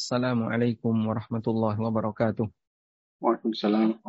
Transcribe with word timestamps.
Assalamualaikum 0.00 1.12
warahmatullahi 1.12 1.76
wabarakatuh. 1.76 2.48
Waalaikumsalam 3.20 4.00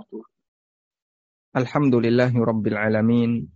Alhamdulillahi 1.51 2.31
rabbil 2.31 2.79
alamin. 2.79 3.51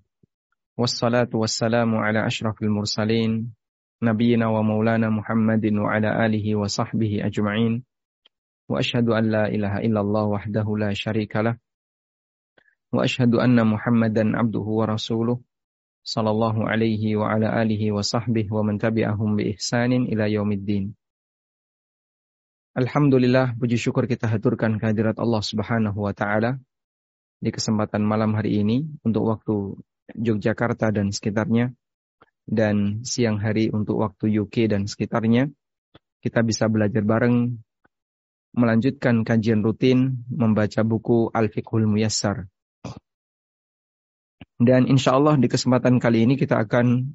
Wassalatu 0.75 1.39
wassalamu 1.39 2.03
ala 2.03 2.27
ashrafil 2.27 2.67
mursalin. 2.67 3.55
Nabiina 4.03 4.51
wa 4.51 4.67
maulana 4.67 5.07
Muhammadin 5.07 5.79
wa 5.79 5.95
ala 5.95 6.11
alihi 6.27 6.59
wa 6.59 6.67
sahbihi 6.67 7.23
ajma'in. 7.23 7.87
Wa 8.67 8.83
ashhadu 8.83 9.15
an 9.15 9.31
la 9.31 9.47
ilaha 9.47 9.79
illallah 9.79 10.27
wahdahu 10.27 10.75
la 10.75 10.91
syarika 10.91 11.39
lah. 11.39 11.55
Wa 12.91 13.07
ashhadu 13.07 13.39
anna 13.39 13.63
Muhammadan 13.63 14.35
abduhu 14.35 14.83
wa 14.83 14.91
rasuluh. 14.91 15.39
Sallallahu 16.03 16.67
alaihi 16.67 17.15
wa 17.15 17.31
ala 17.31 17.55
alihi 17.55 17.95
wa 17.95 18.03
sahbihi 18.03 18.51
wa 18.51 18.67
man 18.67 18.75
tabi'ahum 18.75 19.39
bi 19.39 19.55
ihsanin 19.55 20.11
ila 20.11 20.27
yaumiddin. 20.27 20.99
Alhamdulillah, 22.75 23.55
puji 23.55 23.79
syukur 23.79 24.03
kita 24.03 24.27
haturkan 24.27 24.75
kehadirat 24.75 25.15
Allah 25.15 25.39
Subhanahu 25.39 25.95
wa 25.95 26.11
taala 26.11 26.59
di 27.39 27.47
kesempatan 27.47 28.03
malam 28.03 28.35
hari 28.35 28.59
ini 28.59 28.83
untuk 28.99 29.31
waktu 29.31 29.79
Yogyakarta 30.11 30.91
dan 30.91 31.07
sekitarnya 31.15 31.71
dan 32.43 32.99
siang 33.07 33.39
hari 33.39 33.71
untuk 33.71 34.03
waktu 34.03 34.27
UK 34.43 34.67
dan 34.67 34.91
sekitarnya. 34.91 35.55
Kita 36.19 36.43
bisa 36.43 36.67
belajar 36.67 36.99
bareng 37.07 37.63
melanjutkan 38.59 39.23
kajian 39.23 39.63
rutin 39.63 40.27
membaca 40.27 40.83
buku 40.83 41.31
Al-Fiqhul 41.31 41.87
Muyassar. 41.87 42.43
Dan 44.59 44.91
insya 44.91 45.15
Allah 45.15 45.39
di 45.39 45.47
kesempatan 45.47 45.95
kali 46.03 46.27
ini 46.27 46.35
kita 46.35 46.59
akan 46.59 47.07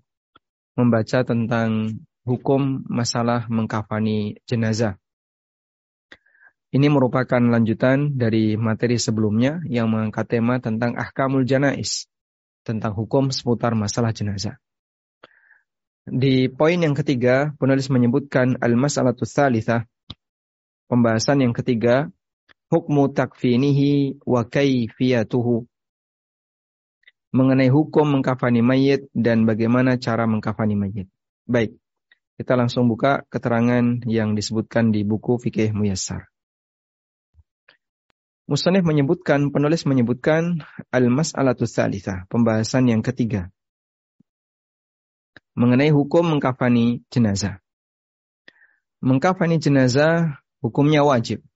membaca 0.81 1.21
tentang 1.21 2.01
hukum 2.25 2.81
masalah 2.89 3.45
mengkafani 3.53 4.41
jenazah. 4.49 4.97
Ini 6.71 6.87
merupakan 6.87 7.43
lanjutan 7.43 8.15
dari 8.15 8.55
materi 8.55 8.95
sebelumnya 8.95 9.59
yang 9.67 9.91
mengangkat 9.91 10.39
tema 10.39 10.63
tentang 10.63 10.95
ahkamul 10.95 11.43
janais, 11.43 12.07
tentang 12.63 12.95
hukum 12.95 13.35
seputar 13.35 13.75
masalah 13.75 14.15
jenazah. 14.15 14.55
Di 16.07 16.47
poin 16.47 16.79
yang 16.79 16.95
ketiga, 16.95 17.51
penulis 17.59 17.91
menyebutkan 17.91 18.55
al-mas'alatu 18.63 19.27
tsalitsah, 19.27 19.83
pembahasan 20.87 21.43
yang 21.43 21.51
ketiga, 21.51 22.07
hukmu 22.71 23.19
takfinihi 23.19 24.23
wa 24.23 24.47
kaifiyatuhu. 24.47 25.67
Mengenai 27.35 27.71
hukum 27.71 28.15
mengkafani 28.15 28.63
mayit 28.63 29.11
dan 29.11 29.43
bagaimana 29.43 29.99
cara 29.99 30.27
mengkafani 30.31 30.79
mayit. 30.79 31.11
Baik, 31.51 31.75
kita 32.39 32.55
langsung 32.55 32.87
buka 32.87 33.27
keterangan 33.27 34.07
yang 34.07 34.39
disebutkan 34.39 34.95
di 34.95 35.03
buku 35.03 35.35
Fikih 35.39 35.75
Muyassar. 35.75 36.31
Musanif 38.51 38.83
menyebutkan, 38.83 39.55
penulis 39.55 39.87
menyebutkan 39.87 40.67
al-mas'alatu 40.91 41.71
tsalitsah, 41.71 42.27
pembahasan 42.27 42.91
yang 42.91 42.99
ketiga. 42.99 43.47
Mengenai 45.55 45.95
hukum 45.95 46.35
mengkafani 46.35 47.07
jenazah. 47.15 47.63
Mengkafani 49.07 49.63
jenazah 49.63 50.43
hukumnya 50.59 51.07
wajib. 51.07 51.47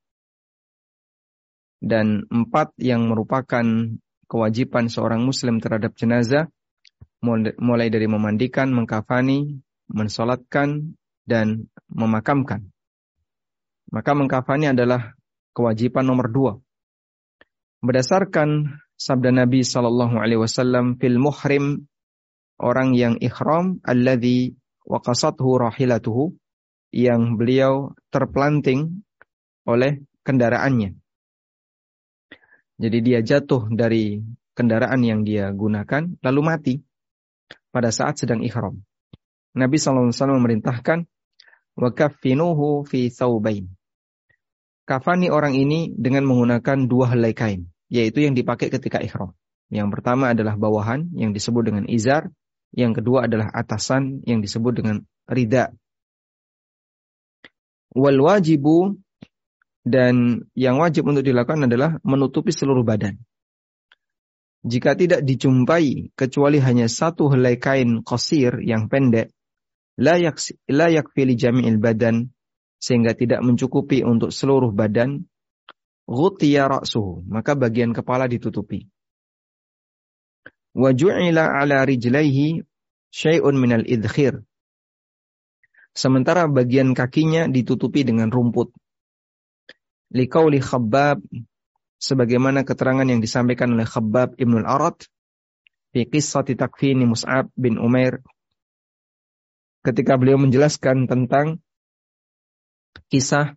Dan 1.83 2.31
empat 2.31 2.71
yang 2.79 3.11
merupakan 3.11 3.67
kewajiban 4.31 4.87
seorang 4.87 5.27
muslim 5.27 5.59
terhadap 5.59 5.99
jenazah, 5.99 6.47
mulai 7.59 7.91
dari 7.91 8.07
memandikan, 8.07 8.71
mengkafani, 8.71 9.59
mensolatkan, 9.91 10.95
dan 11.27 11.67
memakamkan. 11.91 12.71
Maka 13.91 14.15
mengkafani 14.15 14.71
adalah 14.71 15.19
kewajiban 15.59 16.07
nomor 16.07 16.31
dua 16.31 16.64
berdasarkan 17.85 18.81
sabda 18.97 19.45
Nabi 19.45 19.61
Shallallahu 19.61 20.17
Alaihi 20.17 20.41
Wasallam 20.41 20.97
fil 20.97 21.21
muhrim 21.21 21.85
orang 22.57 22.97
yang 22.97 23.21
ikhram 23.21 23.85
alladhi 23.85 24.57
waqasathu 24.89 25.61
rahilatuhu 25.61 26.33
yang 26.97 27.37
beliau 27.37 27.93
terplanting 28.09 29.05
oleh 29.69 30.01
kendaraannya. 30.25 30.97
Jadi 32.81 32.99
dia 33.05 33.21
jatuh 33.21 33.69
dari 33.69 34.25
kendaraan 34.57 35.05
yang 35.05 35.21
dia 35.21 35.53
gunakan 35.53 36.17
lalu 36.25 36.41
mati 36.41 36.75
pada 37.69 37.93
saat 37.93 38.17
sedang 38.17 38.41
ikhram. 38.41 38.81
Nabi 39.55 39.77
SAW 39.77 40.11
memerintahkan 40.11 41.05
wakafinuhu 41.77 42.89
fi 42.89 43.13
thawbain. 43.13 43.69
Kafani 44.89 45.29
orang 45.29 45.53
ini 45.53 45.93
dengan 45.93 46.27
menggunakan 46.27 46.89
dua 46.89 47.13
helai 47.15 47.33
kain 47.33 47.74
yaitu 47.95 48.27
yang 48.27 48.35
dipakai 48.35 48.75
ketika 48.75 48.99
ikhram. 48.99 49.31
Yang 49.71 49.95
pertama 49.95 50.35
adalah 50.35 50.59
bawahan 50.59 51.15
yang 51.15 51.31
disebut 51.31 51.63
dengan 51.71 51.85
izar, 51.87 52.35
yang 52.75 52.91
kedua 52.91 53.31
adalah 53.31 53.55
atasan 53.55 54.27
yang 54.27 54.43
disebut 54.43 54.83
dengan 54.83 55.07
rida. 55.31 55.71
Wal 57.95 58.19
wajibu 58.19 58.99
dan 59.87 60.43
yang 60.59 60.83
wajib 60.83 61.07
untuk 61.07 61.23
dilakukan 61.23 61.71
adalah 61.71 62.03
menutupi 62.03 62.51
seluruh 62.51 62.83
badan. 62.83 63.23
Jika 64.67 64.99
tidak 64.99 65.23
dijumpai 65.23 66.11
kecuali 66.19 66.59
hanya 66.59 66.91
satu 66.91 67.31
helai 67.31 67.61
kain 67.63 68.03
kosir 68.03 68.59
yang 68.65 68.91
pendek, 68.91 69.31
layak 70.01 70.41
layak 70.67 71.15
pilih 71.15 71.37
jami'il 71.37 71.79
badan 71.79 72.35
sehingga 72.81 73.15
tidak 73.15 73.45
mencukupi 73.45 74.03
untuk 74.03 74.35
seluruh 74.35 74.73
badan, 74.75 75.29
ghutiya 76.05 76.69
ra'suhu, 76.69 77.25
maka 77.29 77.57
bagian 77.57 77.97
kepala 77.97 78.29
ditutupi. 78.29 78.89
Wa 80.75 80.91
ju'ila 80.91 81.55
ala 81.55 81.87
rijlaihi 81.87 82.65
syai'un 83.15 83.55
minal 83.57 83.87
idkhir. 83.87 84.43
Sementara 85.95 86.51
bagian 86.51 86.91
kakinya 86.93 87.47
ditutupi 87.47 88.03
dengan 88.03 88.27
rumput. 88.27 88.75
Liqauli 90.11 90.59
Khabbab 90.59 91.23
sebagaimana 92.03 92.67
keterangan 92.67 93.07
yang 93.07 93.23
disampaikan 93.23 93.73
oleh 93.73 93.87
Khabbab 93.87 94.35
Ibnul 94.35 94.67
Arad 94.67 94.99
fi 95.95 96.03
qissati 96.11 96.59
takfini 96.59 97.07
Mus'ab 97.07 97.49
bin 97.55 97.79
Umair 97.79 98.19
ketika 99.87 100.19
beliau 100.19 100.41
menjelaskan 100.41 101.07
tentang 101.07 101.63
kisah 103.13 103.55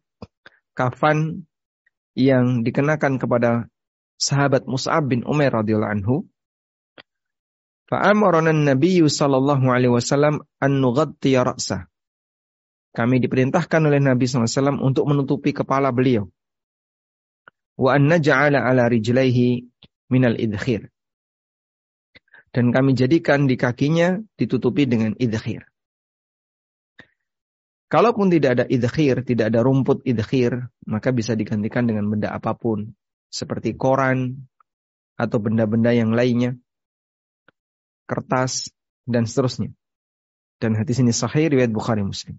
kafan 0.78 1.47
yang 2.18 2.66
dikenakan 2.66 3.22
kepada 3.22 3.70
sahabat 4.18 4.66
Mus'ab 4.66 5.06
bin 5.06 5.22
Umair 5.22 5.54
radhiyallahu 5.54 5.94
anhu. 6.02 6.16
Fa'amarana 7.88 8.52
Nabi 8.52 9.06
sallallahu 9.06 9.70
alaihi 9.70 9.94
wasallam 9.94 10.42
an 10.58 10.72
nughatti 10.82 11.38
ra'sah. 11.38 11.86
Kami 12.98 13.22
diperintahkan 13.22 13.78
oleh 13.86 14.02
Nabi 14.02 14.26
SAW 14.26 14.82
untuk 14.82 15.06
menutupi 15.06 15.54
kepala 15.54 15.94
beliau. 15.94 16.26
Wa 17.78 18.02
an 18.02 18.10
naj'ala 18.10 18.66
ala 18.66 18.90
rijlaihi 18.90 19.70
minal 20.10 20.34
idkhir. 20.34 20.90
Dan 22.50 22.74
kami 22.74 22.98
jadikan 22.98 23.46
di 23.46 23.54
kakinya 23.54 24.18
ditutupi 24.34 24.90
dengan 24.90 25.14
idkhir. 25.14 25.70
Kalaupun 27.88 28.28
tidak 28.28 28.60
ada 28.60 28.66
idkhir, 28.68 29.24
tidak 29.24 29.56
ada 29.56 29.64
rumput 29.64 30.04
idkhir, 30.04 30.68
maka 30.84 31.16
bisa 31.16 31.40
digantikan 31.40 31.88
dengan 31.88 32.12
benda 32.12 32.36
apa 32.36 32.52
pun. 32.52 32.92
Seperti 33.32 33.80
koran, 33.80 34.48
atau 35.16 35.40
benda-benda 35.40 35.96
yang 35.96 36.12
lainnya. 36.12 36.60
Kertas, 38.08 38.72
dan 39.08 39.24
seterusnya. 39.24 39.72
Dan 40.60 40.76
hadis 40.76 41.00
ini 41.00 41.16
sahih 41.16 41.48
riwayat 41.48 41.72
Bukhari 41.72 42.04
Muslim. 42.04 42.36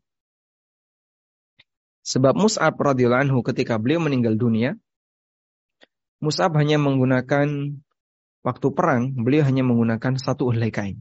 Sebab 2.05 2.37
Mus'ab 2.37 2.76
radhiyallahu 2.76 3.25
anhu 3.28 3.40
ketika 3.44 3.76
beliau 3.76 4.00
meninggal 4.00 4.37
dunia, 4.37 4.76
Mus'ab 6.20 6.56
hanya 6.56 6.76
menggunakan 6.76 7.78
waktu 8.44 8.69
perang, 8.72 9.12
beliau 9.17 9.44
hanya 9.44 9.64
menggunakan 9.64 10.17
satu 10.17 10.49
helai 10.52 10.72
kain. 10.72 10.99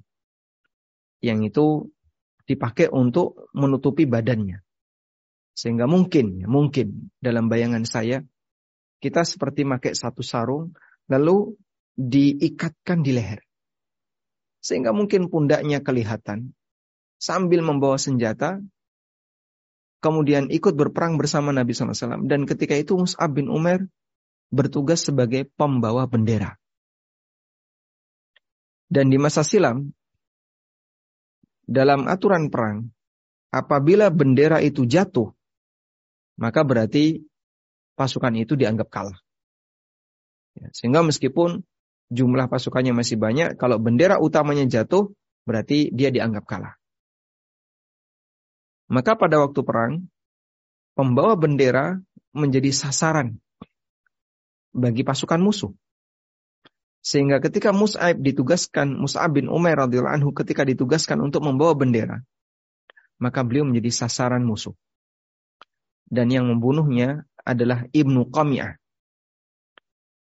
Yang 1.23 1.39
itu 1.51 1.65
dipakai 2.47 2.87
untuk 2.89 3.51
menutupi 3.51 4.07
badannya. 4.07 4.63
Sehingga 5.51 5.85
mungkin, 5.85 6.47
mungkin 6.47 7.11
dalam 7.19 7.51
bayangan 7.51 7.83
saya, 7.83 8.23
kita 9.03 9.27
seperti 9.27 9.67
pakai 9.67 9.93
satu 9.93 10.23
sarung, 10.23 10.73
lalu 11.11 11.53
diikatkan 11.97 13.03
di 13.03 13.11
leher. 13.13 13.41
Sehingga 14.63 14.93
mungkin 14.95 15.27
pundaknya 15.27 15.81
kelihatan, 15.83 16.53
sambil 17.17 17.65
membawa 17.65 17.97
senjata, 17.97 18.61
kemudian 19.99 20.53
ikut 20.53 20.77
berperang 20.77 21.17
bersama 21.17 21.49
Nabi 21.49 21.73
SAW. 21.73 22.25
Dan 22.29 22.45
ketika 22.45 22.77
itu 22.77 22.95
Mus'ab 22.97 23.33
bin 23.33 23.49
Umar 23.49 23.85
bertugas 24.53 25.03
sebagai 25.03 25.49
pembawa 25.57 26.07
bendera. 26.07 26.55
Dan 28.87 29.11
di 29.11 29.19
masa 29.19 29.43
silam, 29.43 29.91
dalam 31.67 32.07
aturan 32.07 32.47
perang, 32.47 32.87
apabila 33.51 34.07
bendera 34.09 34.63
itu 34.63 34.87
jatuh 34.87 35.37
maka 36.37 36.61
berarti 36.61 37.25
pasukan 37.97 38.33
itu 38.37 38.53
dianggap 38.53 38.87
kalah. 38.93 39.17
Ya, 40.57 40.69
sehingga 40.73 41.01
meskipun 41.01 41.65
jumlah 42.13 42.47
pasukannya 42.47 42.93
masih 42.93 43.17
banyak, 43.17 43.57
kalau 43.57 43.81
bendera 43.81 44.21
utamanya 44.21 44.65
jatuh, 44.69 45.11
berarti 45.43 45.89
dia 45.89 46.13
dianggap 46.13 46.45
kalah. 46.45 46.73
Maka 48.87 49.19
pada 49.19 49.43
waktu 49.43 49.61
perang, 49.65 50.07
pembawa 50.95 51.35
bendera 51.35 51.99
menjadi 52.31 52.71
sasaran 52.71 53.35
bagi 54.71 55.03
pasukan 55.03 55.41
musuh. 55.41 55.73
Sehingga 57.07 57.39
ketika 57.39 57.71
Mus'ab 57.71 58.19
ditugaskan, 58.19 58.99
Mus'ab 58.99 59.31
bin 59.31 59.47
Umair 59.47 59.79
radhiyallahu 59.79 60.11
anhu 60.11 60.29
ketika 60.35 60.67
ditugaskan 60.67 61.23
untuk 61.23 61.39
membawa 61.39 61.71
bendera, 61.71 62.19
maka 63.15 63.47
beliau 63.47 63.63
menjadi 63.63 64.03
sasaran 64.03 64.43
musuh. 64.43 64.75
Dan 66.03 66.27
yang 66.35 66.51
membunuhnya 66.51 67.23
adalah 67.47 67.87
Ibnu 67.95 68.27
Qami'ah. 68.27 68.75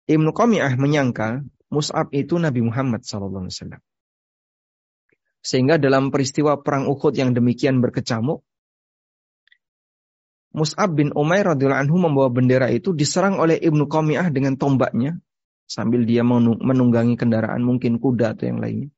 Ibnu 0.07 0.31
Qami'ah 0.31 0.79
menyangka 0.79 1.43
Mus'ab 1.67 2.15
itu 2.15 2.39
Nabi 2.39 2.63
Muhammad 2.63 3.03
SAW. 3.03 3.51
Sehingga 5.43 5.83
dalam 5.83 6.15
peristiwa 6.15 6.63
perang 6.63 6.87
Uhud 6.87 7.19
yang 7.19 7.35
demikian 7.35 7.83
berkecamuk, 7.83 8.47
Mus'ab 10.55 10.95
bin 10.95 11.11
Umair 11.19 11.43
radhiyallahu 11.43 11.91
anhu 11.91 11.97
membawa 11.99 12.31
bendera 12.31 12.71
itu 12.71 12.95
diserang 12.95 13.43
oleh 13.43 13.59
Ibnu 13.59 13.91
Qami'ah 13.91 14.31
dengan 14.31 14.55
tombaknya 14.55 15.19
sambil 15.69 16.09
dia 16.09 16.25
menunggangi 16.25 17.21
kendaraan 17.21 17.61
mungkin 17.61 18.01
kuda 18.01 18.35
atau 18.35 18.49
yang 18.49 18.59
lainnya. 18.59 18.89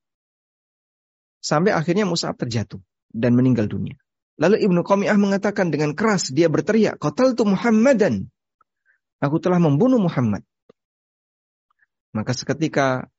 Sampai 1.43 1.75
akhirnya 1.75 2.06
Mus'ab 2.06 2.38
terjatuh 2.38 2.78
dan 3.11 3.34
meninggal 3.34 3.67
dunia. 3.67 3.99
Lalu 4.40 4.62
Ibnu 4.64 4.81
Qami'ah 4.87 5.19
mengatakan 5.20 5.69
dengan 5.69 5.93
keras, 5.93 6.32
dia 6.32 6.49
berteriak, 6.49 6.96
Qataltu 6.96 7.44
Muhammadan. 7.44 8.31
Aku 9.20 9.37
telah 9.37 9.61
membunuh 9.61 10.00
Muhammad. 10.00 10.46
Maka 12.17 12.32
seketika 12.32 13.12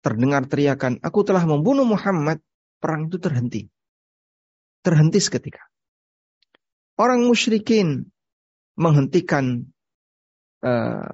terdengar 0.00 0.48
teriakan, 0.48 0.96
aku 1.04 1.20
telah 1.28 1.44
membunuh 1.44 1.84
Muhammad, 1.84 2.40
perang 2.80 3.12
itu 3.12 3.20
terhenti. 3.20 3.68
Terhenti 4.80 5.20
seketika. 5.20 5.60
Orang 6.96 7.28
musyrikin 7.28 8.08
menghentikan 8.80 9.68
uh, 10.64 11.08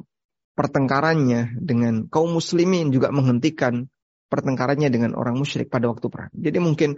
pertengkarannya 0.56 1.60
dengan 1.60 2.08
kaum 2.08 2.32
muslimin 2.32 2.88
juga 2.88 3.12
menghentikan 3.12 3.86
pertengkarannya 4.32 4.88
dengan 4.88 5.12
orang 5.12 5.36
musyrik 5.36 5.68
pada 5.68 5.86
waktu 5.92 6.08
perang. 6.08 6.32
Jadi 6.32 6.58
mungkin 6.58 6.90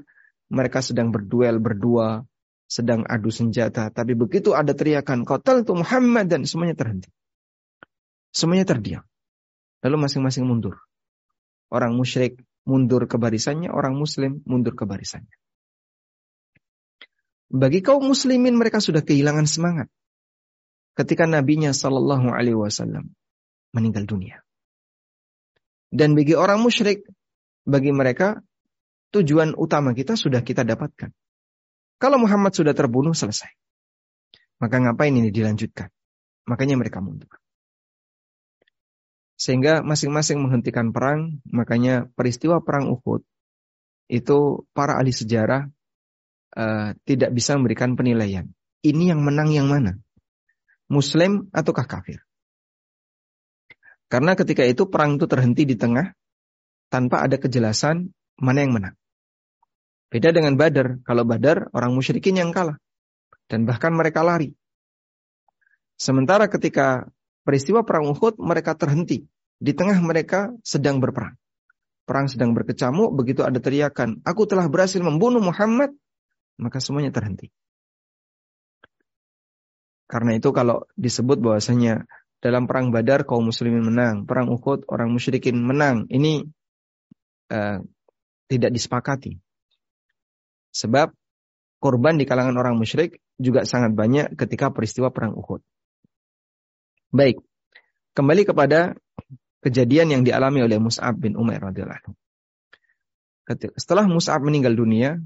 mereka 0.49 0.81
sedang 0.81 1.13
berduel 1.13 1.61
berdua, 1.61 2.23
sedang 2.65 3.05
adu 3.05 3.29
senjata, 3.29 3.91
tapi 3.93 4.15
begitu 4.17 4.55
ada 4.55 4.73
teriakan 4.73 5.27
kotel 5.27 5.67
itu 5.67 5.75
Muhammad 5.75 6.31
dan 6.31 6.47
semuanya 6.47 6.79
terhenti. 6.79 7.11
Semuanya 8.33 8.65
terdiam. 8.65 9.05
Lalu 9.85 10.09
masing-masing 10.09 10.47
mundur. 10.47 10.79
Orang 11.69 11.99
musyrik 11.99 12.41
mundur 12.65 13.05
ke 13.05 13.21
barisannya, 13.21 13.69
orang 13.69 13.99
muslim 13.99 14.41
mundur 14.49 14.73
ke 14.73 14.89
barisannya. 14.89 15.35
Bagi 17.49 17.81
kaum 17.81 18.05
muslimin 18.05 18.57
mereka 18.57 18.79
sudah 18.81 19.01
kehilangan 19.01 19.49
semangat 19.49 19.89
ketika 20.93 21.25
nabinya 21.25 21.73
Shallallahu 21.73 22.29
Alaihi 22.29 22.59
Wasallam 22.59 23.17
meninggal 23.73 24.09
dunia. 24.09 24.41
Dan 25.89 26.13
bagi 26.13 26.37
orang 26.37 26.61
musyrik, 26.61 27.05
bagi 27.65 27.93
mereka 27.93 28.41
tujuan 29.13 29.57
utama 29.57 29.97
kita 29.97 30.17
sudah 30.17 30.45
kita 30.45 30.65
dapatkan. 30.65 31.13
Kalau 31.99 32.21
Muhammad 32.21 32.53
sudah 32.55 32.77
terbunuh 32.77 33.17
selesai. 33.17 33.51
Maka 34.59 34.83
ngapain 34.83 35.15
ini 35.15 35.31
dilanjutkan? 35.31 35.89
Makanya 36.51 36.75
mereka 36.79 36.99
mundur. 36.99 37.31
Sehingga 39.39 39.87
masing-masing 39.87 40.43
menghentikan 40.43 40.91
perang, 40.91 41.39
makanya 41.47 42.11
peristiwa 42.19 42.59
perang 42.59 42.91
Uhud 42.91 43.23
itu 44.11 44.67
para 44.75 44.99
ahli 44.99 45.15
sejarah 45.15 45.71
uh, 46.59 46.91
tidak 47.07 47.31
bisa 47.31 47.55
memberikan 47.55 47.95
penilaian. 47.95 48.51
Ini 48.83 49.15
yang 49.15 49.23
menang 49.23 49.55
yang 49.55 49.71
mana? 49.71 49.95
Muslim 50.91 51.53
ataukah 51.55 51.87
kafir? 51.87 52.28
Karena 54.09 54.33
ketika 54.33 54.65
itu 54.65 54.89
perang 54.89 55.21
itu 55.21 55.29
terhenti 55.29 55.69
di 55.69 55.77
tengah 55.77 56.17
tanpa 56.89 57.25
ada 57.25 57.37
kejelasan 57.37 58.09
mana 58.41 58.65
yang 58.65 58.73
menang. 58.73 58.97
Beda 60.09 60.33
dengan 60.33 60.57
Badar. 60.57 61.05
Kalau 61.05 61.29
Badar 61.29 61.69
orang 61.77 61.93
musyrikin 61.93 62.41
yang 62.41 62.49
kalah 62.49 62.81
dan 63.53 63.69
bahkan 63.69 63.93
mereka 63.93 64.25
lari. 64.25 64.57
Sementara 66.01 66.49
ketika 66.49 67.05
peristiwa 67.45 67.85
perang 67.85 68.09
Uhud 68.13 68.41
mereka 68.41 68.73
terhenti. 68.73 69.29
Di 69.59 69.75
tengah 69.75 69.99
mereka 69.99 70.55
sedang 70.63 71.03
berperang. 71.03 71.35
Perang 72.07 72.31
sedang 72.31 72.55
berkecamuk, 72.55 73.13
begitu 73.13 73.43
ada 73.45 73.59
teriakan, 73.61 74.23
aku 74.25 74.49
telah 74.49 74.65
berhasil 74.71 75.03
membunuh 75.03 75.43
Muhammad, 75.45 75.93
maka 76.57 76.79
semuanya 76.81 77.13
terhenti. 77.13 77.53
Karena 80.09 80.39
itu 80.39 80.49
kalau 80.57 80.89
disebut 80.97 81.37
bahwasanya 81.37 82.09
dalam 82.39 82.71
perang 82.71 82.95
Badar 82.95 83.27
kaum 83.27 83.51
muslimin 83.51 83.83
menang, 83.83 84.23
perang 84.23 84.47
Uhud 84.51 84.87
orang 84.87 85.11
musyrikin 85.11 85.59
menang. 85.59 86.07
Ini 86.07 86.47
uh, 87.51 87.79
tidak 88.47 88.71
disepakati. 88.71 89.39
Sebab 90.71 91.11
korban 91.83 92.15
di 92.15 92.25
kalangan 92.27 92.55
orang 92.55 92.79
musyrik 92.79 93.19
juga 93.39 93.67
sangat 93.67 93.95
banyak 93.95 94.39
ketika 94.39 94.71
peristiwa 94.71 95.11
perang 95.11 95.35
Uhud. 95.35 95.63
Baik, 97.11 97.43
kembali 98.15 98.43
kepada 98.47 98.95
kejadian 99.65 100.15
yang 100.15 100.23
dialami 100.23 100.63
oleh 100.63 100.79
Mus'ab 100.79 101.19
bin 101.19 101.35
Umair 101.35 101.59
radhiyallahu 101.59 102.15
Setelah 103.81 104.05
Mus'ab 104.07 104.45
meninggal 104.45 104.77
dunia, 104.77 105.17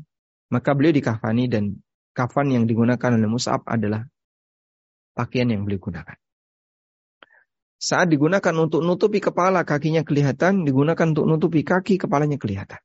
maka 0.49 0.73
beliau 0.79 0.94
dikafani 0.94 1.50
dan 1.50 1.82
kafan 2.15 2.55
yang 2.55 2.65
digunakan 2.70 3.11
oleh 3.19 3.29
Mus'ab 3.29 3.67
adalah 3.67 4.06
pakaian 5.12 5.50
yang 5.50 5.67
beliau 5.67 5.82
gunakan. 5.82 6.22
Saat 7.82 8.14
digunakan 8.14 8.55
untuk 8.62 8.87
nutupi 8.87 9.19
kepala, 9.19 9.67
kakinya 9.67 10.06
kelihatan. 10.06 10.62
Digunakan 10.62 11.02
untuk 11.02 11.26
nutupi 11.26 11.67
kaki, 11.67 11.99
kepalanya 11.99 12.38
kelihatan. 12.38 12.79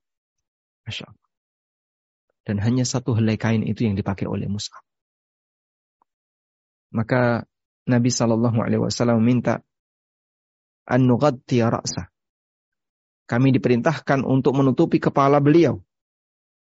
Masya 0.90 1.06
Allah. 1.06 1.30
Dan 2.42 2.58
hanya 2.66 2.82
satu 2.82 3.14
helai 3.14 3.38
kain 3.38 3.62
itu 3.62 3.86
yang 3.86 3.94
dipakai 3.94 4.26
oleh 4.26 4.50
Mus'ab. 4.50 4.82
Maka 6.98 7.46
Nabi 7.86 8.10
Shallallahu 8.10 8.58
Alaihi 8.58 8.82
Wasallam 8.82 9.22
minta 9.22 9.62
an 10.90 11.06
ra'sa. 11.06 12.10
Kami 13.28 13.54
diperintahkan 13.54 14.26
untuk 14.26 14.58
menutupi 14.58 14.98
kepala 14.98 15.38
beliau. 15.38 15.78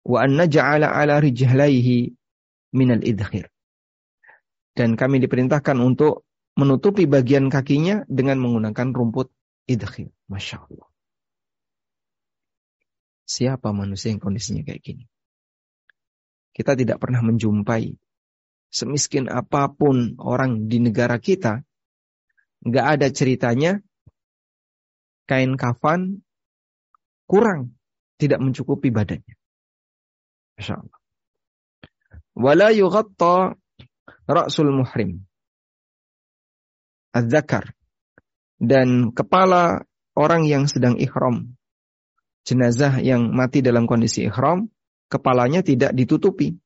Wa 0.06 0.30
an 0.30 0.38
naj'ala 0.38 0.94
ala 0.94 1.18
rijlaihi 1.18 2.14
minal 2.78 3.02
idkhir. 3.02 3.50
Dan 4.78 4.94
kami 4.94 5.24
diperintahkan 5.24 5.80
untuk 5.82 6.28
menutupi 6.56 7.08
bagian 7.08 7.48
kakinya 7.48 8.04
dengan 8.08 8.40
menggunakan 8.44 8.92
rumput 8.92 9.32
idkhil. 9.68 10.12
Masya 10.28 10.64
Allah. 10.64 10.90
Siapa 13.28 13.72
manusia 13.72 14.12
yang 14.12 14.20
kondisinya 14.20 14.64
kayak 14.64 14.84
gini? 14.84 15.06
Kita 16.52 16.76
tidak 16.76 17.00
pernah 17.00 17.24
menjumpai 17.24 17.96
semiskin 18.72 19.32
apa 19.32 19.72
pun 19.72 20.20
orang 20.20 20.68
di 20.68 20.84
negara 20.84 21.16
kita, 21.20 21.64
nggak 22.64 22.86
ada 23.00 23.08
ceritanya 23.12 23.80
kain 25.28 25.56
kafan 25.56 26.24
kurang, 27.24 27.80
tidak 28.20 28.44
mencukupi 28.44 28.92
badannya. 28.92 29.36
Masya 30.60 30.76
Allah. 30.76 31.00
Wala 32.36 32.68
yughatta 32.76 33.56
ra'sul 34.28 34.72
muhrim 34.76 35.24
az-zakar 37.12 37.76
dan 38.62 39.12
kepala 39.12 39.84
orang 40.16 40.46
yang 40.46 40.70
sedang 40.70 40.96
ihram. 41.02 41.58
Jenazah 42.46 43.02
yang 43.02 43.34
mati 43.34 43.62
dalam 43.62 43.86
kondisi 43.86 44.26
ihram, 44.26 44.70
kepalanya 45.10 45.62
tidak 45.62 45.94
ditutupi. 45.94 46.58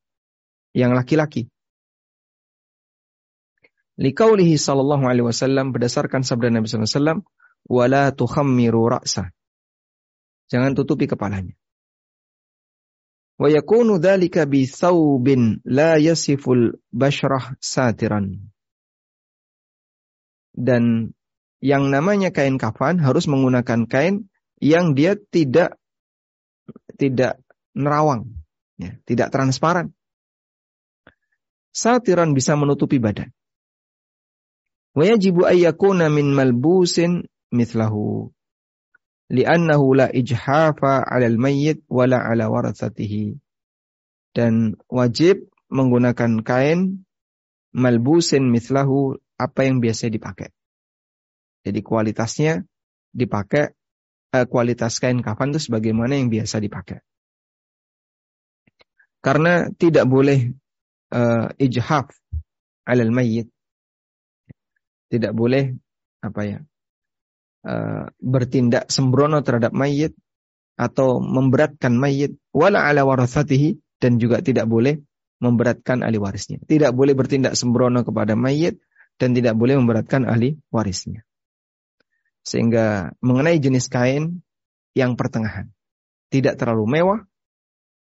Yang 0.75 0.91
laki-laki. 0.91 1.43
Likaulihi 3.95 4.59
sallallahu 4.59 5.07
alaihi 5.07 5.23
wasallam 5.23 5.71
berdasarkan 5.71 6.27
sabda 6.27 6.51
Nabi 6.51 6.67
sallallahu 6.67 6.83
alaihi 6.83 6.99
wasallam, 6.99 7.19
"Wala 7.63 8.03
tukhammiru 8.11 8.91
ra'sa." 8.91 9.31
Jangan 10.51 10.75
tutupi 10.75 11.07
kepalanya. 11.07 11.55
Wa 13.39 13.47
yakunu 13.47 13.99
dhalika 14.03 14.43
bi 14.43 14.67
la 15.63 15.95
yasiful 15.95 16.75
bashrah 16.91 17.55
satiran 17.63 18.35
dan 20.55 21.11
yang 21.59 21.91
namanya 21.91 22.31
kain 22.31 22.55
kafan 22.55 22.99
harus 23.03 23.27
menggunakan 23.27 23.85
kain 23.85 24.31
yang 24.63 24.95
dia 24.95 25.19
tidak 25.19 25.75
tidak 26.95 27.43
nerawang, 27.75 28.31
ya, 28.79 28.95
tidak 29.03 29.29
transparan. 29.29 29.91
Satiran 31.75 32.31
bisa 32.31 32.55
menutupi 32.55 33.03
badan. 33.03 33.35
Wa 34.95 35.03
yajibu 35.03 35.43
ayyakuna 35.43 36.07
min 36.07 36.31
malbusin 36.31 37.27
mithlahu 37.51 38.31
li'annahu 39.27 39.85
la 39.91 40.07
ijhafa 40.07 41.03
'ala 41.03 41.27
al-mayyit 41.27 41.83
wala 41.91 42.23
'ala 42.23 42.47
warathatihi. 42.47 43.35
Dan 44.31 44.79
wajib 44.87 45.51
menggunakan 45.67 46.43
kain 46.47 47.03
malbusin 47.75 48.47
mithlahu 48.47 49.19
apa 49.35 49.67
yang 49.67 49.83
biasa 49.83 50.07
dipakai. 50.11 50.51
Jadi 51.65 51.79
kualitasnya 51.81 52.61
dipakai 53.11 53.73
eh, 54.35 54.45
kualitas 54.45 54.99
kain 55.01 55.19
kafan 55.23 55.55
itu 55.55 55.71
sebagaimana 55.71 56.15
yang 56.15 56.29
biasa 56.29 56.61
dipakai. 56.61 57.01
Karena 59.25 59.73
tidak 59.73 60.05
boleh 60.05 60.53
uh, 61.09 61.49
ijhaf 61.57 62.13
alal 62.85 63.09
mayyit. 63.09 63.49
Tidak 65.09 65.33
boleh 65.33 65.73
apa 66.21 66.41
ya? 66.45 66.59
Uh, 67.65 68.05
bertindak 68.21 68.93
sembrono 68.93 69.41
terhadap 69.41 69.73
mayit 69.73 70.13
atau 70.77 71.17
memberatkan 71.17 71.97
mayit 71.97 72.37
wala 72.53 72.85
ala 72.85 73.01
warathatihi 73.01 73.81
dan 73.97 74.21
juga 74.21 74.45
tidak 74.45 74.69
boleh 74.69 75.01
memberatkan 75.41 76.05
ahli 76.05 76.21
warisnya. 76.21 76.61
Tidak 76.61 76.93
boleh 76.93 77.17
bertindak 77.17 77.57
sembrono 77.57 78.05
kepada 78.05 78.37
mayit 78.37 78.77
dan 79.15 79.31
tidak 79.31 79.55
boleh 79.55 79.79
memberatkan 79.79 80.27
ahli 80.27 80.59
warisnya. 80.71 81.23
Sehingga 82.45 83.15
mengenai 83.23 83.57
jenis 83.57 83.89
kain 83.89 84.45
yang 84.93 85.17
pertengahan. 85.17 85.71
Tidak 86.29 86.57
terlalu 86.59 86.85
mewah, 86.89 87.19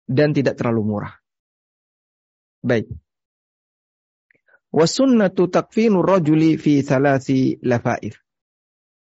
dan 0.09 0.33
tidak 0.33 0.57
terlalu 0.57 0.81
murah. 0.81 1.13
Baik. 2.65 2.89
Wasunnatu 4.73 5.49
takfinu 5.53 6.01
rajuli 6.01 6.57
fi 6.57 6.81
thalathi 6.81 7.61
lafaif. 7.61 8.17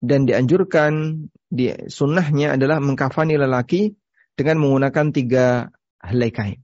Dan 0.00 0.24
dianjurkan 0.24 1.24
di 1.48 1.68
sunnahnya 1.88 2.56
adalah 2.56 2.80
mengkafani 2.80 3.36
lelaki 3.36 3.92
dengan 4.32 4.64
menggunakan 4.64 5.06
tiga 5.12 5.68
helai 6.00 6.32
kain. 6.32 6.60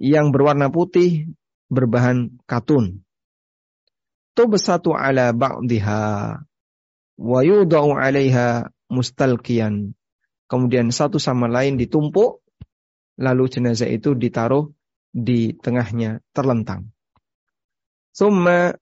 Yang 0.00 0.26
berwarna 0.32 0.72
putih 0.72 1.28
berbahan 1.68 2.40
katun. 2.48 3.04
Tubsatu 4.40 4.96
ala 4.96 5.36
ba'diha 5.36 6.40
wa 7.20 7.40
yudau 7.44 7.92
'alaiha 7.92 8.72
mustalqiyan. 8.88 9.92
Kemudian 10.48 10.88
satu 10.88 11.20
sama 11.20 11.44
lain 11.44 11.76
ditumpuk 11.76 12.40
lalu 13.20 13.52
jenazah 13.52 13.92
itu 13.92 14.16
ditaruh 14.16 14.72
di 15.12 15.52
tengahnya 15.60 16.24
terlentang. 16.32 16.88
Summa 18.16 18.72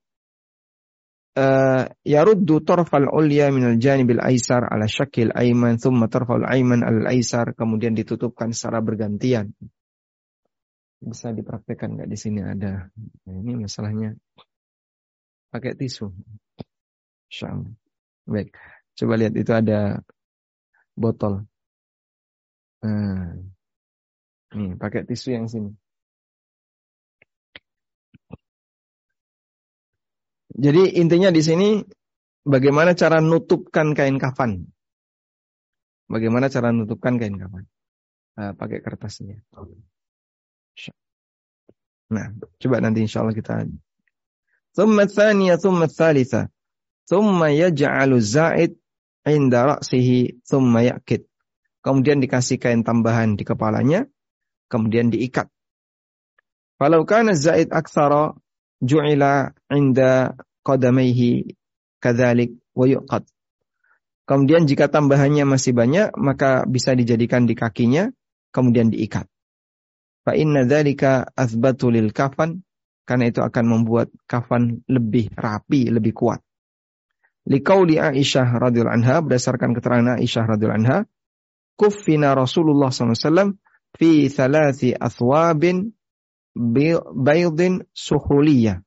uh, 1.35 1.85
yaruddu 2.07 2.63
tarfal 2.63 3.11
ulya 3.11 3.51
min 3.51 3.75
al-janibil 3.75 4.23
aisar 4.23 4.63
ala 4.63 4.87
syakil 4.87 5.35
aiman 5.35 5.75
thumma 5.83 6.07
tarfal 6.07 6.47
aiman 6.47 6.87
al 6.87 7.11
aisar 7.11 7.51
kemudian 7.59 7.99
ditutupkan 7.99 8.55
secara 8.55 8.79
bergantian. 8.79 9.51
Bisa 11.03 11.35
dipraktekkan 11.35 11.99
nggak 11.99 12.11
di 12.11 12.19
sini 12.19 12.47
ada. 12.47 12.95
Nah, 13.27 13.35
ini 13.35 13.67
masalahnya 13.67 14.15
pakai 15.53 15.73
tisu. 15.77 16.09
Insyaallah. 17.29 17.73
Baik. 18.29 18.53
Coba 18.99 19.15
lihat 19.21 19.35
itu 19.37 19.53
ada 19.55 20.01
botol. 20.97 21.47
Nah, 22.83 23.37
Nih, 24.49 24.73
pakai 24.81 25.05
tisu 25.05 25.37
yang 25.37 25.45
sini. 25.45 25.69
Jadi 30.59 30.99
intinya 30.99 31.29
di 31.29 31.43
sini 31.45 31.69
bagaimana 32.43 32.97
cara 32.97 33.21
nutupkan 33.21 33.93
kain 33.93 34.17
kafan. 34.17 34.65
Bagaimana 36.09 36.49
cara 36.49 36.73
nutupkan 36.73 37.21
kain 37.21 37.37
kafan. 37.37 37.69
Nah, 38.41 38.57
pakai 38.57 38.81
kertasnya. 38.81 39.37
Nah, 42.09 42.27
coba 42.57 42.77
nanti 42.81 43.05
insya 43.05 43.21
Allah 43.21 43.37
kita. 43.37 43.69
Thumma 44.79 45.11
thaniya, 45.11 45.59
thumma 45.59 45.91
thalitha. 45.91 46.55
Thumma 47.11 47.51
yaj'alu 47.51 48.23
za'id 48.23 48.79
inda 49.27 49.75
ra'sihi, 49.75 50.39
thumma 50.47 50.87
yakit. 50.87 51.27
Kemudian 51.83 52.23
dikasih 52.23 52.63
kain 52.63 52.87
tambahan 52.87 53.35
di 53.35 53.43
kepalanya, 53.43 54.07
kemudian 54.71 55.11
diikat. 55.11 55.51
Falau 56.79 57.03
kana 57.03 57.35
zaid 57.35 57.75
aktsara 57.75 58.39
ju'ila 58.79 59.51
inda 59.75 60.39
qadamaihi 60.63 61.59
kadzalik 61.99 62.55
wa 62.79 62.87
yuqad. 62.87 63.27
Kemudian 64.31 64.71
jika 64.71 64.87
tambahannya 64.87 65.43
masih 65.43 65.75
banyak, 65.75 66.15
maka 66.15 66.63
bisa 66.71 66.95
dijadikan 66.95 67.51
di 67.51 67.59
kakinya, 67.59 68.15
kemudian 68.55 68.95
diikat. 68.95 69.27
Fa 70.23 70.39
inna 70.39 70.63
dzalika 70.71 71.35
athbatu 71.35 71.91
lil 71.91 72.15
kafan, 72.15 72.63
karena 73.09 73.33
itu 73.33 73.41
akan 73.41 73.65
membuat 73.65 74.13
kafan 74.29 74.85
lebih 74.85 75.33
rapi, 75.33 75.89
lebih 75.89 76.13
kuat. 76.13 76.45
Liqauli 77.49 77.97
Aisyah 77.97 78.61
radhiyallahu 78.61 78.97
anha 79.01 79.25
berdasarkan 79.25 79.73
keterangan 79.73 80.21
Aisyah 80.21 80.45
radhiyallahu 80.45 80.81
anha, 80.85 80.99
kuffina 81.81 82.37
Rasulullah 82.37 82.93
SAW 82.93 83.57
fi 83.97 84.29
thalathi 84.29 84.93
athwabin 84.93 85.97
baydin 87.17 87.89
suhuliyah. 87.97 88.85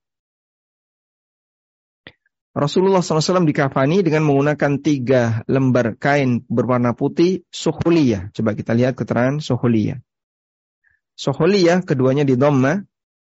Rasulullah 2.52 3.00
SAW 3.00 3.48
dikafani 3.48 4.04
dengan 4.06 4.28
menggunakan 4.28 4.84
tiga 4.84 5.42
lembar 5.50 5.98
kain 5.98 6.46
berwarna 6.46 6.94
putih 6.94 7.48
suhuliyah. 7.50 8.30
Coba 8.36 8.54
kita 8.54 8.78
lihat 8.78 8.94
keterangan 8.94 9.42
suhuliyah. 9.42 10.04
Suhuliyah 11.16 11.82
keduanya 11.88 12.28
di 12.28 12.36
dhamma 12.36 12.91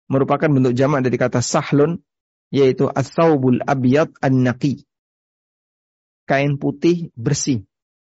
merupakan 0.06 0.46
bentuk 0.50 0.74
jamak 0.74 1.02
dari 1.02 1.18
kata 1.18 1.42
sahlun 1.42 2.02
yaitu 2.50 2.86
as-saubul 2.86 3.58
an-naqi. 3.66 4.86
Kain 6.26 6.58
putih 6.58 7.10
bersih. 7.14 7.66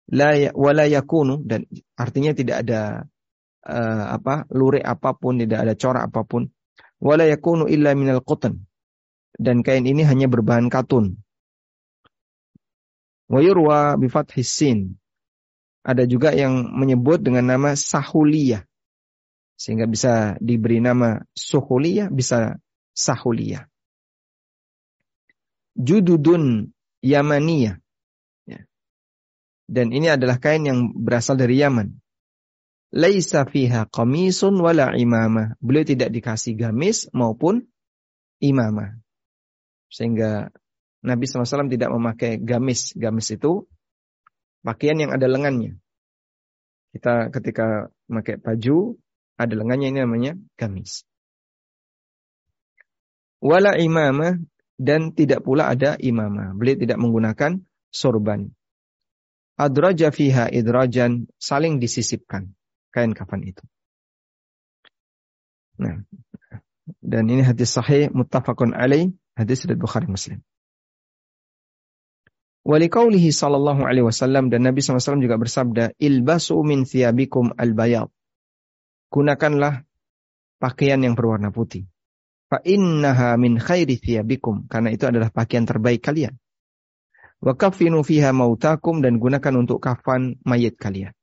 La 0.08 0.32
ya, 0.40 0.56
wala 0.56 0.88
yakunu 0.88 1.44
dan 1.44 1.68
artinya 2.00 2.32
tidak 2.32 2.64
ada 2.64 3.04
uh, 3.68 4.06
apa 4.16 4.48
lurik 4.56 4.84
apa 4.84 5.12
pun, 5.12 5.36
tidak 5.36 5.68
ada 5.68 5.74
corak 5.76 6.04
apa 6.08 6.24
pun. 6.24 6.48
Wala 7.04 7.28
yakunu 7.28 7.68
illa 7.68 7.92
minal 7.92 8.24
qatan. 8.24 8.64
Dan 9.36 9.62
kain 9.62 9.84
ini 9.84 10.08
hanya 10.08 10.32
berbahan 10.32 10.72
katun. 10.72 11.20
Wa 13.28 13.44
yurwa 13.44 14.00
bi. 14.00 14.08
Ada 15.88 16.04
juga 16.04 16.36
yang 16.36 16.72
menyebut 16.72 17.20
dengan 17.24 17.48
nama 17.48 17.76
sahuliyah. 17.76 18.64
Sehingga 19.58 19.90
bisa 19.90 20.38
diberi 20.38 20.78
nama 20.78 21.18
suhuliyah, 21.34 22.14
bisa 22.14 22.62
sahuliyah. 22.94 23.66
Jududun 25.74 26.74
Yamaniyah. 27.02 27.78
Ya. 28.46 28.60
Dan 29.66 29.94
ini 29.94 30.14
adalah 30.14 30.38
kain 30.38 30.66
yang 30.66 30.94
berasal 30.94 31.38
dari 31.38 31.58
Yaman 31.58 31.98
laisa 32.94 33.44
fiha 33.44 33.88
qamisun 33.90 34.56
wala 34.60 34.96
imamah. 34.96 35.60
Beliau 35.60 35.86
tidak 35.88 36.10
dikasih 36.14 36.56
gamis 36.56 37.12
maupun 37.12 37.68
imamah. 38.40 39.00
Sehingga 39.88 40.52
Nabi 41.04 41.24
SAW 41.28 41.72
tidak 41.72 41.90
memakai 41.92 42.40
gamis. 42.40 42.96
Gamis 42.96 43.32
itu 43.32 43.68
pakaian 44.64 45.00
yang 45.00 45.12
ada 45.16 45.28
lengannya. 45.28 45.80
Kita 46.92 47.32
ketika 47.32 47.92
memakai 48.08 48.40
baju, 48.40 48.98
ada 49.38 49.54
lengannya 49.54 49.94
ini 49.94 50.00
namanya 50.02 50.34
gamis. 50.58 51.06
Wala 53.38 53.78
imamah 53.78 54.42
dan 54.82 55.14
tidak 55.14 55.46
pula 55.46 55.70
ada 55.70 55.94
imamah. 56.02 56.58
Beliau 56.58 56.78
tidak 56.82 56.98
menggunakan 56.98 57.62
sorban. 57.94 58.50
Adraja 59.58 60.10
fiha 60.14 60.50
idrajan 60.50 61.30
saling 61.38 61.78
disisipkan 61.78 62.54
kain 62.94 63.14
kafan 63.14 63.46
itu. 63.46 63.62
Nah, 65.78 66.02
dan 67.02 67.30
ini 67.30 67.46
hadis 67.46 67.78
sahih 67.78 68.10
muttafaqun 68.10 68.74
alaih, 68.74 69.14
hadis 69.38 69.66
dari 69.66 69.78
Bukhari 69.78 70.10
Muslim. 70.10 70.42
Walikaulihi 72.68 73.32
sallallahu 73.32 73.86
alaihi 73.86 74.04
wasallam 74.04 74.52
dan 74.52 74.68
Nabi 74.68 74.84
SAW 74.84 75.24
juga 75.24 75.40
bersabda, 75.40 75.96
ilbasu 76.04 76.60
min 76.68 76.84
thiyabikum 76.84 77.56
al-bayad. 77.56 78.12
Gunakanlah 79.08 79.88
pakaian 80.60 81.00
yang 81.00 81.16
berwarna 81.16 81.54
putih. 81.54 81.88
Fa 82.48 82.64
innaha 82.64 83.36
min 83.36 83.60
khairi 83.60 84.00
thiyabikum. 84.00 84.68
Karena 84.72 84.92
itu 84.92 85.08
adalah 85.08 85.32
pakaian 85.32 85.68
terbaik 85.68 86.04
kalian. 86.04 86.36
Wa 87.44 87.54
kafinu 87.54 88.02
fiha 88.02 88.34
mautakum 88.34 89.04
dan 89.04 89.22
gunakan 89.22 89.54
untuk 89.62 89.84
kafan 89.84 90.42
mayit 90.44 90.76
kalian. 90.80 91.14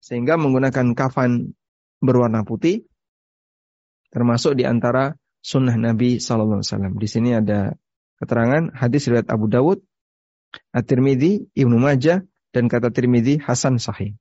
Sehingga 0.00 0.40
menggunakan 0.40 0.96
kafan 0.96 1.52
berwarna 2.00 2.46
putih 2.46 2.88
termasuk 4.10 4.58
di 4.58 4.66
antara 4.66 5.14
sunnah 5.40 5.76
Nabi 5.76 6.18
Sallallahu 6.18 6.60
Alaihi 6.60 6.70
Wasallam. 6.72 6.94
Di 6.98 7.08
sini 7.08 7.30
ada 7.36 7.74
keterangan 8.20 8.74
hadis 8.76 9.08
riwayat 9.08 9.28
Abu 9.32 9.48
Dawud, 9.48 9.80
At-Tirmidzi, 10.74 11.54
Ibnu 11.54 11.76
Majah, 11.78 12.26
dan 12.50 12.66
kata 12.66 12.90
Tirmidzi 12.90 13.38
Hasan 13.40 13.78
Sahih. 13.78 14.18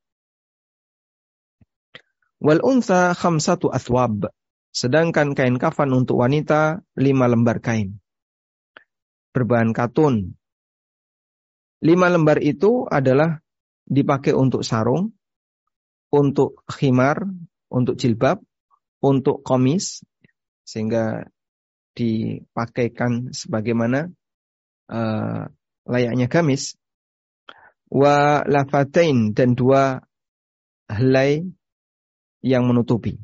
Wal 2.40 2.64
unsa 2.64 3.12
khamsatu 3.16 3.68
athwab. 3.72 4.32
Sedangkan 4.72 5.36
kain 5.36 5.60
kafan 5.60 5.92
untuk 5.92 6.24
wanita 6.24 6.80
lima 6.96 7.28
lembar 7.28 7.60
kain. 7.60 8.00
Berbahan 9.36 9.76
katun. 9.76 10.40
Lima 11.84 12.08
lembar 12.12 12.40
itu 12.40 12.88
adalah 12.88 13.40
dipakai 13.88 14.36
untuk 14.36 14.64
sarung, 14.64 15.16
untuk 16.12 16.64
khimar, 16.70 17.28
untuk 17.72 17.96
jilbab, 17.96 18.44
untuk 19.00 19.42
komis, 19.44 20.04
sehingga 20.64 21.28
dipakaikan 21.98 23.34
sebagaimana 23.34 24.12
uh, 24.92 25.50
layaknya 25.90 26.28
gamis. 26.30 26.78
Wa 27.90 28.46
lafatain 28.46 29.34
dan 29.34 29.58
dua 29.58 29.98
helai 30.86 31.42
yang 32.40 32.68
menutupi. 32.68 33.20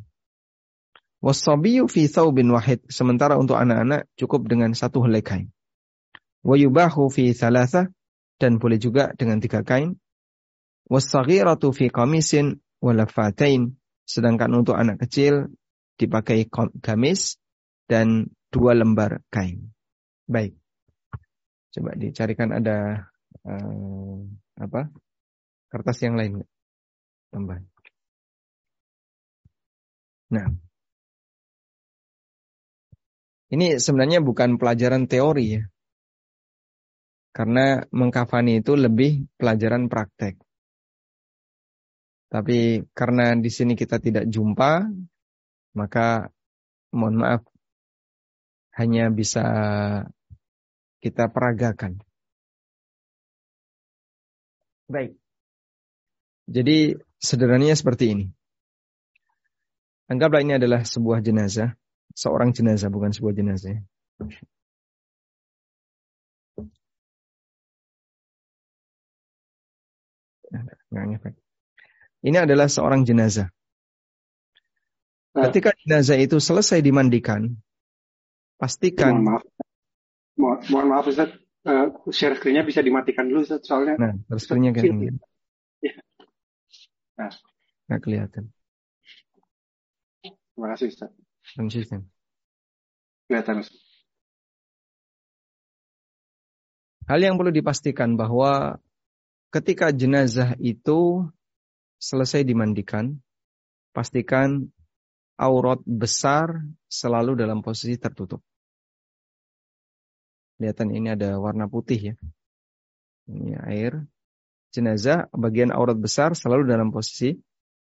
Wasabiyu 1.25 1.89
fi 1.89 2.05
thawbin 2.05 2.53
wahid. 2.53 2.86
Sementara 2.86 3.39
untuk 3.39 3.57
anak-anak 3.57 4.05
cukup 4.13 4.45
dengan 4.45 4.77
satu 4.77 5.01
helai 5.01 5.25
kain. 5.25 5.50
Wa 6.45 6.53
yubahu 6.53 7.10
fi 7.10 7.34
thalatha. 7.34 7.89
Dan 8.36 8.60
boleh 8.60 8.75
juga 8.75 9.15
dengan 9.15 9.39
tiga 9.39 9.63
kain. 9.63 9.95
Wasaghiratu 10.91 11.72
fi 11.72 11.89
kamisin 11.89 12.62
walafatain. 12.84 13.79
Sedangkan 14.05 14.53
untuk 14.53 14.77
anak 14.77 15.01
kecil 15.07 15.50
dipakai 15.98 16.45
gamis 16.84 17.39
dan 17.89 18.29
dua 18.53 18.75
lembar 18.77 19.24
kain. 19.31 19.72
Baik. 20.29 20.53
Coba 21.74 21.95
dicarikan 21.98 22.53
ada 22.53 23.10
uh, 23.48 24.19
apa? 24.62 24.93
Kertas 25.72 26.00
yang 26.05 26.19
lain. 26.19 26.45
Tambah. 27.34 27.75
Nah. 30.34 30.48
Ini 33.46 33.77
sebenarnya 33.77 34.25
bukan 34.25 34.58
pelajaran 34.58 35.05
teori 35.05 35.46
ya. 35.62 35.63
Karena 37.36 37.84
mengkafani 37.91 38.63
itu 38.63 38.74
lebih 38.74 39.27
pelajaran 39.38 39.91
praktek. 39.91 40.39
Tapi 42.32 42.84
karena 42.96 43.38
di 43.38 43.51
sini 43.53 43.77
kita 43.77 44.01
tidak 44.01 44.25
jumpa, 44.25 44.88
maka 45.77 46.32
mohon 46.96 47.22
maaf 47.22 47.46
hanya 48.75 49.08
bisa 49.13 49.46
kita 51.00 51.29
peragakan. 51.29 52.01
Baik. 54.89 55.15
Jadi 56.46 56.98
sederhananya 57.17 57.77
seperti 57.77 58.05
ini. 58.13 58.25
Anggaplah 60.05 60.45
ini 60.45 60.53
adalah 60.62 60.85
sebuah 60.85 61.25
jenazah, 61.25 61.74
seorang 62.13 62.53
jenazah 62.53 62.93
bukan 62.93 63.09
sebuah 63.09 63.33
jenazah. 63.33 63.81
Ini 72.25 72.38
adalah 72.41 72.69
seorang 72.69 73.01
jenazah. 73.05 73.50
Nah. 75.35 75.51
Ketika 75.51 75.75
jenazah 75.75 76.15
itu 76.15 76.39
selesai 76.39 76.79
dimandikan, 76.79 77.59
pastikan. 78.55 79.19
Mohon 79.19 79.25
maaf, 79.27 79.43
mohon, 80.39 80.57
mohon 80.72 80.87
maaf 80.87 81.05
Ustaz, 81.11 81.29
uh, 81.68 81.91
share 82.07 82.39
screen-nya 82.39 82.63
bisa 82.63 82.79
dimatikan 82.79 83.27
dulu 83.27 83.44
Ustaz, 83.44 83.68
soalnya. 83.68 84.00
Nah, 84.00 84.13
share 84.31 84.41
screen-nya 84.41 84.72
kan. 84.72 85.20
Ya. 85.83 85.94
Nah. 87.20 87.31
Nggak 87.91 88.01
kelihatan. 88.01 88.54
Terima 90.55 90.72
kasih 90.72 90.87
Ustaz. 90.87 91.11
Konsisten. 91.59 92.07
Kelihatan 93.27 93.59
Ustaz. 93.59 93.83
Hal 97.11 97.20
yang 97.20 97.35
perlu 97.35 97.51
dipastikan 97.51 98.15
bahwa 98.15 98.79
ketika 99.51 99.91
jenazah 99.91 100.55
itu 100.63 101.27
selesai 102.00 102.48
dimandikan, 102.48 103.20
pastikan 103.91 104.72
aurat 105.35 105.83
besar 105.83 106.63
selalu 106.87 107.35
dalam 107.35 107.59
posisi 107.59 108.00
tertutup. 108.00 108.39
Kelihatan 110.55 110.96
ini 110.96 111.11
ada 111.20 111.35
warna 111.35 111.68
putih 111.68 112.00
ya. 112.00 112.15
Ini 113.27 113.59
air. 113.68 114.07
Jenazah 114.72 115.27
bagian 115.35 115.75
aurat 115.75 116.00
besar 116.00 116.31
selalu 116.31 116.72
dalam 116.72 116.96
posisi 116.96 117.35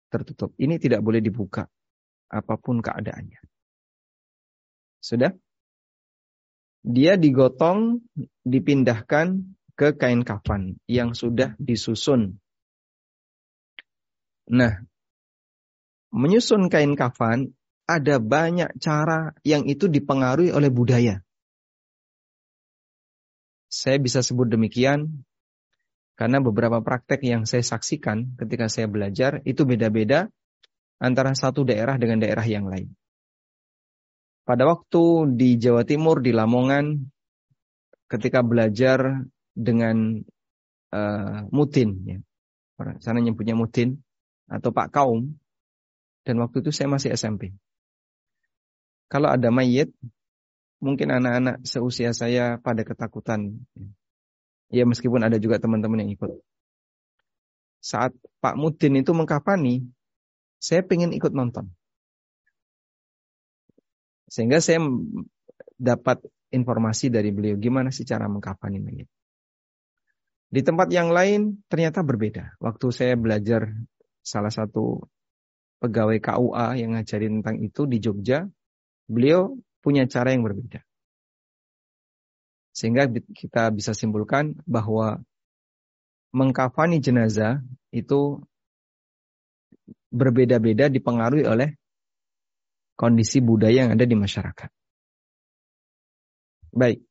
tertutup. 0.10 0.58
Ini 0.58 0.82
tidak 0.82 1.06
boleh 1.06 1.22
dibuka 1.22 1.70
apa 2.34 2.58
pun 2.58 2.82
keadaannya. 2.82 3.38
Sudah? 4.98 5.38
Dia 6.84 7.16
digotong, 7.16 8.02
dipindahkan 8.44 9.56
ke 9.78 9.96
kain 9.96 10.26
kafan 10.26 10.82
yang 10.90 11.14
sudah 11.14 11.56
disusun. 11.62 12.42
Nah, 14.52 14.84
menyusun 16.12 16.68
kain 16.68 17.00
kafan 17.00 17.56
ada 17.88 18.20
banyak 18.20 18.72
cara 18.80 19.36
yang 19.44 19.68
itu 19.68 19.88
dipengaruhi 19.88 20.52
oleh 20.52 20.72
budaya. 20.72 21.24
Saya 23.68 23.98
bisa 23.98 24.22
sebut 24.22 24.48
demikian 24.52 25.26
karena 26.14 26.38
beberapa 26.40 26.78
praktek 26.80 27.26
yang 27.26 27.44
saya 27.50 27.66
saksikan 27.66 28.38
ketika 28.38 28.70
saya 28.70 28.86
belajar 28.86 29.42
itu 29.50 29.66
beda-beda 29.66 30.30
antara 31.00 31.34
satu 31.34 31.66
daerah 31.66 31.98
dengan 31.98 32.22
daerah 32.22 32.46
yang 32.46 32.68
lain. 32.70 32.92
Pada 34.44 34.68
waktu 34.68 35.34
di 35.40 35.56
Jawa 35.56 35.88
Timur 35.88 36.20
di 36.20 36.36
Lamongan 36.36 37.00
ketika 38.12 38.44
belajar 38.44 39.24
dengan 39.56 40.20
uh, 40.92 41.48
mutin 41.50 41.90
ya. 42.04 42.20
Sana 43.00 43.24
nyebutnya 43.24 43.56
mutin 43.56 44.04
atau 44.52 44.76
Pak 44.76 44.92
Kaum 44.92 45.40
dan 46.28 46.36
waktu 46.44 46.60
itu 46.60 46.76
saya 46.76 46.92
masih 46.92 47.16
SMP. 47.16 47.56
Kalau 49.08 49.30
ada 49.30 49.54
mayit, 49.54 49.94
mungkin 50.82 51.14
anak-anak 51.14 51.64
seusia 51.64 52.12
saya 52.12 52.58
pada 52.60 52.82
ketakutan. 52.84 53.62
Ya 54.74 54.84
meskipun 54.90 55.22
ada 55.22 55.38
juga 55.38 55.62
teman-teman 55.62 56.02
yang 56.04 56.12
ikut. 56.18 56.34
Saat 57.84 58.16
Pak 58.42 58.58
Mudin 58.58 59.00
itu 59.00 59.14
mengkafani, 59.14 59.86
saya 60.64 60.80
pengen 60.88 61.12
ikut 61.12 61.36
nonton. 61.36 61.68
Sehingga 64.32 64.64
saya 64.64 64.80
dapat 65.76 66.24
informasi 66.56 67.12
dari 67.12 67.36
beliau 67.36 67.60
gimana 67.60 67.92
sih 67.92 68.08
cara 68.08 68.32
mengkafani 68.32 68.80
mayit. 68.80 69.12
Di 70.48 70.64
tempat 70.64 70.88
yang 70.88 71.12
lain 71.12 71.66
ternyata 71.68 72.00
berbeda. 72.00 72.56
Waktu 72.64 72.88
saya 72.96 73.20
belajar 73.20 73.76
salah 74.24 74.54
satu 74.54 75.04
pegawai 75.84 76.24
KUA 76.24 76.80
yang 76.80 76.96
ngajarin 76.96 77.44
tentang 77.44 77.58
itu 77.60 77.84
di 77.84 77.98
Jogja, 78.00 78.48
beliau 79.12 79.60
punya 79.84 80.08
cara 80.08 80.32
yang 80.32 80.48
berbeda. 80.48 80.80
Sehingga 82.72 83.12
kita 83.12 83.68
bisa 83.76 83.92
simpulkan 83.92 84.56
bahwa 84.64 85.20
mengkafani 86.32 87.04
jenazah 87.04 87.60
itu 87.92 88.40
berbeda-beda 90.14 90.94
dipengaruhi 90.94 91.50
oleh 91.50 91.74
kondisi 92.94 93.42
budaya 93.42 93.90
yang 93.90 93.98
ada 93.98 94.06
di 94.06 94.14
masyarakat. 94.14 94.70
Baik. 96.74 97.02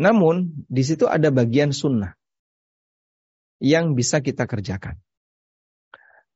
Namun, 0.00 0.64
di 0.64 0.80
situ 0.80 1.04
ada 1.04 1.28
bagian 1.28 1.76
sunnah 1.76 2.16
yang 3.60 3.92
bisa 3.92 4.24
kita 4.24 4.48
kerjakan. 4.48 4.96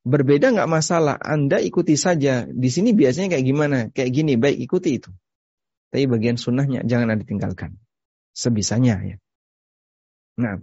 Berbeda 0.05 0.53
nggak 0.53 0.69
masalah, 0.69 1.17
Anda 1.17 1.65
ikuti 1.65 1.97
saja. 1.97 2.45
Di 2.45 2.69
sini 2.69 2.93
biasanya 2.93 3.33
kayak 3.33 3.47
gimana? 3.49 3.79
Kayak 3.89 4.11
gini, 4.13 4.33
baik 4.37 4.61
ikuti 4.61 5.01
itu. 5.01 5.09
Tapi 5.89 6.05
bagian 6.05 6.37
sunnahnya 6.37 6.85
jangan 6.85 7.17
Anda 7.17 7.25
tinggalkan. 7.25 7.81
Sebisanya 8.37 9.01
ya. 9.01 9.17
Nah, 10.37 10.61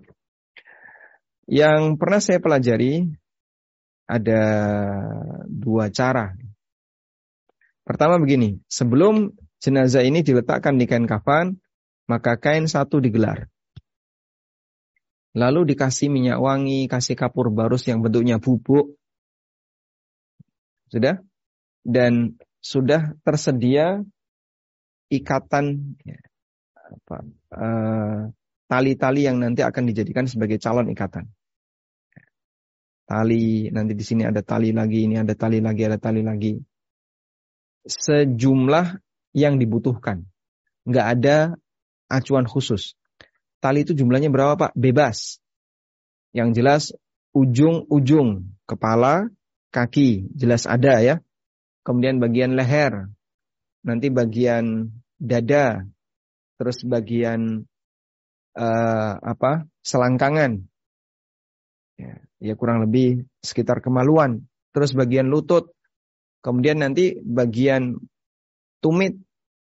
yang 1.49 1.97
pernah 1.97 2.21
saya 2.21 2.37
pelajari 2.37 3.09
ada 4.11 4.43
dua 5.47 5.87
cara. 5.87 6.35
Pertama 7.87 8.19
begini, 8.19 8.59
sebelum 8.67 9.31
jenazah 9.63 10.03
ini 10.03 10.19
diletakkan 10.19 10.75
di 10.75 10.83
kain 10.83 11.07
kafan, 11.07 11.55
maka 12.11 12.35
kain 12.35 12.67
satu 12.67 12.99
digelar. 12.99 13.47
Lalu 15.31 15.71
dikasih 15.71 16.11
minyak 16.11 16.43
wangi, 16.43 16.91
kasih 16.91 17.15
kapur 17.15 17.47
barus 17.55 17.87
yang 17.87 18.03
bentuknya 18.03 18.35
bubuk, 18.35 18.99
sudah? 20.91 21.23
Dan 21.87 22.35
sudah 22.59 23.15
tersedia 23.23 24.03
ikatan 25.07 25.95
ya, 26.03 26.19
apa, 26.91 27.17
uh, 27.55 28.19
tali-tali 28.67 29.23
yang 29.23 29.39
nanti 29.39 29.63
akan 29.63 29.87
dijadikan 29.87 30.27
sebagai 30.27 30.59
calon 30.59 30.91
ikatan. 30.91 31.31
Tali, 33.11 33.67
nanti 33.75 33.91
di 33.91 34.07
sini 34.07 34.23
ada 34.23 34.39
tali 34.39 34.71
lagi, 34.71 35.03
ini 35.03 35.19
ada 35.19 35.35
tali 35.35 35.59
lagi, 35.59 35.83
ada 35.83 35.99
tali 35.99 36.23
lagi. 36.23 36.55
Sejumlah 37.83 39.03
yang 39.35 39.59
dibutuhkan. 39.59 40.31
Nggak 40.87 41.07
ada 41.19 41.37
acuan 42.07 42.47
khusus. 42.47 42.95
Tali 43.59 43.83
itu 43.83 43.91
jumlahnya 43.91 44.31
berapa 44.31 44.55
Pak? 44.55 44.71
Bebas. 44.79 45.43
Yang 46.31 46.49
jelas 46.55 46.83
ujung-ujung 47.35 48.47
kepala, 48.63 49.27
kaki, 49.75 50.31
jelas 50.31 50.63
ada 50.63 51.03
ya. 51.03 51.19
Kemudian 51.83 52.23
bagian 52.23 52.55
leher, 52.55 53.11
nanti 53.83 54.07
bagian 54.07 54.87
dada, 55.19 55.83
terus 56.55 56.79
bagian 56.87 57.67
uh, 58.55 59.13
apa 59.19 59.67
selangkangan 59.83 60.70
ya, 62.01 62.13
ya 62.41 62.53
kurang 62.57 62.89
lebih 62.89 63.29
sekitar 63.45 63.85
kemaluan 63.85 64.49
terus 64.73 64.97
bagian 64.97 65.29
lutut 65.29 65.69
kemudian 66.41 66.81
nanti 66.81 67.21
bagian 67.21 68.01
tumit 68.81 69.21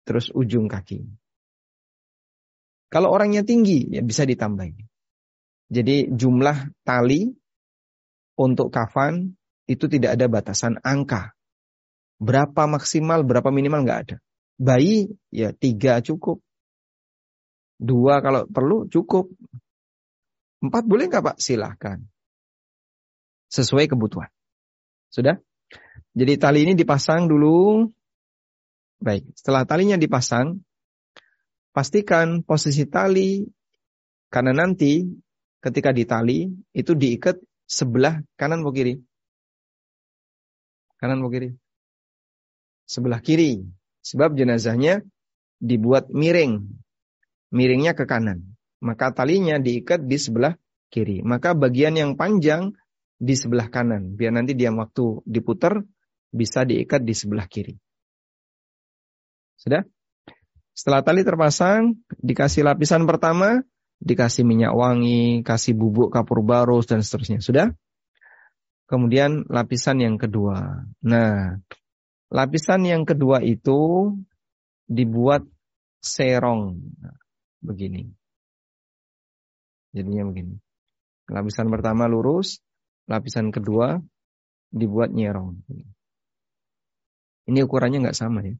terus 0.07 0.31
ujung 0.31 0.71
kaki 0.71 1.03
kalau 2.87 3.11
orangnya 3.11 3.43
tinggi 3.43 3.91
ya 3.91 3.99
bisa 3.99 4.23
ditambah 4.23 4.71
jadi 5.67 6.07
jumlah 6.07 6.71
tali 6.87 7.35
untuk 8.39 8.71
kafan 8.71 9.35
itu 9.67 9.91
tidak 9.91 10.15
ada 10.15 10.31
batasan 10.31 10.79
angka 10.79 11.35
berapa 12.23 12.63
maksimal 12.71 13.27
berapa 13.27 13.51
minimal 13.51 13.83
nggak 13.83 13.99
ada 14.07 14.17
bayi 14.55 15.11
ya 15.27 15.51
tiga 15.51 15.99
cukup 15.99 16.39
Dua 17.83 18.23
kalau 18.23 18.47
perlu 18.47 18.87
cukup. 18.87 19.27
Empat 20.63 20.83
boleh 20.87 21.11
nggak 21.11 21.23
Pak? 21.33 21.37
Silahkan. 21.43 21.99
Sesuai 23.53 23.85
kebutuhan. 23.85 24.33
Sudah? 25.13 25.37
Jadi 26.17 26.33
tali 26.41 26.65
ini 26.65 26.73
dipasang 26.73 27.29
dulu. 27.29 27.85
Baik, 28.97 29.29
setelah 29.37 29.67
talinya 29.69 29.99
dipasang, 29.99 30.63
pastikan 31.69 32.41
posisi 32.41 32.89
tali 32.89 33.45
karena 34.33 34.57
nanti 34.57 35.05
ketika 35.61 35.93
ditali 35.93 36.49
itu 36.73 36.97
diikat 36.97 37.37
sebelah 37.69 38.25
kanan 38.39 38.65
atau 38.65 38.73
kiri. 38.73 38.97
Kanan 40.97 41.21
atau 41.21 41.29
kiri? 41.29 41.53
Sebelah 42.89 43.21
kiri. 43.21 43.61
Sebab 44.01 44.33
jenazahnya 44.33 45.05
dibuat 45.61 46.09
miring 46.09 46.63
miringnya 47.53 47.93
ke 47.93 48.09
kanan. 48.09 48.57
Maka 48.81 49.13
talinya 49.13 49.61
diikat 49.61 50.03
di 50.09 50.17
sebelah 50.17 50.57
kiri. 50.89 51.21
Maka 51.23 51.53
bagian 51.53 51.95
yang 51.95 52.17
panjang 52.17 52.75
di 53.23 53.35
sebelah 53.39 53.71
kanan. 53.71 54.19
Biar 54.19 54.35
nanti 54.35 54.51
dia 54.51 54.67
waktu 54.75 55.23
diputar 55.23 55.79
bisa 56.27 56.67
diikat 56.67 57.07
di 57.07 57.15
sebelah 57.15 57.47
kiri. 57.47 57.79
Sudah? 59.55 59.87
Setelah 60.75 61.05
tali 61.05 61.23
terpasang, 61.23 61.95
dikasih 62.19 62.67
lapisan 62.67 63.07
pertama, 63.07 63.63
dikasih 64.03 64.43
minyak 64.43 64.75
wangi, 64.75 65.39
kasih 65.45 65.71
bubuk 65.71 66.11
kapur 66.11 66.43
barus, 66.43 66.91
dan 66.91 66.99
seterusnya. 66.99 67.39
Sudah? 67.39 67.71
Kemudian 68.89 69.47
lapisan 69.47 70.03
yang 70.03 70.19
kedua. 70.19 70.83
Nah, 71.05 71.55
lapisan 72.27 72.83
yang 72.83 73.07
kedua 73.07 73.39
itu 73.39 74.11
dibuat 74.89 75.47
serong 76.03 76.83
begini. 77.63 78.11
Jadinya 79.95 80.27
begini. 80.27 80.57
Lapisan 81.31 81.71
pertama 81.71 82.09
lurus, 82.09 82.59
lapisan 83.07 83.51
kedua 83.51 83.99
dibuat 84.71 85.11
nyerong. 85.11 85.59
Ini 87.49 87.59
ukurannya 87.67 88.07
nggak 88.07 88.17
sama 88.17 88.39
ya. 88.41 88.55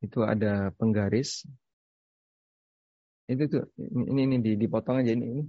Itu 0.00 0.24
ada 0.24 0.72
penggaris. 0.78 1.44
Itu 3.30 3.46
tuh 3.46 3.64
ini 3.78 4.26
ini 4.26 4.36
dipotong 4.56 5.02
aja 5.02 5.12
ini 5.12 5.26
ini. 5.36 5.44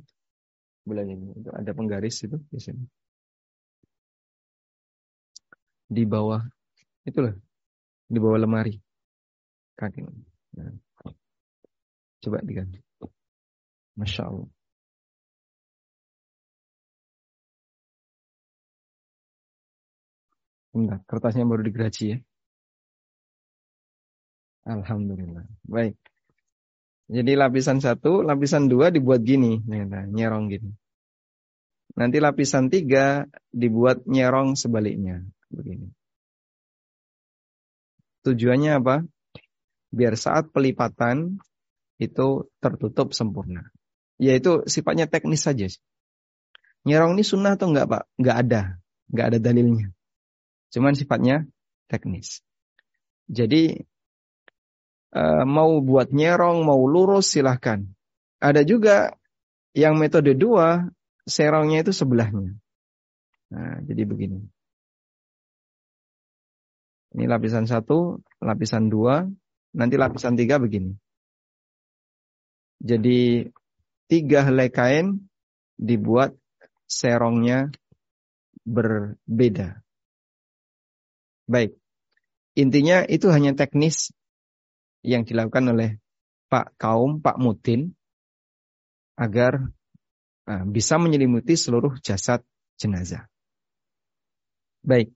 Bulan 0.82 1.08
ini 1.08 1.32
itu 1.38 1.50
ada 1.54 1.72
penggaris 1.78 2.26
itu 2.26 2.38
di 2.50 2.60
sini. 2.60 2.84
Di 5.92 6.04
bawah 6.04 6.42
itulah 7.06 7.36
di 8.10 8.18
bawah 8.20 8.40
lemari 8.42 8.76
kaki. 9.78 10.02
Nah. 10.58 10.74
Coba 12.22 12.38
diganti. 12.46 12.91
Masya 14.00 14.24
Allah. 14.30 14.50
Enggak, 20.72 21.00
kertasnya 21.10 21.44
baru 21.44 21.62
digeraji 21.68 22.04
ya. 22.16 22.18
Alhamdulillah. 24.64 25.44
Baik. 25.68 26.00
Jadi 27.12 27.32
lapisan 27.36 27.84
satu, 27.84 28.24
lapisan 28.24 28.72
dua 28.72 28.88
dibuat 28.88 29.20
gini, 29.20 29.60
nah, 29.68 30.08
nyerong 30.08 30.48
gini. 30.48 30.72
Nanti 32.00 32.24
lapisan 32.24 32.72
tiga 32.72 33.28
dibuat 33.52 34.08
nyerong 34.08 34.56
sebaliknya, 34.56 35.20
begini. 35.52 35.92
Tujuannya 38.24 38.72
apa? 38.80 39.04
biar 39.92 40.16
saat 40.16 40.50
pelipatan 40.56 41.36
itu 42.00 42.48
tertutup 42.64 43.12
sempurna. 43.12 43.68
Yaitu 44.22 44.62
sifatnya 44.70 45.10
teknis 45.10 45.42
saja. 45.42 45.66
Nyerong 46.86 47.18
ini 47.18 47.26
sunnah 47.26 47.58
atau 47.58 47.74
enggak 47.74 47.90
Pak? 47.90 48.04
Enggak 48.22 48.38
ada. 48.46 48.62
Enggak 49.10 49.26
ada 49.34 49.38
dalilnya. 49.42 49.88
Cuman 50.70 50.94
sifatnya 50.94 51.50
teknis. 51.90 52.46
Jadi 53.26 53.82
uh, 55.18 55.44
mau 55.50 55.82
buat 55.82 56.14
nyerong, 56.14 56.62
mau 56.62 56.86
lurus 56.86 57.34
silahkan. 57.34 57.82
Ada 58.38 58.62
juga 58.62 59.18
yang 59.74 59.98
metode 59.98 60.38
dua, 60.38 60.86
serongnya 61.26 61.82
itu 61.82 61.94
sebelahnya. 61.94 62.54
Nah, 63.52 63.82
jadi 63.84 64.06
begini. 64.06 64.42
Ini 67.12 67.28
lapisan 67.28 67.68
satu, 67.68 68.24
lapisan 68.40 68.88
dua, 68.88 69.28
Nanti 69.72 69.96
lapisan 69.96 70.36
tiga 70.36 70.60
begini. 70.60 70.92
Jadi 72.84 73.48
tiga 74.12 74.44
helai 74.44 74.68
kain 74.68 75.32
dibuat 75.80 76.36
serongnya 76.84 77.72
berbeda. 78.68 79.80
Baik. 81.48 81.80
Intinya 82.60 83.08
itu 83.08 83.32
hanya 83.32 83.56
teknis 83.56 84.12
yang 85.08 85.24
dilakukan 85.24 85.72
oleh 85.72 85.90
Pak 86.52 86.76
Kaum, 86.76 87.24
Pak 87.24 87.40
Mutin 87.40 87.96
agar 89.16 89.72
uh, 90.52 90.64
bisa 90.68 91.00
menyelimuti 91.00 91.56
seluruh 91.56 91.96
jasad 92.04 92.44
jenazah. 92.76 93.32
Baik. 94.84 95.16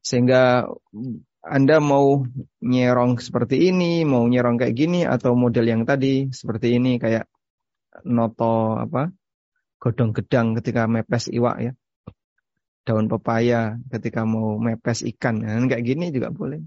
Sehingga 0.00 0.64
anda 1.44 1.76
mau 1.84 2.24
nyerong 2.64 3.20
seperti 3.20 3.68
ini, 3.68 4.08
mau 4.08 4.24
nyerong 4.24 4.56
kayak 4.56 4.74
gini, 4.74 5.04
atau 5.04 5.36
model 5.36 5.68
yang 5.68 5.82
tadi 5.84 6.32
seperti 6.32 6.80
ini 6.80 6.96
kayak 6.96 7.28
noto 8.08 8.80
apa 8.80 9.12
godong 9.82 10.14
gedang 10.14 10.54
ketika 10.54 10.86
mepes 10.86 11.26
iwak 11.26 11.56
ya, 11.58 11.72
daun 12.86 13.10
pepaya 13.10 13.82
ketika 13.90 14.22
mau 14.22 14.54
mepes 14.62 15.02
ikan, 15.14 15.42
nah, 15.42 15.58
kayak 15.66 15.82
gini 15.82 16.14
juga 16.14 16.30
boleh. 16.30 16.62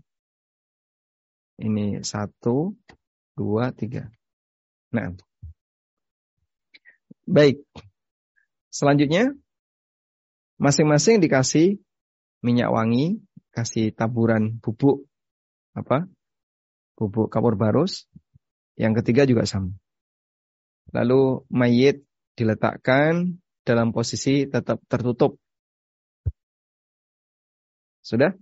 Ini 1.56 2.04
satu, 2.04 2.76
dua, 3.40 3.72
tiga. 3.72 4.12
Nah, 4.92 5.16
baik. 7.24 7.64
Selanjutnya, 8.68 9.32
masing-masing 10.60 11.24
dikasih 11.24 11.80
minyak 12.44 12.68
wangi 12.76 13.24
kasih 13.56 13.96
taburan 13.96 14.60
bubuk 14.60 15.08
apa? 15.72 16.12
Bubuk 17.00 17.32
kapur 17.32 17.56
barus. 17.56 18.12
Yang 18.76 19.00
ketiga 19.00 19.24
juga 19.24 19.48
sama. 19.48 19.72
Lalu 20.94 21.46
mayit 21.50 22.06
diletakkan 22.36 23.42
dalam 23.66 23.90
posisi 23.96 24.46
tetap 24.46 24.84
tertutup. 24.86 25.42
Sudah? 28.06 28.38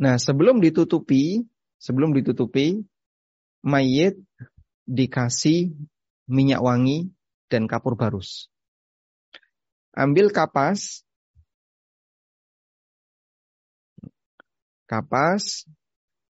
Nah, 0.00 0.16
sebelum 0.16 0.64
ditutupi, 0.64 1.44
sebelum 1.76 2.16
ditutupi, 2.16 2.80
mayit 3.60 4.16
dikasih 4.88 5.76
minyak 6.26 6.64
wangi 6.64 7.12
dan 7.52 7.68
kapur 7.68 7.94
barus. 7.94 8.48
Ambil 9.92 10.32
kapas, 10.32 11.04
kapas, 14.88 15.68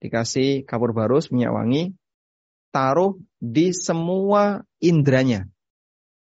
dikasih 0.04 0.68
kapur 0.68 0.92
barus, 0.92 1.32
minyak 1.32 1.56
wangi, 1.56 1.96
taruh 2.76 3.16
di 3.40 3.72
semua 3.72 4.60
indranya. 4.84 5.48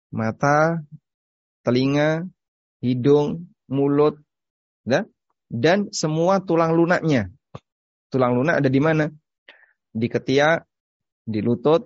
Mata, 0.08 0.80
telinga, 1.60 2.24
hidung, 2.80 3.52
mulut, 3.68 4.16
ya, 4.88 5.04
dan 5.52 5.92
semua 5.92 6.40
tulang 6.40 6.72
lunaknya. 6.72 7.28
Tulang 8.08 8.40
lunak 8.40 8.64
ada 8.64 8.72
di 8.72 8.80
mana? 8.80 9.12
Di 9.92 10.08
ketiak, 10.08 10.64
di 11.28 11.44
lutut, 11.44 11.84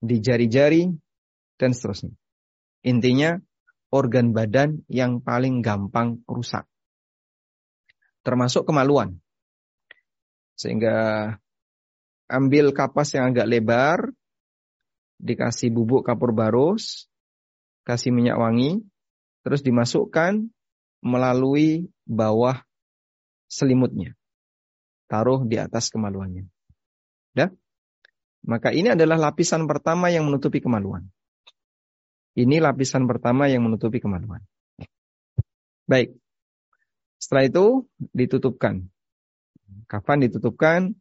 di 0.00 0.24
jari-jari, 0.24 0.88
dan 1.60 1.76
seterusnya. 1.76 2.16
Intinya, 2.88 3.36
organ 3.92 4.32
badan 4.32 4.88
yang 4.88 5.20
paling 5.20 5.60
gampang 5.60 6.24
rusak. 6.24 6.64
Termasuk 8.24 8.64
kemaluan. 8.64 9.20
Sehingga 10.56 11.28
ambil 12.26 12.74
kapas 12.74 13.14
yang 13.14 13.34
agak 13.34 13.46
lebar, 13.46 13.98
dikasih 15.22 15.72
bubuk 15.72 16.04
kapur 16.04 16.36
barus, 16.36 17.08
kasih 17.86 18.12
minyak 18.12 18.36
wangi, 18.36 18.82
terus 19.46 19.62
dimasukkan 19.62 20.50
melalui 21.00 21.88
bawah 22.04 22.66
selimutnya. 23.46 24.18
Taruh 25.06 25.46
di 25.46 25.56
atas 25.56 25.88
kemaluannya. 25.94 26.50
Dah? 27.30 27.50
Maka 28.46 28.74
ini 28.74 28.94
adalah 28.94 29.18
lapisan 29.30 29.70
pertama 29.70 30.10
yang 30.10 30.26
menutupi 30.26 30.58
kemaluan. 30.58 31.06
Ini 32.36 32.60
lapisan 32.60 33.08
pertama 33.08 33.48
yang 33.48 33.64
menutupi 33.64 34.02
kemaluan. 34.02 34.42
Baik. 35.86 36.18
Setelah 37.16 37.48
itu 37.48 37.64
ditutupkan. 38.12 38.86
Kafan 39.88 40.26
ditutupkan. 40.26 40.92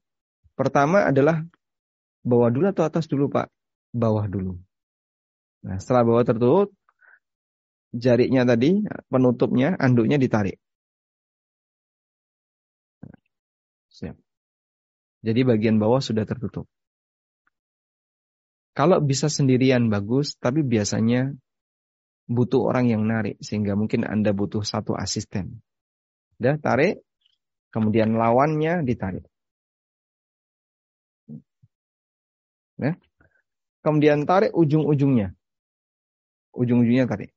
Pertama 0.55 1.03
adalah 1.03 1.43
bawah 2.23 2.47
dulu 2.47 2.71
atau 2.71 2.87
atas 2.87 3.05
dulu 3.11 3.27
Pak? 3.27 3.51
Bawah 3.91 4.25
dulu. 4.31 4.55
Nah, 5.67 5.77
setelah 5.79 6.03
bawah 6.07 6.23
tertutup, 6.23 6.71
jarinya 7.91 8.47
tadi, 8.47 8.83
penutupnya, 9.11 9.75
anduknya 9.75 10.15
ditarik. 10.15 10.59
Siap. 13.91 14.15
Jadi 15.25 15.41
bagian 15.41 15.79
bawah 15.79 16.03
sudah 16.03 16.27
tertutup. 16.27 16.67
Kalau 18.75 18.99
bisa 18.99 19.31
sendirian 19.31 19.87
bagus, 19.87 20.35
tapi 20.35 20.59
biasanya 20.59 21.31
butuh 22.27 22.67
orang 22.67 22.91
yang 22.91 23.07
narik 23.07 23.39
sehingga 23.39 23.79
mungkin 23.79 24.03
Anda 24.03 24.35
butuh 24.35 24.67
satu 24.67 24.93
asisten. 24.99 25.63
Dah 26.35 26.59
tarik, 26.59 26.99
kemudian 27.71 28.19
lawannya 28.19 28.83
ditarik. 28.83 29.23
Ya. 32.75 32.99
Kemudian 33.85 34.25
tarik 34.25 34.51
ujung-ujungnya. 34.51 35.37
Ujung-ujungnya 36.55 37.05
tarik. 37.05 37.31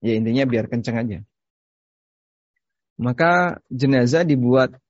Ya 0.00 0.16
intinya 0.16 0.44
biar 0.46 0.66
kenceng 0.70 0.96
aja. 0.96 1.18
Maka 2.96 3.60
jenazah 3.68 4.24
dibuat 4.24 4.80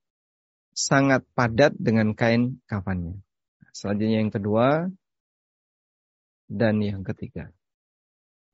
sangat 0.76 1.26
padat 1.34 1.74
dengan 1.74 2.14
kain 2.14 2.62
kafannya. 2.70 3.18
Selanjutnya 3.74 4.22
yang 4.22 4.32
kedua 4.32 4.86
dan 6.46 6.78
yang 6.80 7.02
ketiga. 7.02 7.50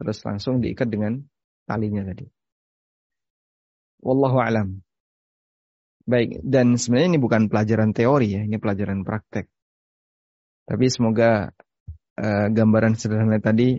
Terus 0.00 0.18
langsung 0.24 0.64
diikat 0.64 0.88
dengan 0.88 1.20
talinya 1.68 2.02
tadi. 2.02 2.26
Wallahu 4.02 4.38
alam. 4.42 4.82
Baik, 6.02 6.42
dan 6.42 6.74
sebenarnya 6.74 7.14
ini 7.14 7.20
bukan 7.22 7.46
pelajaran 7.46 7.94
teori 7.94 8.34
ya, 8.34 8.42
ini 8.42 8.58
pelajaran 8.58 9.06
praktek. 9.06 9.46
Tapi 10.62 10.86
semoga 10.88 11.50
uh, 12.18 12.46
gambaran 12.48 12.94
sederhana 12.94 13.38
tadi 13.42 13.76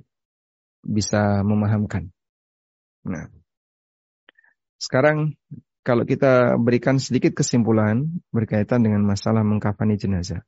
bisa 0.83 1.41
memahamkan. 1.47 2.11
Nah, 3.07 3.27
sekarang 4.79 5.35
kalau 5.83 6.03
kita 6.03 6.59
berikan 6.59 6.99
sedikit 6.99 7.35
kesimpulan 7.35 8.07
berkaitan 8.31 8.83
dengan 8.83 9.03
masalah 9.03 9.43
mengkafani 9.43 9.95
jenazah. 9.95 10.43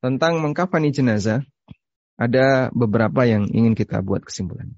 tentang 0.00 0.40
mengkafani 0.40 0.90
jenazah, 0.90 1.44
ada 2.20 2.68
beberapa 2.76 3.24
yang 3.24 3.48
ingin 3.48 3.72
kita 3.72 4.04
buat 4.04 4.20
kesimpulan. 4.20 4.76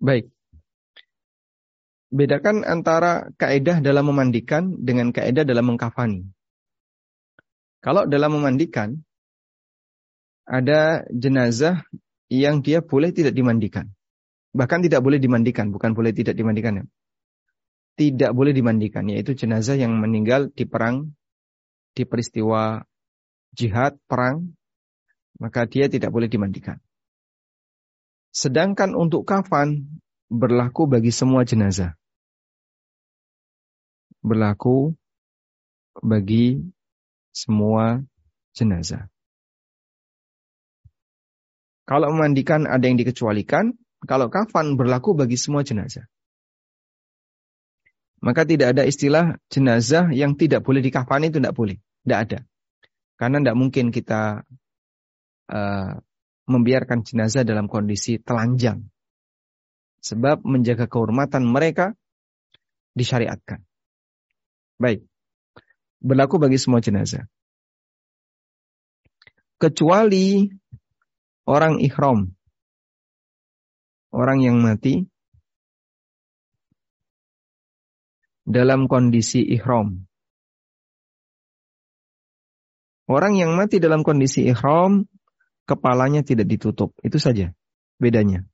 Baik. 0.00 0.28
Bedakan 2.12 2.66
antara 2.68 3.32
kaedah 3.40 3.80
dalam 3.80 4.12
memandikan 4.12 4.76
dengan 4.76 5.12
kaedah 5.14 5.44
dalam 5.46 5.72
mengkafani. 5.72 6.26
Kalau 7.80 8.04
dalam 8.04 8.36
memandikan, 8.36 9.00
ada 10.44 11.06
jenazah 11.08 11.86
yang 12.28 12.60
dia 12.60 12.84
boleh 12.84 13.14
tidak 13.14 13.32
dimandikan. 13.32 13.88
Bahkan 14.52 14.84
tidak 14.84 15.00
boleh 15.00 15.22
dimandikan, 15.22 15.70
bukan 15.70 15.94
boleh 15.94 16.10
tidak 16.12 16.34
dimandikan 16.34 16.82
ya. 16.82 16.84
Tidak 17.98 18.30
boleh 18.32 18.54
dimandikan, 18.54 19.08
yaitu 19.08 19.36
jenazah 19.36 19.76
yang 19.76 19.96
meninggal 19.98 20.48
di 20.52 20.64
perang, 20.64 21.12
di 21.92 22.06
peristiwa 22.06 22.80
jihad, 23.52 23.98
perang, 24.06 24.54
maka 25.40 25.66
dia 25.66 25.88
tidak 25.88 26.12
boleh 26.12 26.28
dimandikan. 26.28 26.78
Sedangkan 28.30 28.94
untuk 28.94 29.26
kafan 29.26 30.00
berlaku 30.30 30.86
bagi 30.86 31.10
semua 31.10 31.42
jenazah. 31.42 31.98
Berlaku 34.22 34.94
bagi 35.98 36.62
semua 37.34 38.04
jenazah. 38.54 39.10
Kalau 41.90 42.14
memandikan 42.14 42.70
ada 42.70 42.86
yang 42.86 42.94
dikecualikan, 42.94 43.74
kalau 44.06 44.30
kafan 44.30 44.78
berlaku 44.78 45.18
bagi 45.18 45.34
semua 45.34 45.66
jenazah. 45.66 46.06
Maka 48.20 48.44
tidak 48.44 48.76
ada 48.76 48.84
istilah 48.84 49.40
jenazah 49.48 50.12
yang 50.12 50.36
tidak 50.36 50.60
boleh 50.60 50.84
dikafani 50.84 51.32
itu 51.32 51.40
tidak 51.40 51.56
boleh. 51.56 51.80
Tidak 52.04 52.18
ada. 52.20 52.38
Karena 53.16 53.40
tidak 53.40 53.56
mungkin 53.56 53.88
kita 53.88 54.44
uh, 55.48 55.92
membiarkan 56.44 57.00
jenazah 57.00 57.48
dalam 57.48 57.68
kondisi 57.68 58.20
telanjang. 58.20 58.84
Sebab 60.04 60.44
menjaga 60.44 60.88
kehormatan 60.88 61.44
mereka 61.48 61.96
disyariatkan. 62.92 63.64
Baik. 64.80 65.04
Berlaku 66.00 66.40
bagi 66.40 66.56
semua 66.56 66.80
jenazah. 66.80 67.28
Kecuali 69.60 70.48
orang 71.44 71.84
ikhram 71.84 72.32
orang 74.10 74.38
yang 74.42 74.56
mati 74.58 75.06
dalam 78.50 78.90
kondisi 78.90 79.46
ihram. 79.46 80.10
Orang 83.06 83.38
yang 83.38 83.54
mati 83.54 83.78
dalam 83.78 84.02
kondisi 84.02 84.46
ihram, 84.46 85.06
kepalanya 85.66 86.26
tidak 86.26 86.50
ditutup. 86.50 86.94
Itu 87.02 87.18
saja 87.22 87.54
bedanya. 87.98 88.46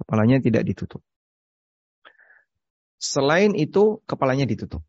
Kepalanya 0.00 0.40
tidak 0.40 0.64
ditutup. 0.64 1.04
Selain 3.00 3.52
itu, 3.52 4.00
kepalanya 4.08 4.48
ditutup. 4.48 4.80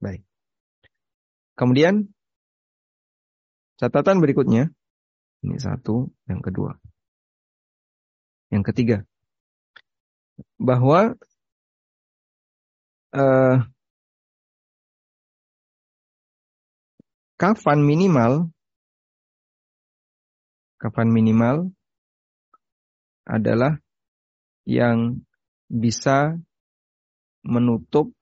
Baik. 0.00 0.24
Kemudian, 1.56 2.12
catatan 3.80 4.20
berikutnya. 4.20 4.72
Ini 5.40 5.56
satu, 5.56 6.12
yang 6.28 6.44
kedua. 6.44 6.76
Yang 8.52 8.64
ketiga, 8.72 8.96
bahwa 10.60 11.16
uh, 13.16 13.56
kafan 17.40 17.80
minimal, 17.80 18.52
kafan 20.76 21.08
minimal 21.08 21.72
adalah 23.24 23.80
yang 24.68 25.24
bisa 25.70 26.36
menutup 27.46 28.12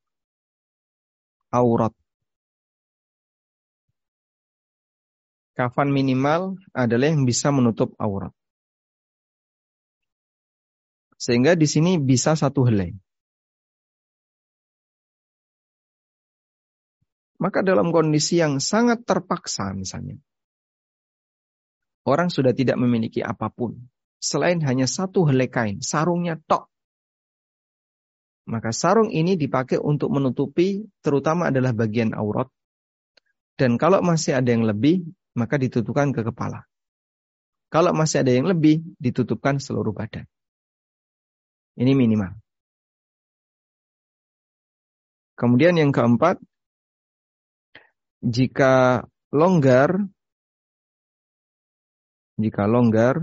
aurat 1.51 1.97
Kafan 5.59 5.91
minimal 5.91 6.55
adalah 6.71 7.11
yang 7.11 7.27
bisa 7.27 7.51
menutup 7.51 7.91
aurat. 7.99 8.31
Sehingga 11.19 11.59
di 11.59 11.67
sini 11.67 11.99
bisa 11.99 12.39
satu 12.39 12.63
helai. 12.71 12.95
Maka 17.39 17.63
dalam 17.63 17.95
kondisi 17.95 18.39
yang 18.39 18.59
sangat 18.59 19.07
terpaksa 19.07 19.71
misalnya. 19.75 20.19
Orang 22.03 22.31
sudah 22.31 22.55
tidak 22.55 22.79
memiliki 22.79 23.23
apa 23.23 23.51
pun. 23.51 23.79
Selain 24.19 24.59
hanya 24.63 24.91
satu 24.91 25.27
helai 25.27 25.47
kain. 25.47 25.79
Sarungnya 25.79 26.39
tok. 26.39 26.67
Maka 28.49 28.73
sarung 28.73 29.13
ini 29.13 29.37
dipakai 29.37 29.77
untuk 29.77 30.09
menutupi 30.09 30.89
terutama 31.05 31.53
adalah 31.53 31.77
bagian 31.77 32.17
aurat. 32.17 32.49
Dan 33.59 33.77
kalau 33.77 34.01
masih 34.01 34.39
ada 34.39 34.51
yang 34.55 34.65
lebih, 34.65 35.05
maka 35.37 35.61
ditutupkan 35.61 36.11
ke 36.15 36.25
kepala. 36.25 36.65
Kalau 37.69 37.93
masih 37.93 38.25
ada 38.25 38.33
yang 38.33 38.49
lebih, 38.49 38.81
ditutupkan 38.97 39.61
seluruh 39.61 39.93
badan. 39.93 40.25
Ini 41.79 41.95
minimal. 41.95 42.35
Kemudian 45.39 45.79
yang 45.79 45.95
keempat, 45.95 46.43
jika 48.19 49.07
longgar 49.31 50.03
jika 52.39 52.67
longgar 52.67 53.23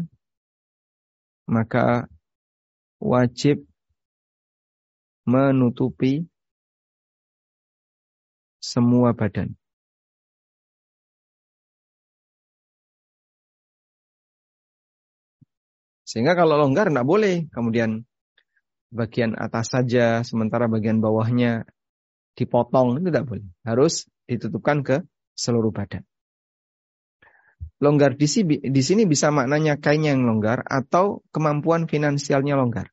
maka 1.51 2.07
wajib 3.03 3.67
menutupi 5.27 6.23
semua 8.63 9.11
badan. 9.11 9.53
Sehingga 16.05 16.37
kalau 16.37 16.55
longgar 16.61 16.87
tidak 16.93 17.05
boleh. 17.05 17.49
Kemudian 17.49 18.05
bagian 18.93 19.33
atas 19.37 19.73
saja, 19.73 20.21
sementara 20.21 20.69
bagian 20.69 20.99
bawahnya 20.99 21.65
dipotong. 22.35 22.99
Itu 22.99 23.09
tidak 23.09 23.25
boleh. 23.25 23.47
Harus 23.63 24.05
ditutupkan 24.25 24.81
ke 24.81 24.95
seluruh 25.37 25.71
badan. 25.71 26.03
Longgar 27.83 28.15
di 28.15 28.27
sini, 28.27 28.55
di 28.63 28.81
sini 28.81 29.03
bisa 29.03 29.35
maknanya 29.35 29.75
kainnya 29.77 30.15
yang 30.15 30.23
longgar 30.23 30.63
atau 30.63 31.21
kemampuan 31.35 31.91
finansialnya 31.91 32.55
longgar. 32.55 32.87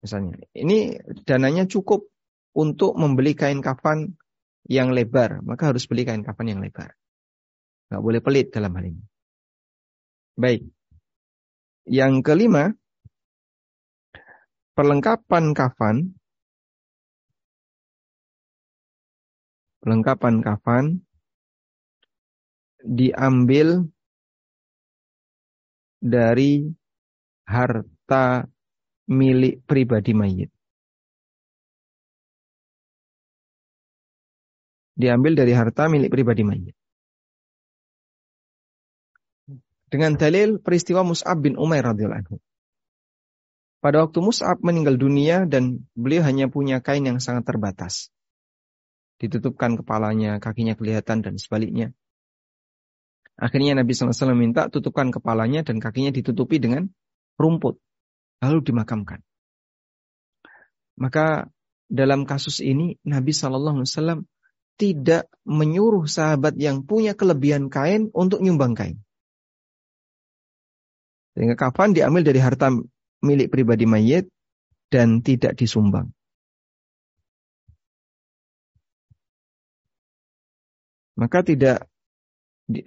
Misalnya, 0.00 0.40
ini 0.56 0.96
dananya 1.24 1.68
cukup 1.68 2.08
untuk 2.56 2.96
membeli 2.96 3.36
kain 3.36 3.60
kafan 3.60 4.16
yang 4.68 4.92
lebar, 4.92 5.40
maka 5.44 5.72
harus 5.72 5.84
beli 5.88 6.04
kain 6.04 6.24
kafan 6.24 6.52
yang 6.52 6.60
lebar. 6.60 6.96
Nggak 7.92 8.02
boleh 8.04 8.20
pelit 8.22 8.46
dalam 8.52 8.72
hal 8.76 8.84
ini. 8.92 9.02
Baik. 10.40 10.62
Yang 11.90 12.12
kelima, 12.22 12.72
perlengkapan 14.80 15.52
kafan 15.52 16.16
Perlengkapan 19.80 20.40
kafan 20.44 20.84
diambil 22.84 23.88
dari 26.00 26.68
harta 27.48 28.44
milik 29.08 29.64
pribadi 29.64 30.12
mayit. 30.12 30.52
Diambil 35.00 35.32
dari 35.32 35.56
harta 35.56 35.88
milik 35.88 36.12
pribadi 36.12 36.44
mayit. 36.44 36.76
Dengan 39.88 40.20
dalil 40.20 40.60
peristiwa 40.60 41.08
Mus'ab 41.08 41.40
bin 41.40 41.56
Umair 41.56 41.88
radhiyallahu 41.88 42.20
anhu. 42.20 42.36
Pada 43.80 44.04
waktu 44.04 44.20
Mus'ab 44.20 44.60
meninggal 44.60 45.00
dunia 45.00 45.48
dan 45.48 45.88
beliau 45.96 46.20
hanya 46.24 46.52
punya 46.52 46.84
kain 46.84 47.04
yang 47.04 47.16
sangat 47.16 47.48
terbatas 47.48 48.12
ditutupkan 49.20 49.76
kepalanya, 49.76 50.40
kakinya 50.40 50.72
kelihatan 50.72 51.20
dan 51.20 51.36
sebaliknya. 51.36 51.92
Akhirnya 53.36 53.76
Nabi 53.76 53.92
SAW 53.92 54.32
minta 54.32 54.72
tutupkan 54.72 55.12
kepalanya 55.12 55.60
dan 55.60 55.76
kakinya 55.76 56.08
ditutupi 56.12 56.56
dengan 56.56 56.88
rumput. 57.36 57.76
Lalu 58.40 58.72
dimakamkan. 58.72 59.20
Maka 60.96 61.48
dalam 61.88 62.24
kasus 62.24 62.64
ini 62.64 62.96
Nabi 63.04 63.36
SAW 63.36 64.24
tidak 64.80 65.28
menyuruh 65.44 66.08
sahabat 66.08 66.56
yang 66.56 66.88
punya 66.88 67.12
kelebihan 67.12 67.68
kain 67.68 68.08
untuk 68.16 68.40
nyumbang 68.40 68.72
kain. 68.72 69.04
Sehingga 71.36 71.56
kafan 71.56 71.92
diambil 71.92 72.24
dari 72.24 72.40
harta 72.40 72.72
milik 73.20 73.52
pribadi 73.52 73.84
mayit 73.84 74.26
dan 74.90 75.22
tidak 75.22 75.54
disumbang. 75.54 76.10
maka 81.20 81.44
tidak 81.44 81.84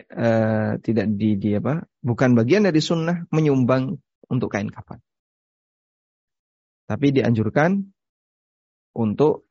uh, 0.09 0.81
tidak 0.81 1.05
di, 1.13 1.37
di 1.37 1.53
apa 1.53 1.85
bukan 2.01 2.33
bagian 2.33 2.65
dari 2.65 2.81
sunnah 2.81 3.29
menyumbang 3.29 3.93
untuk 4.25 4.49
kain 4.49 4.73
kafan 4.73 4.97
tapi 6.89 7.13
dianjurkan 7.13 7.93
untuk 8.97 9.45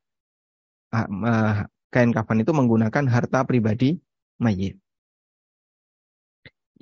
uh, 0.91 1.63
kain 1.95 2.11
kafan 2.11 2.43
itu 2.43 2.51
menggunakan 2.51 3.07
harta 3.07 3.47
pribadi 3.47 4.03
mayit 4.43 4.83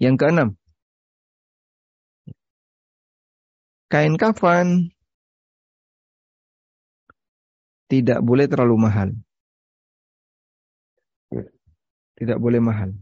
yang 0.01 0.17
keenam 0.17 0.57
kain 3.91 4.15
kafan 4.15 4.95
tidak 7.91 8.23
boleh 8.23 8.47
terlalu 8.47 8.77
mahal 8.79 9.11
tidak 12.21 12.37
boleh 12.37 12.61
mahal. 12.61 12.93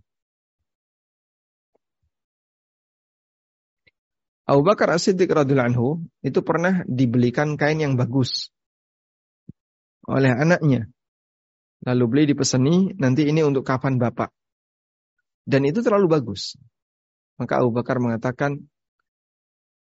Abu 4.49 4.63
Bakar 4.63 4.95
As-Siddiq 4.95 5.29
radhiyallahu 5.29 5.71
anhu 5.75 5.89
itu 6.23 6.41
pernah 6.41 6.87
dibelikan 6.87 7.59
kain 7.59 7.83
yang 7.83 7.99
bagus 7.99 8.55
oleh 10.07 10.33
anaknya. 10.33 10.89
Lalu 11.85 12.05
beli 12.07 12.25
dipeseni, 12.33 12.95
nanti 12.97 13.27
ini 13.29 13.43
untuk 13.45 13.67
kafan 13.67 13.99
bapak. 14.01 14.33
Dan 15.45 15.67
itu 15.67 15.83
terlalu 15.85 16.09
bagus. 16.09 16.57
Maka 17.37 17.61
Abu 17.61 17.75
Bakar 17.75 18.01
mengatakan, 18.01 18.57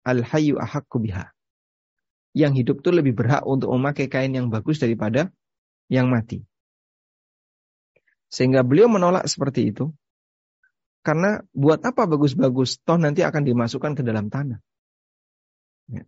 Al-hayyu 0.07 0.63
ahakku 0.63 1.03
biha. 1.03 1.35
Yang 2.31 2.63
hidup 2.63 2.77
itu 2.87 2.91
lebih 2.95 3.19
berhak 3.19 3.43
untuk 3.43 3.75
memakai 3.75 4.07
kain 4.07 4.31
yang 4.31 4.47
bagus 4.47 4.79
daripada 4.79 5.35
yang 5.91 6.07
mati. 6.07 6.47
Sehingga 8.31 8.63
beliau 8.63 8.87
menolak 8.87 9.27
seperti 9.27 9.75
itu. 9.75 9.91
Karena 11.03 11.39
buat 11.55 11.83
apa 11.83 12.07
bagus-bagus? 12.07 12.83
Toh 12.83 12.99
nanti 12.99 13.23
akan 13.23 13.43
dimasukkan 13.47 13.99
ke 13.99 14.03
dalam 14.03 14.27
tanah. 14.27 14.59
Ya. 15.91 16.03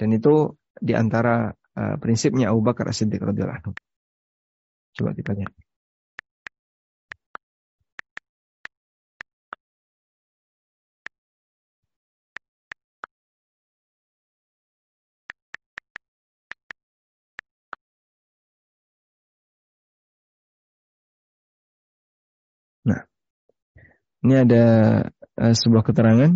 Dan 0.00 0.16
itu 0.16 0.56
di 0.80 0.96
antara 0.96 1.52
uh, 1.52 1.96
prinsipnya 2.00 2.48
Abu 2.48 2.64
Bakar 2.64 2.88
As-Siddiq 2.88 3.20
radhiyallahu 3.20 3.58
anhu. 3.60 3.72
Coba 4.96 5.12
kita 5.12 5.36
lihat. 5.36 5.52
Ini 24.24 24.34
ada 24.36 24.64
uh, 25.40 25.54
sebuah 25.56 25.84
keterangan. 25.84 26.32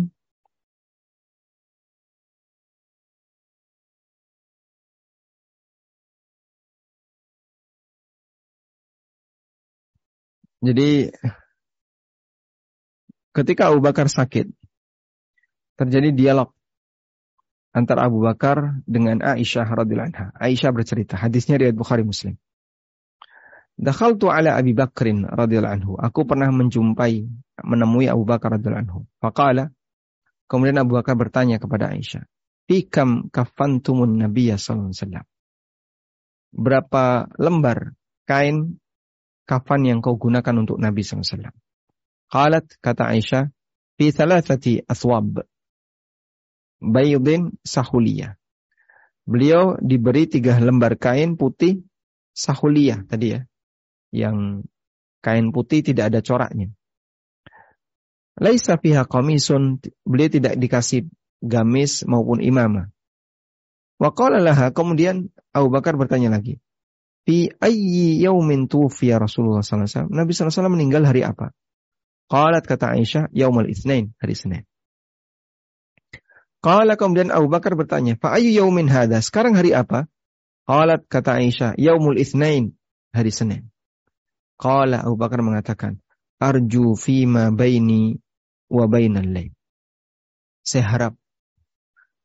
Jadi 10.65 11.13
ketika 13.37 13.69
Abu 13.69 13.85
Bakar 13.85 14.09
sakit, 14.09 14.49
terjadi 15.77 16.09
dialog 16.09 16.49
antara 17.69 18.07
Abu 18.09 18.23
Bakar 18.23 18.81
dengan 18.89 19.21
Aisyah 19.21 19.67
radhiyallahu 19.67 20.09
anha. 20.09 20.25
Aisyah 20.41 20.71
bercerita, 20.73 21.21
hadisnya 21.21 21.61
riwayat 21.61 21.77
Bukhari 21.77 22.01
Muslim. 22.01 22.39
Dakhaltu 23.75 24.31
ala 24.31 24.55
Abi 24.55 24.71
Bakrin 24.71 25.27
radhiyallahu 25.27 25.75
anhu. 25.75 25.91
Aku 25.99 26.23
pernah 26.23 26.47
menjumpai, 26.47 27.27
menemui 27.59 28.07
Abu 28.07 28.23
Bakar 28.23 28.55
radhiyallahu 28.55 28.83
anhu. 28.87 28.99
Faqala, 29.19 29.71
kemudian 30.47 30.79
Abu 30.79 30.95
Bakar 30.95 31.19
bertanya 31.19 31.59
kepada 31.59 31.91
Aisyah, 31.91 32.23
"Fikam 32.71 33.27
kafantumun 33.29 34.15
Nabiya 34.15 34.55
sallallahu 34.55 34.95
alaihi 34.95 34.99
wasallam?" 35.03 35.25
Berapa 36.55 37.03
lembar 37.35 37.77
kain 38.23 38.79
kafan 39.43 39.83
yang 39.83 39.99
kau 39.99 40.15
gunakan 40.15 40.55
untuk 40.55 40.79
Nabi 40.79 41.03
sallallahu 41.03 41.27
alaihi 41.27 41.35
wasallam? 41.35 41.55
Qalat 42.31 42.65
kata 42.79 43.03
Aisyah, 43.11 43.43
"Fi 43.99 44.05
thalathati 44.15 44.87
aswab." 44.87 45.43
baydin 46.85 47.55
sahuliyah. 47.65 48.37
Beliau 49.25 49.79
diberi 49.81 50.29
tiga 50.29 50.61
lembar 50.61 51.01
kain 51.01 51.33
putih 51.33 51.81
sahuliyah 52.37 53.09
tadi 53.09 53.33
ya. 53.33 53.41
Yang 54.15 54.63
kain 55.19 55.51
putih 55.51 55.83
tidak 55.83 56.15
ada 56.15 56.23
coraknya. 56.23 56.71
Laisa 58.39 58.79
fiha 58.79 59.03
qamisun, 59.03 59.83
beliau 60.07 60.31
tidak 60.31 60.55
dikasih 60.55 61.07
gamis 61.43 62.07
maupun 62.07 62.39
imamah. 62.39 62.91
Laha, 63.99 64.71
kemudian 64.75 65.31
Abu 65.55 65.71
Bakar 65.71 65.95
bertanya 65.95 66.31
lagi. 66.31 66.59
Fi 67.27 67.51
ayyi 67.59 68.21
yaumin 68.23 68.67
tufiya 68.67 69.19
Rasulullah 69.19 69.63
sallallahu 69.63 69.87
alaihi 69.87 69.95
wasallam? 69.95 70.11
Nabi 70.13 70.31
sallallahu 70.31 70.39
alaihi 70.39 70.55
wasallam 70.55 70.75
meninggal 70.75 71.03
hari 71.07 71.21
apa? 71.23 71.47
Qalat 72.27 72.63
kata 72.67 72.95
Aisyah, 72.95 73.31
yaumul 73.31 73.71
itsnain, 73.71 74.11
hari 74.19 74.35
Senin. 74.35 74.63
Qala 76.65 76.97
kemudian 76.97 77.29
Abu 77.29 77.45
Bakar 77.45 77.77
bertanya, 77.77 78.17
"Fa 78.17 78.33
ayyu 78.33 78.49
yaumin 78.49 78.89
hadha?" 78.89 79.21
Sekarang 79.21 79.53
hari 79.53 79.77
apa? 79.77 80.09
Qalat 80.65 81.05
kata 81.05 81.37
Aisyah, 81.37 81.77
"Yaumul 81.77 82.17
Itsnain." 82.17 82.73
Hari 83.13 83.29
Senin. 83.29 83.69
Qala 84.55 85.03
Abu 85.03 85.19
Bakar 85.19 85.43
mengatakan, 85.43 85.99
"Arju 86.39 86.95
fima 86.95 87.51
baini 87.51 88.15
wa 88.71 88.85
bainal 88.87 89.27
lail." 89.27 89.51
Saya 90.65 90.85
harap 90.87 91.13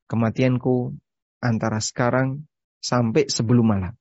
kematianku 0.07 0.95
antara 1.43 1.83
sekarang 1.83 2.47
sampai 2.81 3.29
sebelum 3.29 3.67
malam. 3.67 3.95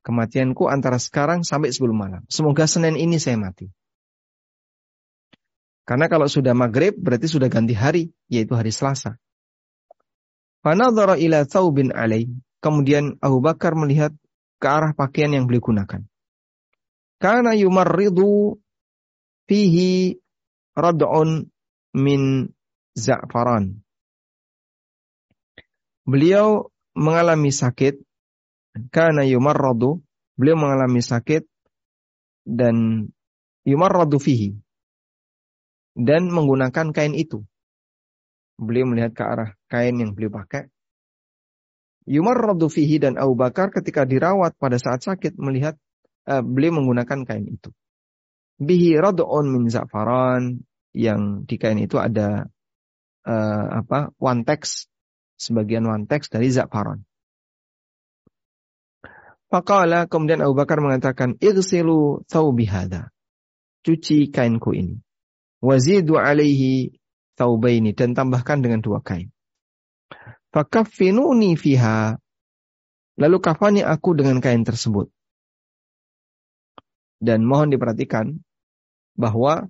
Kematianku 0.00 0.64
antara 0.72 0.96
sekarang 0.96 1.44
sampai 1.44 1.76
sebelum 1.76 1.96
malam. 1.98 2.22
Semoga 2.32 2.64
Senin 2.64 2.96
ini 2.96 3.20
saya 3.20 3.36
mati. 3.36 3.68
Karena 5.84 6.08
kalau 6.08 6.30
sudah 6.30 6.56
maghrib 6.56 6.96
berarti 6.96 7.28
sudah 7.28 7.52
ganti 7.52 7.76
hari, 7.76 8.14
yaitu 8.32 8.56
hari 8.56 8.72
Selasa. 8.72 9.20
Fanadhara 10.64 11.20
ila 11.20 11.44
thawbin 11.44 11.92
alaih. 11.92 12.30
Kemudian 12.64 13.16
Abu 13.20 13.44
Bakar 13.44 13.76
melihat 13.76 14.12
ke 14.60 14.66
arah 14.68 14.92
pakaian 14.92 15.32
yang 15.32 15.48
beliau 15.48 15.64
gunakan. 15.64 16.04
Karena 17.16 17.56
yumarridu 17.56 18.60
fihi 19.48 20.20
rad'un 20.76 21.48
min 21.96 22.22
za'faran. 22.94 23.80
Beliau 26.04 26.68
mengalami 26.92 27.52
sakit 27.52 27.96
karena 28.92 29.24
yumarradu 29.26 30.00
beliau 30.38 30.56
mengalami 30.56 31.02
sakit 31.04 31.44
dan 32.48 33.06
yumarradu 33.68 34.16
fihi 34.16 34.56
dan 35.96 36.32
menggunakan 36.32 36.94
kain 36.94 37.12
itu. 37.12 37.44
Beliau 38.60 38.88
melihat 38.88 39.12
ke 39.16 39.22
arah 39.24 39.50
kain 39.68 39.96
yang 39.96 40.12
beliau 40.12 40.32
pakai. 40.32 40.68
Yumarradu 42.10 42.66
fihi 42.66 42.98
dan 42.98 43.14
Abu 43.14 43.38
Bakar 43.38 43.70
ketika 43.70 44.02
dirawat 44.02 44.58
pada 44.58 44.82
saat 44.82 45.06
sakit 45.06 45.38
melihat 45.38 45.78
uh, 46.26 46.42
beliau 46.42 46.82
menggunakan 46.82 47.22
kain 47.22 47.46
itu. 47.46 47.70
Bihi 48.58 48.98
rad'un 48.98 49.46
min 49.46 49.70
za'faran 49.70 50.58
yang 50.90 51.46
di 51.46 51.54
kain 51.54 51.78
itu 51.78 52.02
ada 52.02 52.50
uh, 53.22 53.66
apa? 53.86 54.10
one 54.18 54.42
text 54.42 54.90
sebagian 55.38 55.86
one 55.86 56.10
text 56.10 56.34
dari 56.34 56.50
za'faran. 56.50 57.06
Faqala 59.46 60.10
kemudian 60.10 60.42
Abu 60.42 60.58
Bakar 60.58 60.82
mengatakan 60.82 61.38
irsilu 61.38 62.26
thawbihada. 62.26 63.14
Cuci 63.86 64.34
kainku 64.34 64.74
ini. 64.74 64.98
Wazidu 65.62 66.18
alaihi 66.18 66.90
taubaini 67.38 67.94
dan 67.94 68.18
tambahkan 68.18 68.60
dengan 68.60 68.82
dua 68.82 68.98
kain. 68.98 69.30
Fakaffinuni 70.50 71.54
fiha. 71.54 72.18
Lalu 73.20 73.36
kafani 73.38 73.80
aku 73.86 74.18
dengan 74.18 74.42
kain 74.42 74.66
tersebut. 74.66 75.10
Dan 77.20 77.44
mohon 77.44 77.70
diperhatikan 77.70 78.40
bahwa 79.12 79.68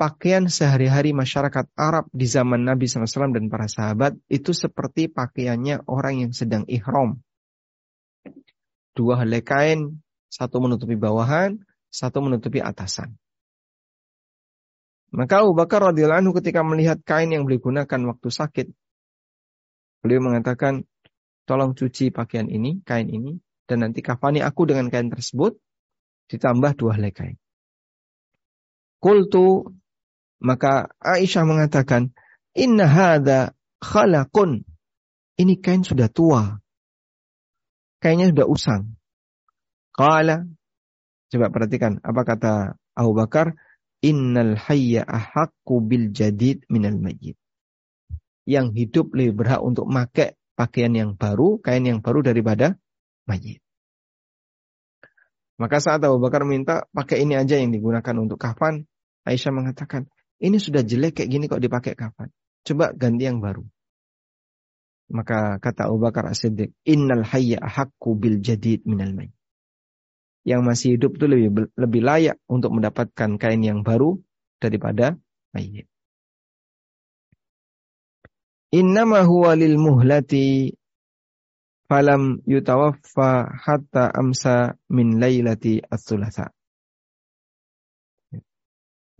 pakaian 0.00 0.48
sehari-hari 0.48 1.14
masyarakat 1.14 1.68
Arab 1.78 2.08
di 2.10 2.26
zaman 2.26 2.64
Nabi 2.66 2.88
SAW 2.88 3.30
dan 3.30 3.46
para 3.52 3.68
sahabat 3.68 4.18
itu 4.26 4.50
seperti 4.50 5.06
pakaiannya 5.12 5.86
orang 5.86 6.26
yang 6.26 6.32
sedang 6.34 6.66
ihram. 6.66 7.22
Dua 8.96 9.20
helai 9.20 9.44
kain, 9.44 10.02
satu 10.32 10.58
menutupi 10.58 10.96
bawahan, 10.98 11.60
satu 11.92 12.24
menutupi 12.24 12.58
atasan. 12.58 13.14
Maka 15.12 15.44
Abu 15.44 15.52
Bakar 15.52 15.92
radhiyallahu 15.92 16.24
anhu 16.24 16.32
ketika 16.40 16.64
melihat 16.64 16.98
kain 17.04 17.28
yang 17.28 17.44
beliau 17.44 17.60
gunakan 17.60 18.00
waktu 18.16 18.28
sakit, 18.32 18.66
beliau 20.02 20.20
mengatakan, 20.20 20.84
tolong 21.46 21.78
cuci 21.78 22.10
pakaian 22.10 22.50
ini, 22.50 22.82
kain 22.82 23.06
ini, 23.06 23.38
dan 23.70 23.86
nanti 23.86 24.02
kafani 24.02 24.42
aku 24.42 24.66
dengan 24.66 24.90
kain 24.90 25.08
tersebut, 25.08 25.56
ditambah 26.28 26.74
dua 26.74 26.98
helai 26.98 27.14
kain. 27.14 27.36
Kultu, 28.98 29.66
maka 30.42 30.90
Aisyah 30.98 31.46
mengatakan, 31.46 32.10
Inna 32.52 32.84
hada 32.84 33.56
khalaqun. 33.80 34.66
Ini 35.40 35.54
kain 35.58 35.82
sudah 35.82 36.12
tua. 36.12 36.60
Kainnya 38.02 38.28
sudah 38.30 38.46
usang. 38.46 38.82
Kala, 39.94 40.44
coba 41.32 41.46
perhatikan, 41.48 42.02
apa 42.04 42.22
kata 42.26 42.52
Abu 42.92 43.12
Bakar? 43.16 43.56
Innal 44.02 44.58
hayya 44.58 45.06
ahakku 45.06 45.78
bil 45.78 46.10
jadid 46.10 46.66
minal 46.66 46.98
mayyit. 46.98 47.38
Yang 48.42 48.66
hidup 48.74 49.06
lebih 49.14 49.38
berhak 49.38 49.62
untuk 49.62 49.86
pakai 49.86 50.34
pakaian 50.58 50.92
yang 50.92 51.10
baru, 51.14 51.62
kain 51.62 51.86
yang 51.86 52.02
baru 52.02 52.26
daripada 52.26 52.74
mayit. 53.26 53.62
Maka 55.60 55.78
saat 55.78 56.02
Abu 56.02 56.18
Bakar 56.18 56.42
minta 56.42 56.90
pakai 56.90 57.22
ini 57.22 57.38
aja 57.38 57.54
yang 57.54 57.70
digunakan 57.70 58.14
untuk 58.18 58.40
kafan, 58.40 58.90
Aisyah 59.22 59.54
mengatakan, 59.54 60.10
ini 60.42 60.58
sudah 60.58 60.82
jelek 60.82 61.22
kayak 61.22 61.30
gini 61.30 61.44
kok 61.46 61.62
dipakai 61.62 61.94
kafan. 61.94 62.34
Coba 62.66 62.90
ganti 62.90 63.30
yang 63.30 63.38
baru. 63.38 63.62
Maka 65.14 65.62
kata 65.62 65.86
Abu 65.86 66.02
Bakar 66.02 66.26
As-Siddiq, 66.26 66.74
Innal 66.82 67.22
hayya 67.22 67.62
ahakku 67.62 68.18
bil 68.18 68.42
jadid 68.42 68.82
minal 68.82 69.14
mayyit 69.14 69.38
yang 70.42 70.66
masih 70.66 70.98
hidup 70.98 71.14
itu 71.18 71.26
lebih 71.30 71.70
lebih 71.78 72.02
layak 72.02 72.36
untuk 72.50 72.74
mendapatkan 72.74 73.38
kain 73.38 73.62
yang 73.62 73.86
baru 73.86 74.18
daripada 74.58 75.14
mayit. 75.54 75.86
Innama 78.72 79.20
huwa 79.28 79.52
lil 79.52 79.76
muhlati 79.76 80.72
falam 81.92 82.40
yutawaffa 82.48 83.52
hatta 83.52 84.08
amsa 84.16 84.80
min 84.88 85.20
lailati 85.20 85.76
ats-tsulatsa. 85.84 86.48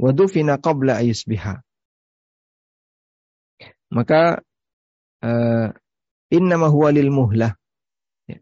Wa 0.01 0.11
dufina 0.17 0.57
qabla 0.57 1.05
ayusbiha. 1.05 1.61
Maka 3.93 4.41
uh, 5.21 5.69
innama 6.33 6.73
huwa 6.73 6.89
lil 6.97 7.13
muhlah. 7.13 7.53
Ya. 8.25 8.41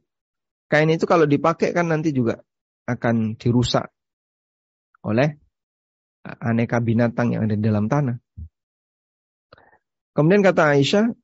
Kain 0.70 0.94
itu 0.94 1.11
kalau 1.11 1.26
dipakai 1.26 1.74
kan 1.74 1.90
nanti 1.90 2.14
juga 2.14 2.38
akan 2.86 3.34
dirusak 3.34 3.90
oleh 5.02 5.42
aneka 6.22 6.78
binatang 6.78 7.34
yang 7.34 7.50
ada 7.50 7.58
di 7.58 7.66
dalam 7.66 7.90
tanah. 7.90 8.14
Kemudian 10.11 10.42
kata 10.42 10.74
Aisyah, 10.74 11.14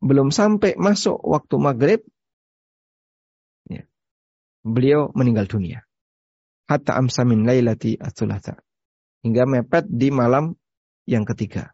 belum 0.00 0.32
sampai 0.32 0.76
masuk 0.80 1.16
waktu 1.20 1.54
maghrib, 1.60 2.00
ya, 3.68 3.84
beliau 4.64 5.12
meninggal 5.12 5.48
dunia. 5.48 5.84
Hatta 6.64 6.96
amsamin 6.96 7.44
lailati 7.44 8.00
atulata. 8.00 8.56
Hingga 9.24 9.44
mepet 9.44 9.84
di 9.88 10.08
malam 10.08 10.56
yang 11.04 11.28
ketiga. 11.28 11.72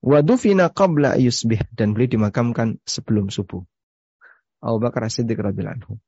Wadufina 0.00 0.72
qabla 0.72 1.20
yusbih. 1.20 1.60
Dan 1.76 1.92
beliau 1.92 2.16
dimakamkan 2.16 2.80
sebelum 2.88 3.28
subuh. 3.28 3.60
Abu 4.60 4.76
Bakar 4.80 5.08
Siddiq 5.08 5.40
anhu. 5.40 6.00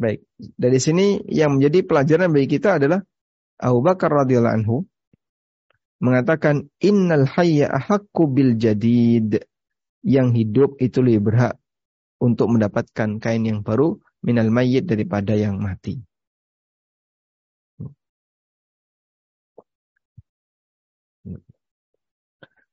Baik, 0.00 0.24
dari 0.38 0.78
sini 0.80 1.20
yang 1.28 1.58
menjadi 1.58 1.84
pelajaran 1.84 2.32
bagi 2.32 2.56
kita 2.58 2.80
adalah 2.80 3.04
Abu 3.60 3.84
Bakar 3.84 4.08
radhiyallahu 4.24 4.56
anhu 4.56 4.76
mengatakan 6.00 6.72
innal 6.80 7.28
hayya 7.28 7.68
ahakku 7.68 8.24
bil 8.26 8.56
jadid 8.56 9.44
yang 10.00 10.32
hidup 10.32 10.80
itu 10.80 11.04
lebih 11.04 11.28
berhak 11.28 11.54
untuk 12.20 12.48
mendapatkan 12.48 13.20
kain 13.20 13.44
yang 13.44 13.60
baru 13.60 14.00
minal 14.24 14.48
mayyit 14.48 14.88
daripada 14.88 15.36
yang 15.36 15.60
mati. 15.60 16.00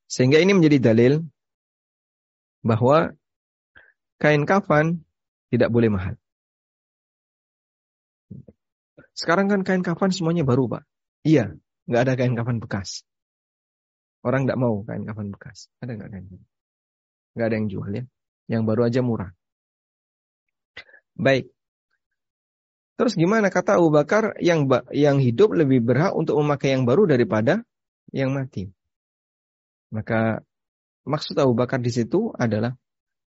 Sehingga 0.08 0.40
ini 0.40 0.56
menjadi 0.56 0.80
dalil 0.80 1.20
bahwa 2.64 3.12
kain 4.24 4.48
kafan 4.48 5.04
tidak 5.52 5.68
boleh 5.68 5.92
mahal. 5.92 6.16
Sekarang 9.12 9.52
kan 9.52 9.68
kain 9.68 9.84
kafan 9.84 10.16
semuanya 10.16 10.48
baru, 10.48 10.72
Pak. 10.72 10.84
Iya, 11.28 11.60
nggak 11.92 12.02
ada 12.08 12.14
kain 12.16 12.36
kafan 12.40 12.64
bekas. 12.64 13.04
Orang 14.28 14.44
tidak 14.44 14.60
mau 14.60 14.84
kain 14.84 15.08
kafan 15.08 15.32
bekas. 15.32 15.72
Ada 15.80 15.96
nggak 15.96 16.10
kafan? 16.12 16.40
Nggak 17.32 17.48
ada 17.48 17.56
yang 17.56 17.68
jual 17.72 17.92
ya. 17.96 18.04
Yang 18.52 18.64
baru 18.68 18.82
aja 18.84 19.00
murah. 19.00 19.32
Baik. 21.16 21.48
Terus 23.00 23.14
gimana 23.16 23.48
kata 23.48 23.80
Abu 23.80 23.88
Bakar 23.94 24.36
yang 24.44 24.68
yang 24.92 25.24
hidup 25.24 25.56
lebih 25.56 25.80
berhak 25.80 26.12
untuk 26.12 26.36
memakai 26.44 26.76
yang 26.76 26.84
baru 26.84 27.08
daripada 27.08 27.64
yang 28.12 28.36
mati. 28.36 28.68
Maka 29.96 30.44
maksud 31.08 31.40
Abu 31.40 31.56
Bakar 31.56 31.80
di 31.80 31.94
situ 31.94 32.36
adalah 32.36 32.76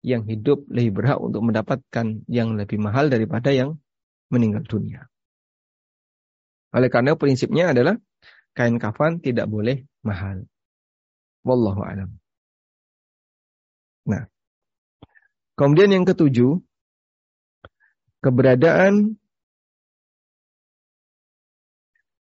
yang 0.05 0.29
hidup 0.29 0.69
lebih 0.69 1.01
berhak 1.01 1.17
untuk 1.17 1.41
mendapatkan 1.45 2.27
yang 2.29 2.61
lebih 2.61 2.77
mahal 2.77 3.09
daripada 3.09 3.55
yang 3.55 3.81
meninggal 4.29 4.69
dunia. 4.69 5.09
Oleh 6.77 6.93
karena 6.93 7.17
prinsipnya 7.17 7.73
adalah 7.73 7.97
kain 8.55 8.77
kafan 8.77 9.23
tidak 9.23 9.49
boleh 9.49 9.87
mahal. 10.03 10.45
Wallahu 11.41 11.81
alam. 11.81 12.21
Nah, 14.05 14.29
kemudian 15.57 15.93
yang 15.93 16.05
ketujuh, 16.05 16.61
keberadaan 18.21 19.17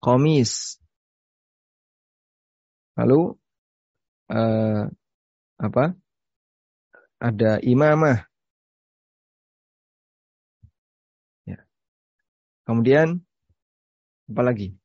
komis. 0.01 0.81
Lalu 2.97 3.37
uh, 4.33 4.89
apa? 5.61 5.85
Ada 7.21 7.61
imamah. 7.61 8.25
Ya. 11.45 11.61
Kemudian 12.65 13.21
apa 14.29 14.41
lagi? 14.41 14.77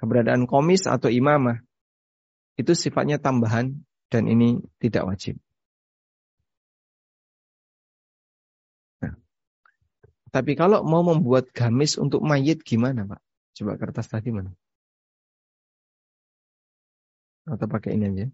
Keberadaan 0.00 0.48
komis 0.48 0.88
atau 0.88 1.12
imamah 1.12 1.60
itu 2.62 2.72
sifatnya 2.78 3.18
tambahan 3.18 3.66
dan 4.12 4.22
ini 4.30 4.62
tidak 4.82 5.02
wajib. 5.10 5.34
Nah, 9.02 9.14
tapi 10.34 10.52
kalau 10.54 10.86
mau 10.86 11.02
membuat 11.02 11.50
gamis 11.50 11.98
untuk 11.98 12.22
mayit 12.22 12.62
gimana, 12.62 13.04
Pak? 13.10 13.20
Coba 13.58 13.72
kertas 13.80 14.06
tadi 14.08 14.30
mana? 14.30 14.54
Atau 17.50 17.66
pakai 17.66 17.98
ini 17.98 18.06
aja. 18.10 18.26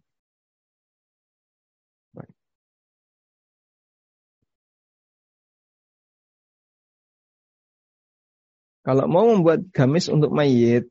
Kalau 8.88 9.04
mau 9.04 9.28
membuat 9.28 9.68
gamis 9.76 10.08
untuk 10.08 10.32
mayit, 10.32 10.88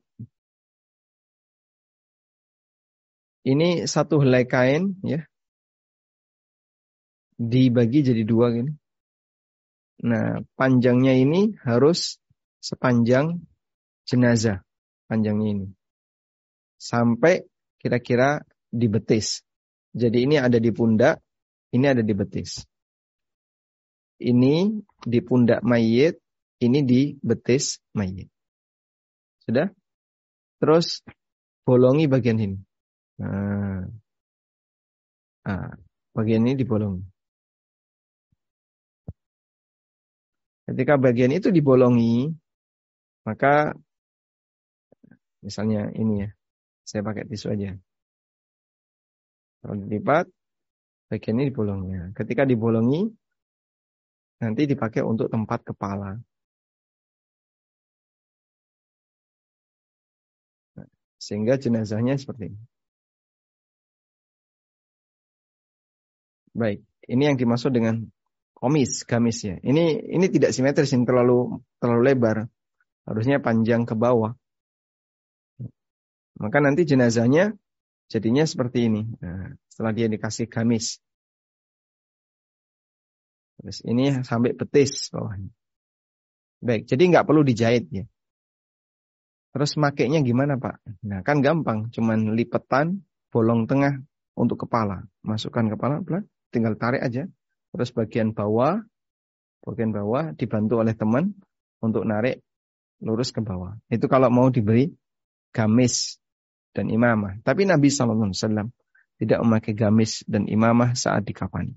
ini 3.47 3.87
satu 3.87 4.19
helai 4.19 4.43
kain 4.43 4.99
ya, 5.07 5.23
dibagi 7.39 8.03
jadi 8.03 8.27
dua 8.27 8.51
gini. 8.51 8.75
Nah, 10.03 10.43
panjangnya 10.59 11.15
ini 11.15 11.55
harus 11.63 12.19
sepanjang 12.59 13.41
jenazah 14.03 14.61
panjangnya 15.07 15.47
ini. 15.55 15.67
Sampai 16.77 17.47
kira-kira 17.79 18.43
di 18.67 18.85
betis. 18.91 19.41
Jadi 19.95 20.27
ini 20.27 20.35
ada 20.37 20.59
di 20.59 20.69
pundak, 20.69 21.23
ini 21.73 21.85
ada 21.87 22.03
di 22.03 22.13
betis. 22.13 22.61
Ini 24.21 24.81
di 25.01 25.19
pundak 25.23 25.63
mayit, 25.63 26.19
ini 26.61 26.83
di 26.85 27.15
betis 27.21 27.81
mayit. 27.95 28.29
Sudah? 29.45 29.71
Terus 30.59 31.01
bolongi 31.65 32.05
bagian 32.05 32.37
ini. 32.37 32.66
Nah, 33.17 33.81
nah 35.45 35.65
bagian 36.13 36.45
ini 36.45 36.53
dibolongi. 36.61 37.03
Ketika 40.67 40.99
bagian 40.99 41.31
itu 41.31 41.47
dibolongi, 41.49 42.27
maka 43.23 43.71
Misalnya 45.45 45.93
ini 45.93 46.25
ya, 46.25 46.29
saya 46.83 47.01
pakai 47.07 47.23
tisu 47.29 47.53
aja. 47.53 47.71
Kalau 49.61 49.75
dilipat, 49.79 50.25
bagian 51.07 51.39
ini 51.39 51.53
dibolongnya. 51.53 52.01
Ketika 52.17 52.43
dibolongi, 52.43 53.07
nanti 54.43 54.61
dipakai 54.67 55.01
untuk 55.05 55.29
tempat 55.29 55.61
kepala. 55.63 56.17
sehingga 61.17 61.57
jenazahnya 61.57 62.13
seperti 62.13 62.53
ini. 62.53 62.61
Baik, 66.57 66.81
ini 67.05 67.23
yang 67.29 67.37
dimaksud 67.37 67.69
dengan 67.69 68.09
komis, 68.57 69.05
gamis 69.05 69.45
ya. 69.45 69.61
Ini 69.61 70.09
ini 70.09 70.25
tidak 70.33 70.57
simetris, 70.57 70.89
ini 70.97 71.05
terlalu 71.05 71.61
terlalu 71.77 72.01
lebar. 72.01 72.37
Harusnya 73.05 73.37
panjang 73.37 73.85
ke 73.85 73.93
bawah. 73.93 74.33
Maka 76.41 76.57
nanti 76.57 76.89
jenazahnya 76.89 77.53
jadinya 78.09 78.43
seperti 78.49 78.89
ini. 78.89 79.05
Nah, 79.21 79.53
setelah 79.69 79.93
dia 79.93 80.09
dikasih 80.09 80.49
gamis. 80.49 80.97
Terus 83.61 83.81
ini 83.85 84.25
sampai 84.25 84.57
betis 84.57 85.13
bawahnya. 85.13 85.53
Baik, 86.57 86.89
jadi 86.89 87.03
nggak 87.13 87.25
perlu 87.29 87.45
dijahit 87.45 87.85
ya. 87.93 88.05
Terus 89.53 89.77
makainya 89.77 90.25
gimana 90.25 90.57
Pak? 90.57 90.81
Nah 91.05 91.21
kan 91.21 91.41
gampang, 91.41 91.89
cuman 91.93 92.33
lipetan 92.33 93.05
bolong 93.29 93.65
tengah 93.69 94.01
untuk 94.37 94.65
kepala. 94.65 95.05
Masukkan 95.25 95.65
kepala, 95.69 96.01
tinggal 96.49 96.75
tarik 96.79 97.03
aja. 97.03 97.27
Terus 97.75 97.89
bagian 97.93 98.31
bawah, 98.31 98.81
bagian 99.63 99.91
bawah 99.91 100.33
dibantu 100.33 100.79
oleh 100.81 100.95
teman 100.95 101.35
untuk 101.83 102.07
narik 102.07 102.41
lurus 103.03 103.29
ke 103.29 103.43
bawah. 103.43 103.77
Itu 103.91 104.09
kalau 104.09 104.33
mau 104.33 104.49
diberi 104.49 104.89
gamis 105.53 106.17
dan 106.73 106.89
imamah. 106.93 107.41
Tapi 107.41 107.65
Nabi 107.65 107.89
SAW 107.89 108.33
tidak 109.17 109.39
memakai 109.41 109.73
gamis 109.73 110.21
dan 110.29 110.45
imamah 110.45 110.93
saat 110.93 111.25
dikafani. 111.25 111.73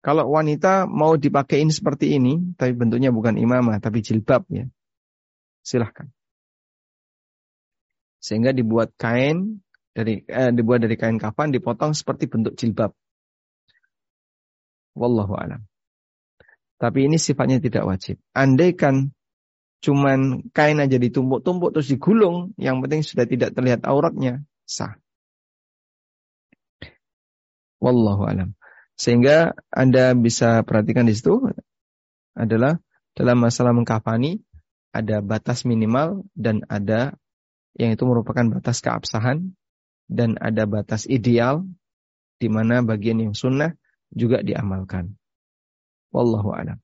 Kalau 0.00 0.32
wanita 0.32 0.88
mau 0.88 1.20
dipakein 1.20 1.68
seperti 1.68 2.16
ini, 2.16 2.56
tapi 2.56 2.72
bentuknya 2.72 3.12
bukan 3.12 3.36
imamah, 3.36 3.76
tapi 3.84 4.00
jilbab 4.00 4.48
ya, 4.48 4.64
silahkan. 5.60 6.08
Sehingga 8.16 8.56
dibuat 8.56 8.96
kain 8.96 9.60
dari 9.92 10.24
eh, 10.24 10.52
dibuat 10.56 10.80
dari 10.80 10.96
kain 10.96 11.20
kafan, 11.20 11.52
dipotong 11.52 11.92
seperti 11.92 12.32
bentuk 12.32 12.56
jilbab. 12.56 12.96
Wallahu 14.94 15.34
alam. 15.38 15.66
Tapi 16.80 17.06
ini 17.06 17.20
sifatnya 17.20 17.60
tidak 17.60 17.84
wajib. 17.84 18.16
Andaikan 18.32 19.12
cuman 19.84 20.48
kain 20.52 20.80
aja 20.80 20.96
ditumpuk-tumpuk 20.96 21.76
terus 21.76 21.88
digulung, 21.92 22.52
yang 22.56 22.80
penting 22.80 23.04
sudah 23.04 23.28
tidak 23.28 23.52
terlihat 23.52 23.84
auratnya, 23.84 24.44
sah. 24.64 24.96
Wallahu 27.80 28.28
alam. 28.28 28.56
Sehingga 28.96 29.56
Anda 29.72 30.12
bisa 30.12 30.60
perhatikan 30.64 31.08
di 31.08 31.16
situ 31.16 31.40
adalah 32.36 32.76
dalam 33.16 33.40
masalah 33.40 33.72
mengkafani 33.72 34.44
ada 34.92 35.24
batas 35.24 35.64
minimal 35.64 36.28
dan 36.36 36.66
ada 36.68 37.16
yang 37.78 37.94
itu 37.94 38.04
merupakan 38.04 38.60
batas 38.60 38.82
keabsahan 38.84 39.54
dan 40.10 40.36
ada 40.42 40.66
batas 40.66 41.06
ideal 41.06 41.64
di 42.42 42.50
mana 42.50 42.82
bagian 42.82 43.22
yang 43.22 43.32
sunnah 43.32 43.78
juga 44.10 44.42
diamalkan. 44.42 45.14
Wallahu 46.10 46.50
alam. 46.50 46.78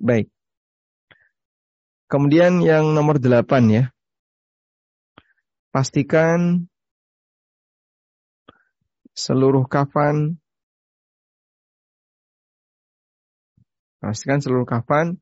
Baik. 0.00 0.32
Kemudian 2.08 2.64
yang 2.64 2.96
nomor 2.96 3.20
delapan 3.20 3.62
ya. 3.68 3.84
Pastikan 5.70 6.66
seluruh 9.14 9.68
kafan 9.68 10.40
pastikan 14.00 14.40
seluruh 14.40 14.64
kafan 14.64 15.20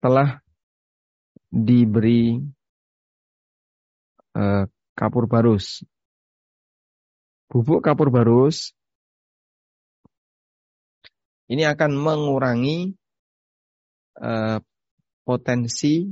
telah 0.00 0.40
diberi 1.52 2.40
uh, 4.32 4.64
kapur 4.96 5.28
barus. 5.28 5.84
Bubuk 7.52 7.84
kapur 7.84 8.08
barus 8.08 8.77
ini 11.48 11.64
akan 11.64 11.96
mengurangi 11.96 12.92
uh, 14.20 14.60
potensi 15.24 16.08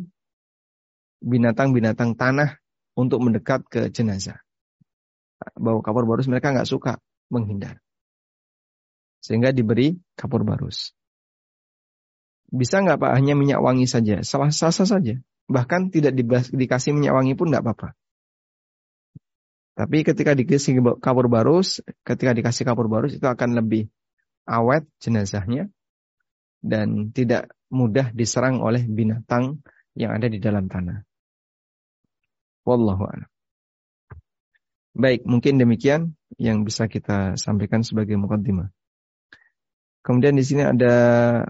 binatang-binatang 1.20 2.16
tanah 2.16 2.56
untuk 2.96 3.20
mendekat 3.20 3.64
ke 3.68 3.92
jenazah. 3.92 4.40
Bau 5.56 5.84
kapur 5.84 6.08
barus 6.08 6.28
mereka 6.28 6.52
nggak 6.52 6.68
suka 6.68 6.96
menghindar. 7.28 7.80
Sehingga 9.20 9.52
diberi 9.52 10.00
kapur 10.16 10.44
barus. 10.48 10.96
Bisa 12.48 12.80
nggak 12.80 12.96
Pak 12.96 13.12
hanya 13.20 13.36
minyak 13.36 13.60
wangi 13.60 13.84
saja? 13.84 14.24
Salah 14.24 14.54
sasa 14.54 14.88
saja. 14.88 15.20
Bahkan 15.46 15.92
tidak 15.92 16.16
dikasih 16.50 16.96
minyak 16.96 17.12
wangi 17.12 17.36
pun 17.36 17.52
nggak 17.52 17.62
apa-apa. 17.62 17.88
Tapi 19.76 20.08
ketika 20.08 20.32
dikasih 20.32 20.80
kapur 21.04 21.28
barus, 21.28 21.84
ketika 22.00 22.32
dikasih 22.32 22.64
kapur 22.64 22.88
barus 22.88 23.20
itu 23.20 23.26
akan 23.28 23.60
lebih 23.60 23.92
awet 24.46 24.86
jenazahnya 25.02 25.68
dan 26.62 27.10
tidak 27.10 27.52
mudah 27.70 28.14
diserang 28.14 28.62
oleh 28.62 28.86
binatang 28.86 29.60
yang 29.98 30.14
ada 30.14 30.30
di 30.30 30.38
dalam 30.38 30.70
tanah. 30.70 31.02
Wallahu 32.66 33.06
a'lam. 33.06 33.30
Baik, 34.96 35.28
mungkin 35.28 35.60
demikian 35.60 36.16
yang 36.40 36.64
bisa 36.64 36.88
kita 36.88 37.36
sampaikan 37.36 37.84
sebagai 37.84 38.16
mukaddimah. 38.16 38.72
Kemudian 40.00 40.38
di 40.38 40.44
sini 40.46 40.64
ada 40.64 40.94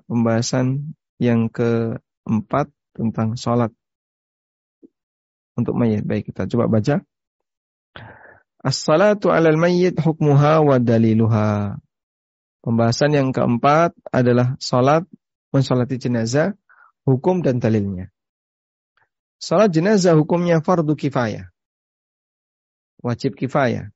pembahasan 0.08 0.96
yang 1.22 1.52
keempat 1.52 2.72
tentang 2.96 3.36
sholat 3.36 3.70
untuk 5.54 5.76
mayit. 5.76 6.04
Baik, 6.04 6.32
kita 6.32 6.48
coba 6.48 6.68
baca. 6.68 7.04
As-salatu 8.60 9.30
'alal 9.30 9.60
mayyit 9.60 10.00
hukmuha 10.00 10.64
wa 10.64 10.76
daliluha. 10.82 11.78
Pembahasan 12.66 13.14
yang 13.14 13.30
keempat 13.30 13.94
adalah 14.10 14.58
salat 14.58 15.06
mensolati 15.54 16.02
jenazah, 16.02 16.58
hukum 17.06 17.38
dan 17.38 17.62
dalilnya. 17.62 18.10
Salat 19.38 19.70
jenazah 19.70 20.18
hukumnya 20.18 20.58
fardu 20.58 20.98
kifayah. 20.98 21.46
Wajib 23.06 23.38
kifayah. 23.38 23.94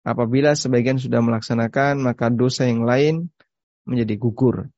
Apabila 0.00 0.56
sebagian 0.56 0.96
sudah 0.96 1.20
melaksanakan, 1.20 2.00
maka 2.00 2.32
dosa 2.32 2.64
yang 2.64 2.88
lain 2.88 3.28
menjadi 3.84 4.16
gugur. 4.16 4.72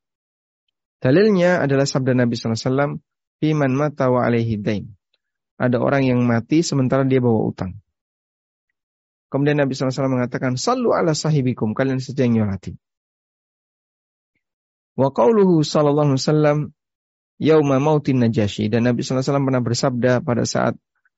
Dalilnya 0.98 1.62
adalah 1.62 1.86
sabda 1.86 2.18
Nabi 2.18 2.34
SAW, 2.34 2.98
Fiman 3.38 3.70
mata 3.70 4.10
wa 4.10 4.26
alaihi 4.26 4.58
dain. 4.58 4.98
Ada 5.62 5.78
orang 5.78 6.10
yang 6.10 6.18
mati 6.26 6.66
sementara 6.66 7.06
dia 7.06 7.22
bawa 7.22 7.46
utang. 7.46 7.78
Kemudian 9.30 9.62
Nabi 9.62 9.78
SAW 9.78 10.10
mengatakan, 10.10 10.58
Sallu 10.58 10.90
ala 10.90 11.14
sahibikum, 11.14 11.70
kalian 11.70 12.02
saja 12.02 12.26
yang 12.26 12.42
nyolati. 12.42 12.74
Wa 14.98 15.08
qauluhu 15.10 15.64
sallallahu 15.64 16.14
alaihi 16.14 16.20
wasallam 16.20 16.58
yauma 17.40 17.80
mautin 17.80 18.20
Najasyi 18.20 18.68
dan 18.68 18.84
Nabi 18.84 19.00
sallallahu 19.00 19.20
alaihi 19.20 19.30
wasallam 19.32 19.46
pernah 19.48 19.64
bersabda 19.64 20.12
pada 20.20 20.42
saat 20.44 20.74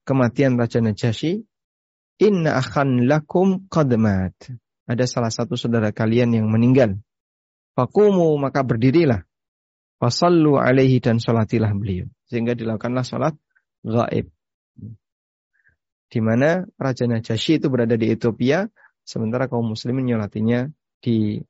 kematian 0.07 0.55
Raja 0.55 0.79
Najasyi, 0.79 1.43
"Inna 2.23 2.59
akhan 2.59 3.09
lakum 3.09 3.67
qad 3.67 3.91
mat." 3.99 4.35
Ada 4.85 5.09
salah 5.09 5.33
satu 5.33 5.57
saudara 5.57 5.89
kalian 5.89 6.31
yang 6.37 6.47
meninggal. 6.47 7.01
Fakumu 7.73 8.37
maka 8.37 8.61
berdirilah. 8.61 9.25
Fasallu 9.97 10.61
alaihi 10.61 11.01
dan 11.01 11.17
salatilah 11.17 11.73
beliau. 11.73 12.05
Sehingga 12.29 12.53
dilakukanlah 12.53 13.01
salat 13.01 13.33
gaib 13.81 14.29
di 16.15 16.19
mana 16.21 16.63
Raja 16.77 17.09
Najasyi 17.09 17.59
itu 17.59 17.67
berada 17.67 17.97
di 17.97 18.07
Ethiopia, 18.13 18.69
sementara 19.03 19.49
kaum 19.49 19.73
muslimin 19.73 20.07
nyolatinya 20.07 20.69
di 21.01 21.41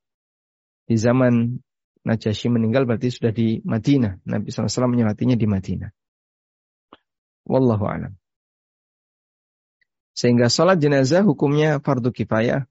di 0.85 0.95
zaman 0.97 1.61
Najasyi 2.05 2.53
meninggal 2.53 2.85
berarti 2.85 3.09
sudah 3.09 3.33
di 3.33 3.65
Madinah. 3.65 4.21
Nabi 4.29 4.53
SAW 4.53 4.93
menyolatinya 4.93 5.33
di 5.33 5.49
Madinah. 5.49 5.89
Wallahu 7.49 7.85
alam. 7.89 8.13
Sehingga 10.13 10.47
sholat 10.47 10.79
jenazah 10.79 11.25
hukumnya 11.25 11.81
fardu 11.81 12.13
kifayah 12.13 12.69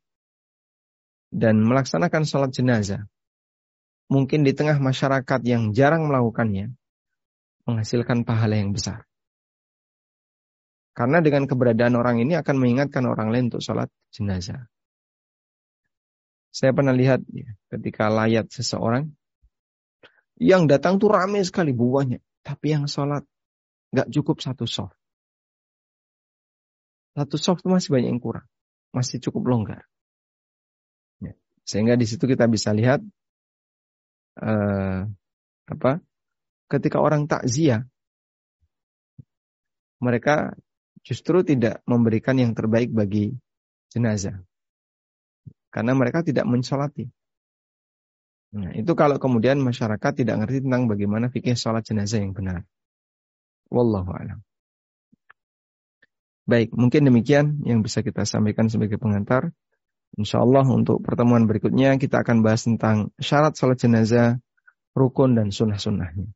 dan 1.34 1.60
melaksanakan 1.60 2.24
sholat 2.24 2.54
jenazah 2.54 3.04
mungkin 4.08 4.46
di 4.46 4.54
tengah 4.54 4.78
masyarakat 4.78 5.40
yang 5.42 5.74
jarang 5.74 6.06
melakukannya 6.06 6.72
menghasilkan 7.66 8.22
pahala 8.22 8.54
yang 8.54 8.70
besar. 8.70 9.04
Karena 10.94 11.18
dengan 11.18 11.50
keberadaan 11.50 11.98
orang 11.98 12.22
ini 12.22 12.38
akan 12.38 12.54
mengingatkan 12.54 13.02
orang 13.10 13.34
lain 13.34 13.50
untuk 13.50 13.66
sholat 13.66 13.90
jenazah. 14.14 14.70
Saya 16.54 16.70
pernah 16.70 16.94
lihat 16.94 17.26
ya, 17.34 17.50
ketika 17.74 18.06
layat 18.06 18.46
seseorang, 18.46 19.10
yang 20.38 20.66
datang 20.66 20.98
tuh 20.98 21.10
ramai 21.10 21.42
sekali 21.46 21.70
buahnya. 21.70 22.18
Tapi 22.44 22.74
yang 22.74 22.84
sholat 22.90 23.22
nggak 23.94 24.10
cukup 24.10 24.42
satu 24.42 24.66
soft. 24.66 24.98
Satu 27.14 27.36
soft 27.38 27.62
masih 27.64 27.94
banyak 27.94 28.10
yang 28.10 28.22
kurang. 28.22 28.46
Masih 28.90 29.22
cukup 29.22 29.46
longgar. 29.46 29.86
Ya. 31.22 31.38
Sehingga 31.62 31.94
di 31.94 32.06
situ 32.06 32.26
kita 32.26 32.50
bisa 32.50 32.74
lihat 32.74 33.00
uh, 34.42 35.06
apa 35.64 35.92
ketika 36.66 36.98
orang 36.98 37.30
takziah 37.30 37.86
mereka 40.02 40.52
justru 41.06 41.40
tidak 41.46 41.80
memberikan 41.86 42.36
yang 42.36 42.52
terbaik 42.52 42.90
bagi 42.90 43.32
jenazah. 43.94 44.42
Karena 45.70 45.94
mereka 45.94 46.20
tidak 46.26 46.44
mensolati. 46.44 47.08
Nah, 48.54 48.70
itu 48.70 48.94
kalau 48.94 49.18
kemudian 49.18 49.58
masyarakat 49.58 50.12
tidak 50.14 50.46
ngerti 50.46 50.62
tentang 50.62 50.86
bagaimana 50.86 51.26
fikih 51.26 51.58
sholat 51.58 51.82
jenazah 51.82 52.22
yang 52.22 52.30
benar. 52.30 52.62
Wallahu 53.66 54.14
a'lam. 54.14 54.38
Baik, 56.46 56.70
mungkin 56.70 57.08
demikian 57.08 57.66
yang 57.66 57.82
bisa 57.82 58.06
kita 58.06 58.22
sampaikan 58.22 58.70
sebagai 58.70 58.94
pengantar. 59.00 59.50
Insya 60.14 60.38
Allah 60.38 60.62
untuk 60.70 61.02
pertemuan 61.02 61.50
berikutnya 61.50 61.98
kita 61.98 62.22
akan 62.22 62.46
bahas 62.46 62.62
tentang 62.62 63.10
syarat 63.18 63.58
sholat 63.58 63.82
jenazah, 63.82 64.38
rukun 64.94 65.34
dan 65.34 65.50
sunnah-sunnahnya. 65.50 66.30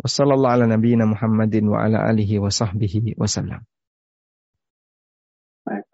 Wassalamualaikum 0.00 0.72
warahmatullahi 0.72 1.12
Muhammadin 1.12 1.64
wa 1.68 1.84
ala 1.84 2.08
alihi 2.08 2.40
wa 2.40 2.48
sahbihi. 2.48 3.18
Baik, 5.66 5.84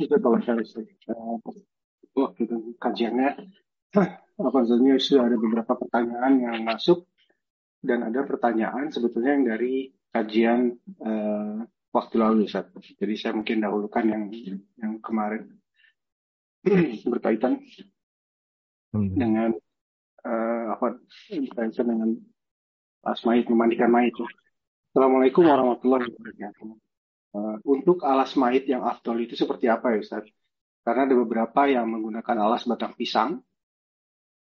itu 0.00 0.16
kalau 0.16 0.38
saya 0.40 0.62
kajiannya, 2.80 3.28
saja 4.38 4.94
sudah 4.98 5.24
ada 5.28 5.36
beberapa 5.36 5.72
pertanyaan 5.76 6.32
yang 6.40 6.56
masuk 6.64 7.04
dan 7.82 8.06
ada 8.06 8.22
pertanyaan 8.22 8.88
sebetulnya 8.88 9.36
yang 9.36 9.46
dari 9.46 9.74
kajian 10.12 10.60
uh, 11.02 11.66
waktu 11.92 12.14
lalu 12.16 12.48
Ustaz. 12.48 12.70
Jadi 12.96 13.14
saya 13.18 13.32
mungkin 13.36 13.60
dahulukan 13.60 14.04
yang 14.06 14.30
yang 14.78 15.02
kemarin 15.02 15.60
berkaitan 17.12 17.58
hmm. 18.94 19.12
dengan 19.18 19.50
uh, 20.24 20.66
apa 20.78 20.96
berkaitan 21.28 21.86
dengan 21.88 22.10
Pas 23.02 23.18
mayit 23.26 23.50
memandikan 23.50 23.90
mayit. 23.90 24.14
Assalamualaikum 24.94 25.42
warahmatullahi 25.42 26.06
wabarakatuh. 26.06 26.70
Uh, 27.34 27.58
untuk 27.66 27.98
alas 28.06 28.38
mayit 28.38 28.62
yang 28.70 28.86
afdol 28.86 29.18
itu 29.18 29.34
seperti 29.34 29.66
apa 29.66 29.90
ya 29.90 30.06
Ustaz? 30.06 30.22
Karena 30.86 31.10
ada 31.10 31.18
beberapa 31.18 31.66
yang 31.66 31.90
menggunakan 31.90 32.36
alas 32.38 32.62
batang 32.62 32.94
pisang, 32.94 33.42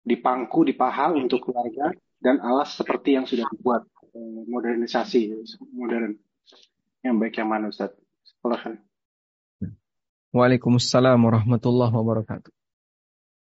dipangku 0.02 0.66
di 0.66 0.74
paha 0.74 1.14
untuk 1.14 1.48
keluarga, 1.48 1.94
dan 2.22 2.38
alas 2.38 2.78
seperti 2.78 3.18
yang 3.18 3.26
sudah 3.26 3.46
dibuat 3.50 3.82
uh, 4.14 4.42
modernisasi 4.46 5.34
modern. 5.74 6.18
Yang 7.02 7.14
baik 7.18 7.34
yang 7.38 7.48
mana 7.50 7.66
Ustaz? 7.70 7.90
Silahkan. 8.22 8.78
Waalaikumsalam 10.32 11.18
warahmatullahi 11.18 11.92
wabarakatuh. 11.92 12.54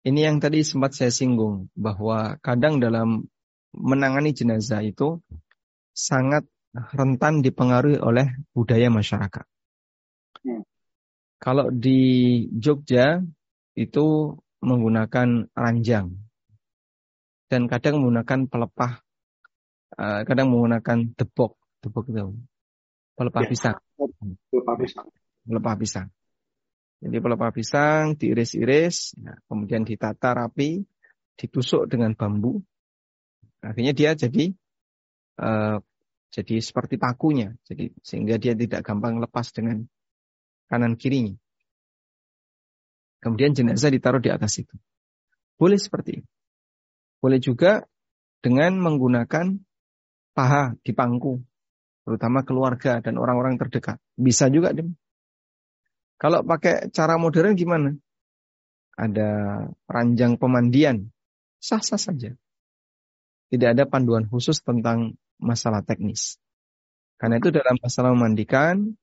Ini 0.03 0.27
yang 0.33 0.43
tadi 0.43 0.67
sempat 0.67 0.99
saya 0.99 1.15
singgung 1.15 1.71
bahwa 1.79 2.41
kadang 2.43 2.83
dalam 2.83 3.23
menangani 3.71 4.35
jenazah 4.35 4.83
itu 4.83 5.23
sangat 5.95 6.43
rentan 6.75 7.45
dipengaruhi 7.45 8.03
oleh 8.03 8.35
budaya 8.51 8.91
masyarakat. 8.91 9.47
Hmm. 10.43 10.65
Kalau 11.39 11.71
di 11.71 12.01
Jogja 12.57 13.23
itu 13.79 14.35
menggunakan 14.59 15.53
ranjang 15.55 16.19
dan 17.53 17.69
kadang 17.69 18.01
menggunakan 18.01 18.49
pelepah, 18.49 19.05
uh, 20.01 20.21
kadang 20.25 20.49
menggunakan 20.49 21.13
debok, 21.13 21.61
debok 21.85 22.09
itu 22.09 22.33
pelepah 23.13 23.45
ya. 23.45 23.49
pisang. 23.53 23.77
Pelepah 24.49 24.77
pisang. 24.81 25.07
Pelepah 25.45 25.75
pisang. 25.77 26.09
Jadi 27.05 27.17
pelepah 27.21 27.51
pisang 27.53 28.17
diiris-iris, 28.17 29.21
ya, 29.21 29.37
kemudian 29.53 29.85
ditata 29.85 30.33
rapi, 30.33 30.81
ditusuk 31.37 31.93
dengan 31.93 32.17
bambu, 32.17 32.65
Akhirnya 33.63 33.95
dia 33.95 34.11
jadi 34.19 34.51
uh, 35.39 35.79
jadi 36.35 36.57
seperti 36.59 36.99
pakunya, 36.99 37.55
jadi 37.63 37.95
sehingga 38.03 38.37
dia 38.43 38.59
tidak 38.59 38.83
gampang 38.83 39.23
lepas 39.23 39.55
dengan 39.55 39.87
kanan 40.67 40.99
kirinya. 40.99 41.39
Kemudian 43.23 43.55
jenazah 43.55 43.95
ditaruh 43.95 44.19
di 44.19 44.35
atas 44.35 44.59
itu. 44.59 44.75
Boleh 45.55 45.79
seperti 45.79 46.27
itu. 46.27 46.31
Boleh 47.23 47.39
juga 47.39 47.87
dengan 48.43 48.75
menggunakan 48.83 49.55
paha 50.35 50.75
di 50.83 50.91
pangku, 50.91 51.39
terutama 52.03 52.43
keluarga 52.43 52.99
dan 52.99 53.15
orang-orang 53.17 53.55
terdekat. 53.57 54.03
Bisa 54.19 54.51
juga 54.51 54.75
dem. 54.75 54.99
Kalau 56.19 56.43
pakai 56.43 56.91
cara 56.91 57.15
modern 57.15 57.55
gimana? 57.55 57.95
Ada 58.99 59.31
ranjang 59.89 60.37
pemandian, 60.37 61.09
sah-sah 61.63 61.97
saja 61.97 62.35
tidak 63.53 63.69
ada 63.77 63.85
panduan 63.85 64.25
khusus 64.25 64.65
tentang 64.65 65.21
masalah 65.37 65.85
teknis. 65.85 66.41
Karena 67.21 67.37
itu 67.37 67.53
dalam 67.53 67.77
masalah 67.77 68.17
memandikan, 68.17 68.97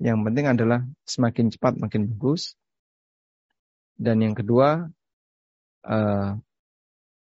Yang 0.00 0.18
penting 0.24 0.46
adalah 0.48 0.80
semakin 1.04 1.52
cepat 1.52 1.76
makin 1.76 2.08
bagus. 2.08 2.56
Dan 4.00 4.24
yang 4.24 4.32
kedua, 4.32 4.88
uh, 5.84 6.40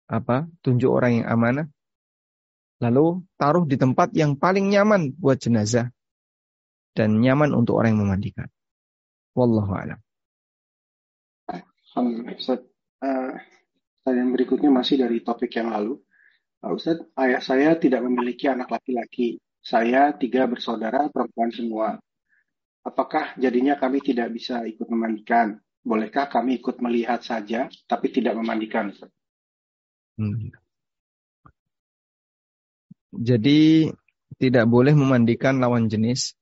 apa? 0.06 0.46
Tunjuk 0.62 0.90
orang 0.90 1.22
yang 1.22 1.26
amanah. 1.26 1.66
Lalu 2.82 3.24
taruh 3.40 3.64
di 3.64 3.80
tempat 3.80 4.12
yang 4.12 4.36
paling 4.36 4.68
nyaman 4.68 5.16
buat 5.16 5.40
jenazah 5.40 5.88
dan 6.92 7.20
nyaman 7.20 7.52
untuk 7.56 7.80
orang 7.80 7.96
yang 7.96 8.08
memandikan. 8.08 8.48
Wallahu 9.36 9.72
a'lam. 9.72 10.00
Ustaz, 12.36 12.60
uh, 13.00 13.32
yang 14.04 14.36
berikutnya 14.36 14.68
masih 14.68 15.00
dari 15.00 15.24
topik 15.24 15.56
yang 15.56 15.72
lalu. 15.72 15.96
Uh, 16.60 16.76
Ustaz, 16.76 17.00
ayah 17.16 17.40
saya 17.40 17.72
tidak 17.80 18.04
memiliki 18.04 18.44
anak 18.48 18.68
laki-laki. 18.68 19.40
Saya 19.64 20.12
tiga 20.12 20.44
bersaudara 20.44 21.08
perempuan 21.08 21.48
semua. 21.50 21.96
Apakah 22.84 23.34
jadinya 23.40 23.80
kami 23.80 24.04
tidak 24.04 24.30
bisa 24.36 24.62
ikut 24.68 24.86
memandikan? 24.86 25.58
Bolehkah 25.80 26.28
kami 26.28 26.60
ikut 26.60 26.78
melihat 26.84 27.24
saja, 27.24 27.66
tapi 27.88 28.12
tidak 28.12 28.36
memandikan? 28.36 28.92
Hmm. 30.16 30.48
Jadi 33.16 33.92
tidak 34.36 34.64
boleh 34.68 34.92
memandikan 34.92 35.60
lawan 35.60 35.88
jenis 35.88 36.36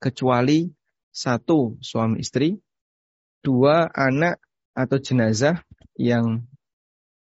kecuali 0.00 0.72
satu 1.12 1.76
suami 1.84 2.24
istri, 2.24 2.56
dua 3.44 3.88
anak 3.92 4.40
atau 4.72 4.96
jenazah 4.96 5.60
yang 5.96 6.48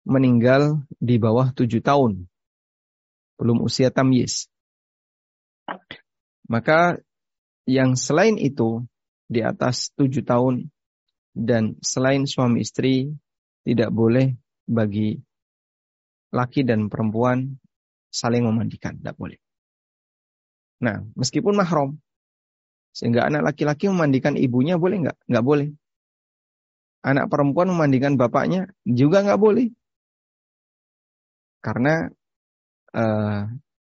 meninggal 0.08 0.84
di 0.98 1.20
bawah 1.20 1.52
tujuh 1.52 1.84
tahun, 1.84 2.26
belum 3.36 3.60
usia 3.64 3.92
tamyiz. 3.92 4.48
Maka 6.48 7.00
yang 7.68 7.96
selain 7.96 8.40
itu 8.40 8.84
di 9.32 9.44
atas 9.44 9.96
tujuh 9.96 10.24
tahun 10.28 10.68
dan 11.32 11.80
selain 11.80 12.28
suami 12.28 12.64
istri 12.64 13.16
tidak 13.64 13.94
boleh 13.94 14.41
bagi 14.72 15.19
laki 16.32 16.63
dan 16.63 16.88
perempuan 16.88 17.59
saling 18.07 18.47
memandikan, 18.47 18.95
tidak 18.95 19.19
boleh. 19.19 19.39
Nah, 20.82 21.03
meskipun 21.19 21.59
mahram, 21.59 21.99
sehingga 22.91 23.28
anak 23.28 23.53
laki-laki 23.53 23.91
memandikan 23.91 24.36
ibunya 24.39 24.76
boleh 24.80 25.07
nggak? 25.07 25.17
Nggak 25.28 25.45
boleh. 25.45 25.69
Anak 27.01 27.28
perempuan 27.28 27.72
memandikan 27.72 28.15
bapaknya 28.15 28.72
juga 28.88 29.24
nggak 29.26 29.41
boleh. 29.41 29.67
Karena 31.61 32.09
uh, 32.93 33.41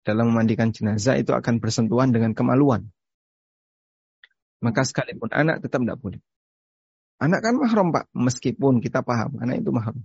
dalam 0.01 0.25
memandikan 0.34 0.73
jenazah 0.73 1.17
itu 1.17 1.32
akan 1.32 1.61
bersentuhan 1.61 2.11
dengan 2.11 2.34
kemaluan. 2.34 2.89
Maka 4.61 4.86
sekalipun 4.86 5.34
anak 5.34 5.65
tetap 5.65 5.82
tidak 5.82 5.97
boleh. 5.97 6.21
Anak 7.21 7.45
kan 7.45 7.53
mahram 7.57 7.93
pak, 7.93 8.09
meskipun 8.17 8.82
kita 8.82 9.05
paham 9.05 9.38
anak 9.41 9.61
itu 9.61 9.69
mahram, 9.69 9.97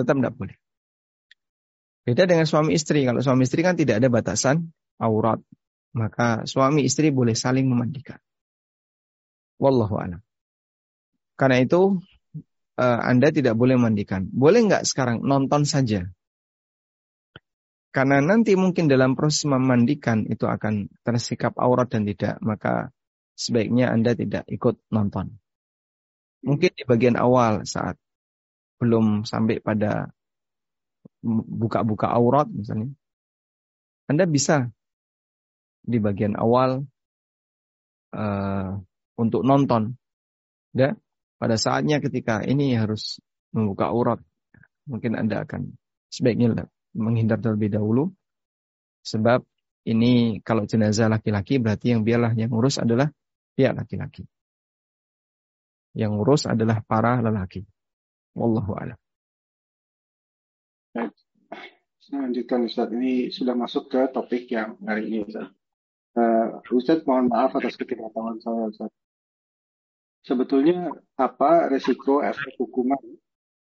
tetap 0.00 0.16
tidak 0.18 0.34
boleh. 0.34 0.56
Beda 2.08 2.24
dengan 2.24 2.48
suami 2.48 2.72
istri. 2.74 3.04
Kalau 3.04 3.20
suami 3.20 3.44
istri 3.44 3.60
kan 3.60 3.76
tidak 3.76 4.00
ada 4.00 4.08
batasan 4.08 4.72
aurat, 4.96 5.38
maka 5.92 6.48
suami 6.48 6.88
istri 6.88 7.12
boleh 7.12 7.36
saling 7.36 7.68
memandikan. 7.68 8.18
Wallahu 9.60 10.00
a'lam. 10.00 10.20
Karena 11.36 11.60
itu 11.60 12.00
uh, 12.80 13.00
Anda 13.04 13.28
tidak 13.32 13.54
boleh 13.56 13.76
memandikan. 13.76 14.28
Boleh 14.32 14.64
nggak 14.64 14.88
sekarang 14.88 15.20
nonton 15.20 15.68
saja? 15.68 16.08
Karena 17.90 18.22
nanti 18.22 18.54
mungkin 18.54 18.86
dalam 18.86 19.18
proses 19.18 19.44
memandikan 19.50 20.22
itu 20.30 20.46
akan 20.46 20.86
tersikap 21.02 21.58
aurat 21.58 21.90
dan 21.90 22.06
tidak, 22.06 22.38
maka 22.38 22.94
sebaiknya 23.34 23.90
Anda 23.90 24.14
tidak 24.14 24.46
ikut 24.46 24.78
nonton. 24.94 25.42
Mungkin 26.46 26.70
di 26.72 26.84
bagian 26.86 27.18
awal 27.18 27.66
saat 27.66 27.98
belum 28.80 29.28
sampai 29.28 29.60
pada 29.60 30.08
buka-buka 31.22 32.08
aurat 32.08 32.48
misalnya. 32.48 32.88
Anda 34.08 34.24
bisa 34.26 34.72
di 35.84 36.00
bagian 36.00 36.34
awal 36.34 36.82
uh, 38.16 38.70
untuk 39.20 39.44
nonton. 39.44 39.94
Ya, 40.74 40.96
pada 41.36 41.60
saatnya 41.60 42.00
ketika 42.00 42.42
ini 42.42 42.74
harus 42.74 43.20
membuka 43.52 43.90
aurat, 43.90 44.18
mungkin 44.86 45.14
Anda 45.14 45.42
akan 45.44 45.76
sebaiknya 46.10 46.66
menghindar 46.96 47.38
terlebih 47.38 47.74
dahulu. 47.74 48.10
Sebab 49.06 49.44
ini 49.88 50.44
kalau 50.44 50.68
jenazah 50.68 51.08
laki-laki 51.08 51.56
berarti 51.56 51.96
yang 51.96 52.04
biarlah 52.04 52.36
yang 52.36 52.52
urus 52.52 52.76
adalah 52.76 53.08
pihak 53.56 53.72
laki-laki. 53.72 54.28
Yang 55.96 56.12
urus 56.22 56.42
adalah 56.46 56.84
para 56.86 57.18
lelaki. 57.18 57.66
Wallahu 58.34 58.72
a'lam. 58.78 58.98
Baik. 60.94 61.14
Lanjutkan 62.10 62.66
Ustaz. 62.66 62.90
Ini 62.90 63.30
sudah 63.30 63.54
masuk 63.54 63.86
ke 63.90 64.10
topik 64.10 64.50
yang 64.50 64.74
hari 64.82 65.06
ini 65.06 65.18
Ustaz. 65.26 65.46
Uh, 66.18 66.58
Ustaz 66.74 67.06
mohon 67.06 67.30
maaf 67.30 67.54
atas 67.54 67.78
ketidaktahuan 67.78 68.42
saya 68.42 68.66
Ustaz. 68.70 68.90
Sebetulnya 70.26 70.90
apa 71.16 71.70
resiko 71.70 72.20
efek 72.20 72.60
hukuman 72.60 73.00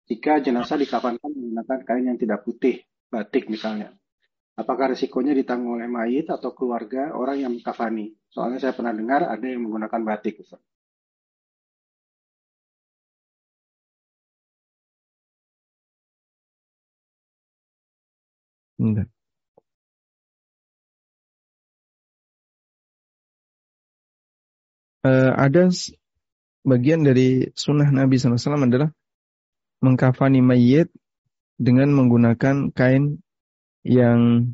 jika 0.09 0.41
jenazah 0.41 0.79
dikafankan 0.81 1.29
menggunakan 1.29 1.79
kain 1.85 2.09
yang 2.09 2.17
tidak 2.17 2.41
putih, 2.41 2.81
batik 3.13 3.45
misalnya? 3.45 3.93
Apakah 4.57 4.91
risikonya 4.91 5.37
ditanggung 5.37 5.79
oleh 5.79 5.87
mayit 5.87 6.27
atau 6.27 6.51
keluarga 6.51 7.15
orang 7.15 7.37
yang 7.39 7.51
mengkafani? 7.53 8.11
Soalnya 8.27 8.59
saya 8.59 8.73
pernah 8.75 8.91
dengar 8.91 9.23
ada 9.23 9.45
yang 9.45 9.63
menggunakan 9.63 10.01
batik. 10.03 10.41
Ustaz. 10.41 10.59
Enggak. 18.79 19.07
Uh, 25.03 25.31
ada 25.35 25.71
bagian 26.67 27.07
dari 27.07 27.51
sunnah 27.55 27.87
Nabi 27.87 28.19
SAW 28.19 28.67
adalah 28.67 28.91
mengkafani 29.79 30.43
mayit 30.43 30.91
dengan 31.55 31.91
menggunakan 31.95 32.71
kain 32.75 33.23
yang 33.83 34.51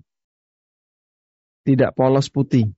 tidak 1.66 1.98
polos 1.98 2.30
putih. 2.30 2.74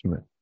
Coba. 0.00 0.33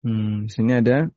Hmm, 0.00 0.48
sini 0.48 0.72
ada 0.80 1.12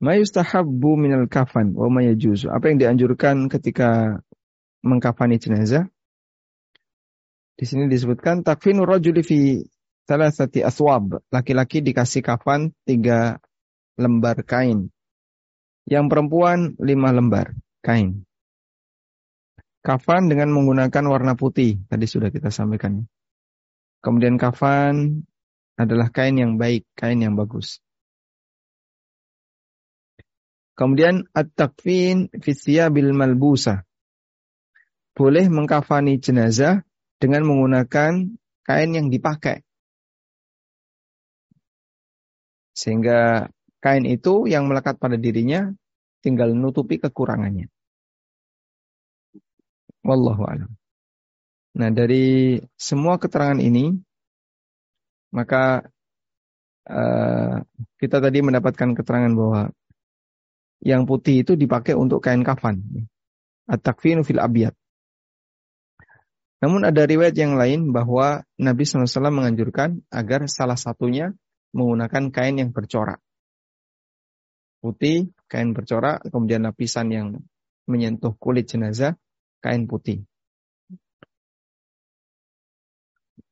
Ma 0.00 0.16
yustahabbu 0.16 0.96
minal 0.96 1.28
kafan 1.28 1.76
wa 1.76 1.92
ma 1.92 2.00
yajuzu. 2.00 2.48
Apa 2.48 2.72
yang 2.72 2.80
dianjurkan 2.80 3.52
ketika 3.52 4.20
mengkafani 4.80 5.36
jenazah? 5.36 5.92
Di 7.60 7.68
sini 7.68 7.84
disebutkan 7.92 8.40
takfinu 8.40 8.88
rajuli 8.88 9.20
fi 9.20 9.60
thalathati 10.08 10.64
aswab. 10.64 11.20
Laki-laki 11.28 11.84
dikasih 11.84 12.24
kafan 12.24 12.72
tiga 12.88 13.44
lembar 14.00 14.40
kain. 14.48 14.88
Yang 15.84 16.04
perempuan 16.08 16.80
lima 16.80 17.12
lembar 17.12 17.52
kain. 17.84 18.24
Kafan 19.84 20.32
dengan 20.32 20.48
menggunakan 20.56 21.04
warna 21.12 21.36
putih. 21.36 21.76
Tadi 21.92 22.08
sudah 22.08 22.32
kita 22.32 22.48
sampaikan. 22.48 23.04
Kemudian 24.00 24.40
kafan 24.40 25.28
adalah 25.78 26.08
kain 26.08 26.36
yang 26.38 26.56
baik, 26.56 26.86
kain 26.96 27.20
yang 27.20 27.34
bagus. 27.38 27.78
Kemudian 30.80 31.28
at-takfin 31.36 32.32
bil 32.32 33.12
malbusa. 33.12 33.84
Boleh 35.12 35.52
mengkafani 35.52 36.16
jenazah 36.16 36.80
dengan 37.20 37.44
menggunakan 37.44 38.32
kain 38.64 38.90
yang 38.96 39.12
dipakai. 39.12 39.60
Sehingga 42.72 43.52
kain 43.84 44.08
itu 44.08 44.48
yang 44.48 44.64
melekat 44.64 44.96
pada 44.96 45.20
dirinya 45.20 45.68
tinggal 46.24 46.56
nutupi 46.56 46.96
kekurangannya. 46.96 47.68
Wallahu 50.00 50.48
a'lam. 50.48 50.72
Nah, 51.76 51.90
dari 51.92 52.56
semua 52.80 53.20
keterangan 53.20 53.60
ini 53.60 54.00
maka 55.30 55.86
uh, 56.90 57.62
kita 57.98 58.18
tadi 58.18 58.38
mendapatkan 58.42 58.94
keterangan 58.94 59.32
bahwa 59.34 59.62
yang 60.80 61.04
putih 61.04 61.44
itu 61.44 61.54
dipakai 61.54 61.92
untuk 61.94 62.24
kain 62.24 62.42
kafan. 62.42 62.80
At-takfinu 63.70 64.26
fil 64.26 64.40
abiyat. 64.42 64.74
Namun 66.60 66.84
ada 66.84 67.08
riwayat 67.08 67.32
yang 67.36 67.56
lain 67.56 67.88
bahwa 67.94 68.44
Nabi 68.60 68.84
SAW 68.84 69.32
menganjurkan 69.32 70.04
agar 70.12 70.44
salah 70.44 70.76
satunya 70.76 71.32
menggunakan 71.72 72.28
kain 72.34 72.60
yang 72.60 72.70
bercorak. 72.74 73.22
putih, 74.80 75.28
kain 75.44 75.76
bercorak, 75.76 76.24
kemudian 76.32 76.64
lapisan 76.64 77.12
yang 77.12 77.36
menyentuh 77.84 78.32
kulit 78.40 78.64
jenazah, 78.64 79.12
kain 79.60 79.84
putih. 79.84 80.24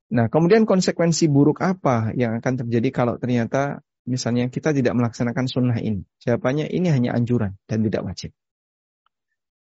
Nah, 0.09 0.33
kemudian 0.33 0.65
konsekuensi 0.65 1.29
buruk 1.29 1.61
apa 1.61 2.17
yang 2.17 2.41
akan 2.41 2.65
terjadi 2.65 2.89
kalau 2.89 3.21
ternyata 3.21 3.85
misalnya 4.09 4.49
kita 4.49 4.73
tidak 4.73 4.97
melaksanakan 4.97 5.45
sunnah 5.45 5.77
ini? 5.77 6.01
Jawabannya 6.25 6.73
ini 6.73 6.89
hanya 6.89 7.13
anjuran 7.13 7.61
dan 7.69 7.85
tidak 7.85 8.09
wajib. 8.09 8.31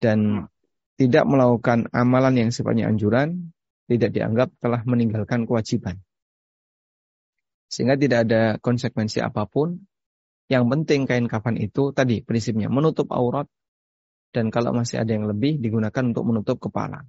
Dan 0.04 0.44
tidak 1.00 1.24
melakukan 1.24 1.88
amalan 1.96 2.36
yang 2.36 2.50
sifatnya 2.52 2.92
anjuran, 2.92 3.56
tidak 3.88 4.12
dianggap 4.12 4.52
telah 4.60 4.84
meninggalkan 4.84 5.48
kewajiban. 5.48 6.04
Sehingga 7.72 7.96
tidak 7.96 8.28
ada 8.28 8.42
konsekuensi 8.60 9.24
apa 9.24 9.48
pun. 9.48 9.88
Yang 10.46 10.66
penting 10.70 11.02
kain 11.10 11.26
kafan 11.26 11.58
itu 11.58 11.90
tadi 11.90 12.22
prinsipnya 12.22 12.70
menutup 12.70 13.10
aurat 13.10 13.50
dan 14.30 14.54
kalau 14.54 14.78
masih 14.78 15.02
ada 15.02 15.10
yang 15.10 15.26
lebih 15.26 15.58
digunakan 15.58 16.06
untuk 16.06 16.22
menutup 16.22 16.62
kepala. 16.62 17.02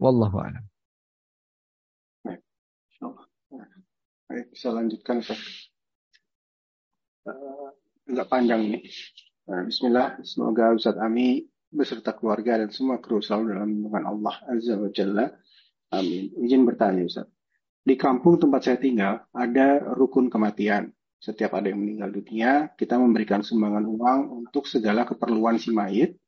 Wallahu 0.00 0.40
a'lam. 0.40 0.73
Baik, 4.34 4.50
bisa 4.50 4.74
lanjutkan 4.74 5.22
Ustaz. 5.22 5.38
Uh, 7.22 7.70
agak 8.10 8.26
panjang 8.26 8.66
ini. 8.66 8.82
Uh, 9.46 9.62
Bismillah, 9.70 10.18
semoga 10.26 10.74
Ustaz 10.74 10.98
Ami 10.98 11.46
beserta 11.70 12.10
keluarga 12.18 12.58
dan 12.58 12.74
semua 12.74 12.98
kru 12.98 13.22
selalu 13.22 13.54
dalam 13.54 13.70
lindungan 13.70 14.10
Allah 14.10 14.34
Azza 14.50 14.74
wa 14.74 14.90
Jalla. 14.90 15.30
Amin. 15.94 16.34
Izin 16.42 16.66
bertanya 16.66 17.06
Ustaz. 17.06 17.30
Di 17.86 17.94
kampung 17.94 18.42
tempat 18.42 18.66
saya 18.66 18.82
tinggal 18.82 19.22
ada 19.30 19.78
rukun 19.94 20.26
kematian. 20.26 20.90
Setiap 21.22 21.54
ada 21.54 21.70
yang 21.70 21.78
meninggal 21.78 22.10
dunia, 22.10 22.74
kita 22.74 22.98
memberikan 22.98 23.46
sumbangan 23.46 23.86
uang 23.86 24.20
untuk 24.42 24.66
segala 24.66 25.06
keperluan 25.06 25.62
si 25.62 25.70
mayit, 25.70 26.18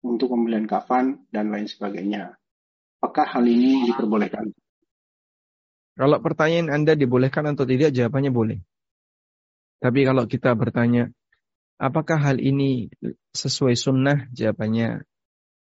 untuk 0.00 0.32
pembelian 0.32 0.64
kafan, 0.64 1.28
dan 1.28 1.52
lain 1.52 1.68
sebagainya. 1.68 2.40
Apakah 3.04 3.36
hal 3.36 3.44
ini 3.44 3.84
diperbolehkan? 3.84 4.48
Kalau 6.00 6.16
pertanyaan 6.24 6.72
Anda 6.72 6.96
dibolehkan 6.96 7.44
atau 7.52 7.68
tidak, 7.68 7.92
jawabannya 7.92 8.32
boleh. 8.32 8.58
Tapi 9.84 10.00
kalau 10.08 10.24
kita 10.24 10.56
bertanya, 10.56 11.12
Apakah 11.80 12.20
hal 12.20 12.36
ini 12.44 12.92
sesuai 13.32 13.72
sunnah? 13.72 14.28
Jawabannya 14.36 15.00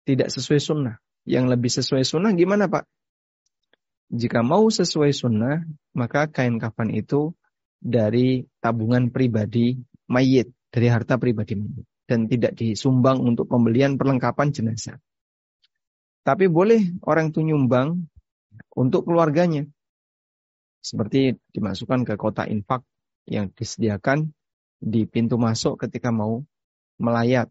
tidak 0.06 0.30
sesuai 0.30 0.62
sunnah. 0.62 1.02
Yang 1.26 1.44
lebih 1.50 1.70
sesuai 1.74 2.06
sunnah 2.06 2.30
gimana 2.30 2.70
Pak? 2.70 2.86
Jika 4.14 4.46
mau 4.46 4.70
sesuai 4.70 5.10
sunnah, 5.10 5.66
maka 5.98 6.30
kain 6.30 6.62
kafan 6.62 6.94
itu 6.94 7.34
dari 7.82 8.46
tabungan 8.62 9.10
pribadi 9.10 9.82
mayit, 10.06 10.54
dari 10.70 10.86
harta 10.86 11.18
pribadi 11.18 11.58
mayit. 11.58 11.82
Dan 12.06 12.30
tidak 12.30 12.54
disumbang 12.54 13.18
untuk 13.18 13.50
pembelian 13.50 13.98
perlengkapan 13.98 14.54
jenazah. 14.54 15.02
Tapi 16.22 16.46
boleh 16.46 17.02
orang 17.02 17.34
itu 17.34 17.42
nyumbang 17.42 18.06
untuk 18.78 19.10
keluarganya. 19.10 19.66
Seperti 20.86 21.34
dimasukkan 21.50 22.06
ke 22.06 22.14
kota 22.14 22.46
infak 22.46 22.86
yang 23.26 23.50
disediakan 23.50 24.30
di 24.78 25.02
pintu 25.02 25.34
masuk 25.34 25.82
ketika 25.82 26.14
mau 26.14 26.46
melayat. 27.02 27.50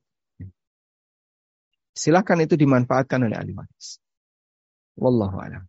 Silahkan 1.92 2.40
itu 2.40 2.56
dimanfaatkan 2.56 3.28
oleh 3.28 3.36
ahli 3.36 3.52
waris. 3.52 4.00
Wallahu 4.96 5.36
a'lam. 5.36 5.68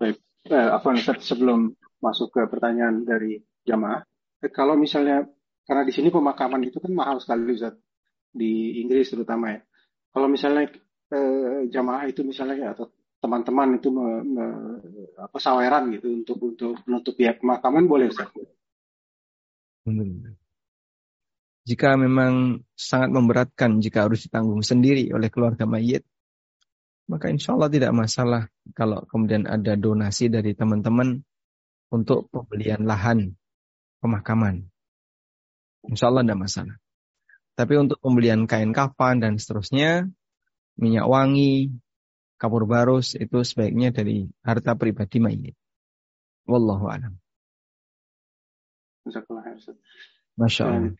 Baik, 0.00 0.16
eh, 0.48 0.68
apa 0.72 0.96
sebelum 1.20 1.76
masuk 2.00 2.32
ke 2.32 2.48
pertanyaan 2.48 3.04
dari 3.04 3.44
jamaah, 3.68 4.00
eh, 4.40 4.48
kalau 4.48 4.80
misalnya 4.80 5.28
karena 5.68 5.84
di 5.84 5.92
sini 5.92 6.08
pemakaman 6.08 6.64
itu 6.64 6.80
kan 6.80 6.92
mahal 6.92 7.20
sekali 7.20 7.52
Ustaz 7.52 7.76
di 8.32 8.80
Inggris 8.80 9.12
terutama 9.12 9.52
ya. 9.52 9.60
Kalau 10.08 10.28
misalnya 10.32 10.72
eh, 11.12 11.68
jamaah 11.68 12.08
itu 12.08 12.24
misalnya 12.24 12.72
atau 12.72 12.88
teman-teman 13.24 13.80
itu 13.80 13.88
me, 13.88 14.20
me, 14.20 14.46
apa 15.16 15.40
saweran 15.40 15.88
gitu 15.96 16.20
untuk 16.20 16.36
untuk 16.44 16.76
menutup 16.84 17.16
pihak 17.16 17.40
pemakaman 17.40 17.88
boleh 17.88 18.12
Ustaz? 18.12 18.28
Jika 21.64 21.96
memang 21.96 22.60
sangat 22.76 23.08
memberatkan 23.08 23.80
jika 23.80 24.04
harus 24.04 24.28
ditanggung 24.28 24.60
sendiri 24.60 25.08
oleh 25.16 25.32
keluarga 25.32 25.64
mayit, 25.64 26.04
maka 27.08 27.32
insya 27.32 27.56
Allah 27.56 27.72
tidak 27.72 27.96
masalah 27.96 28.52
kalau 28.76 29.00
kemudian 29.08 29.48
ada 29.48 29.72
donasi 29.72 30.28
dari 30.28 30.52
teman-teman 30.52 31.24
untuk 31.88 32.28
pembelian 32.28 32.84
lahan 32.84 33.32
pemakaman. 34.04 34.68
Insya 35.88 36.12
Allah 36.12 36.28
tidak 36.28 36.44
masalah. 36.44 36.76
Tapi 37.56 37.74
untuk 37.80 37.96
pembelian 38.04 38.44
kain 38.44 38.76
kafan 38.76 39.24
dan 39.24 39.40
seterusnya, 39.40 40.08
minyak 40.76 41.06
wangi, 41.06 41.70
kapur 42.44 42.68
barus 42.68 43.16
itu 43.16 43.40
sebaiknya 43.40 43.88
dari 43.88 44.28
harta 44.44 44.76
pribadi 44.76 45.16
mayit. 45.16 45.56
Wallahu 46.44 46.92
a'lam. 46.92 47.16
Masya 50.36 50.62
Allah. 50.68 50.92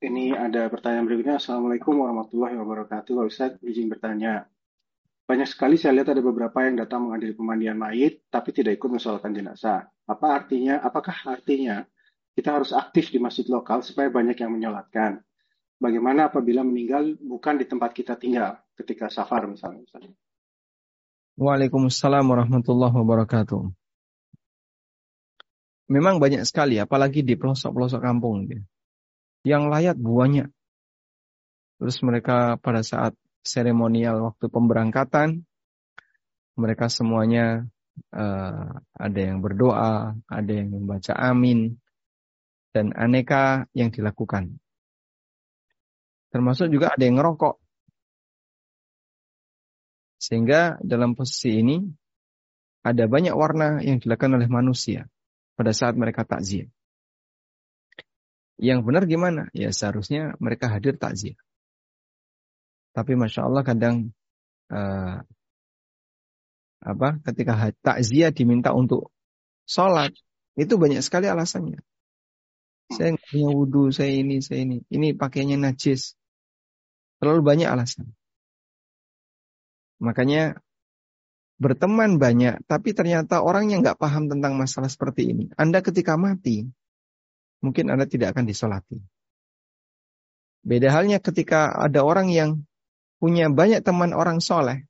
Ini 0.00 0.32
ada 0.32 0.68
pertanyaan 0.72 1.04
berikutnya. 1.04 1.36
Assalamualaikum 1.36 2.00
warahmatullahi 2.00 2.56
wabarakatuh. 2.56 3.24
Ustaz, 3.28 3.60
izin 3.60 3.92
bertanya. 3.92 4.48
Banyak 5.24 5.48
sekali 5.48 5.80
saya 5.80 5.96
lihat 6.00 6.12
ada 6.12 6.20
beberapa 6.20 6.60
yang 6.64 6.76
datang 6.76 7.08
menghadiri 7.08 7.32
pemandian 7.36 7.76
mayit, 7.80 8.24
tapi 8.28 8.52
tidak 8.52 8.76
ikut 8.76 8.96
mensolatkan 8.96 9.32
jenazah. 9.32 9.88
Apa 10.04 10.44
artinya? 10.44 10.80
Apakah 10.84 11.16
artinya 11.28 11.84
kita 12.36 12.60
harus 12.60 12.76
aktif 12.76 13.08
di 13.08 13.16
masjid 13.20 13.48
lokal 13.48 13.80
supaya 13.80 14.12
banyak 14.12 14.36
yang 14.36 14.52
menyolatkan? 14.52 15.24
Bagaimana 15.78 16.30
apabila 16.30 16.62
meninggal 16.62 17.18
bukan 17.18 17.60
di 17.60 17.66
tempat 17.66 17.90
kita 17.92 18.14
tinggal 18.14 18.58
ketika 18.78 19.10
safar 19.10 19.46
misalnya? 19.50 19.86
Waalaikumsalam 21.34 22.24
warahmatullahi 22.24 22.94
wabarakatuh 22.94 23.84
memang 25.88 26.20
banyak 26.20 26.44
sekali, 26.48 26.80
apalagi 26.80 27.20
di 27.20 27.36
pelosok-pelosok 27.36 28.00
kampung. 28.00 28.48
Gitu. 28.48 28.64
Yang 29.44 29.62
layak 29.68 29.96
banyak. 30.00 30.48
Terus 31.80 31.96
mereka 32.00 32.56
pada 32.56 32.80
saat 32.80 33.12
seremonial 33.44 34.32
waktu 34.32 34.48
pemberangkatan, 34.48 35.44
mereka 36.56 36.88
semuanya 36.88 37.66
uh, 38.14 38.80
ada 38.96 39.20
yang 39.20 39.44
berdoa, 39.44 40.16
ada 40.30 40.52
yang 40.54 40.72
membaca 40.72 41.12
amin, 41.18 41.76
dan 42.72 42.94
aneka 42.96 43.68
yang 43.76 43.92
dilakukan. 43.92 44.56
Termasuk 46.34 46.66
juga 46.66 46.90
ada 46.90 47.06
yang 47.06 47.22
ngerokok. 47.22 47.62
Sehingga 50.18 50.82
dalam 50.82 51.14
posisi 51.14 51.62
ini 51.62 51.78
ada 52.82 53.06
banyak 53.06 53.38
warna 53.38 53.78
yang 53.86 54.02
dilakukan 54.02 54.34
oleh 54.34 54.50
manusia 54.50 55.06
pada 55.54 55.70
saat 55.70 55.94
mereka 55.94 56.26
takziah. 56.26 56.66
Yang 58.58 58.82
benar 58.82 59.06
gimana? 59.06 59.46
Ya 59.54 59.70
seharusnya 59.70 60.34
mereka 60.42 60.66
hadir 60.74 60.98
takziah. 60.98 61.38
Tapi 62.98 63.14
masya 63.14 63.46
Allah 63.46 63.62
kadang 63.62 64.10
uh, 64.74 65.22
apa? 66.82 67.08
Ketika 67.30 67.70
takziah 67.78 68.34
diminta 68.34 68.74
untuk 68.74 69.14
sholat, 69.70 70.10
itu 70.58 70.74
banyak 70.82 70.98
sekali 70.98 71.30
alasannya. 71.30 71.78
Saya 72.90 73.14
nggak 73.14 73.26
punya 73.30 73.48
wudhu, 73.54 73.82
saya 73.94 74.12
ini, 74.18 74.42
saya 74.42 74.66
ini. 74.66 74.82
Ini 74.90 75.14
pakainya 75.14 75.62
najis. 75.62 76.18
Terlalu 77.22 77.40
banyak 77.42 77.68
alasan. 77.68 78.10
Makanya 80.02 80.58
berteman 81.56 82.18
banyak, 82.18 82.66
tapi 82.66 82.92
ternyata 82.92 83.40
orang 83.40 83.70
yang 83.70 83.80
nggak 83.80 83.96
paham 83.96 84.26
tentang 84.26 84.58
masalah 84.58 84.90
seperti 84.90 85.30
ini. 85.30 85.44
Anda 85.54 85.80
ketika 85.80 86.18
mati, 86.18 86.66
mungkin 87.62 87.88
Anda 87.88 88.04
tidak 88.04 88.34
akan 88.34 88.44
disolati. 88.44 88.98
Beda 90.64 90.88
halnya 90.92 91.20
ketika 91.20 91.72
ada 91.76 92.00
orang 92.04 92.32
yang 92.32 92.64
punya 93.20 93.48
banyak 93.52 93.84
teman 93.84 94.12
orang 94.12 94.40
soleh. 94.40 94.84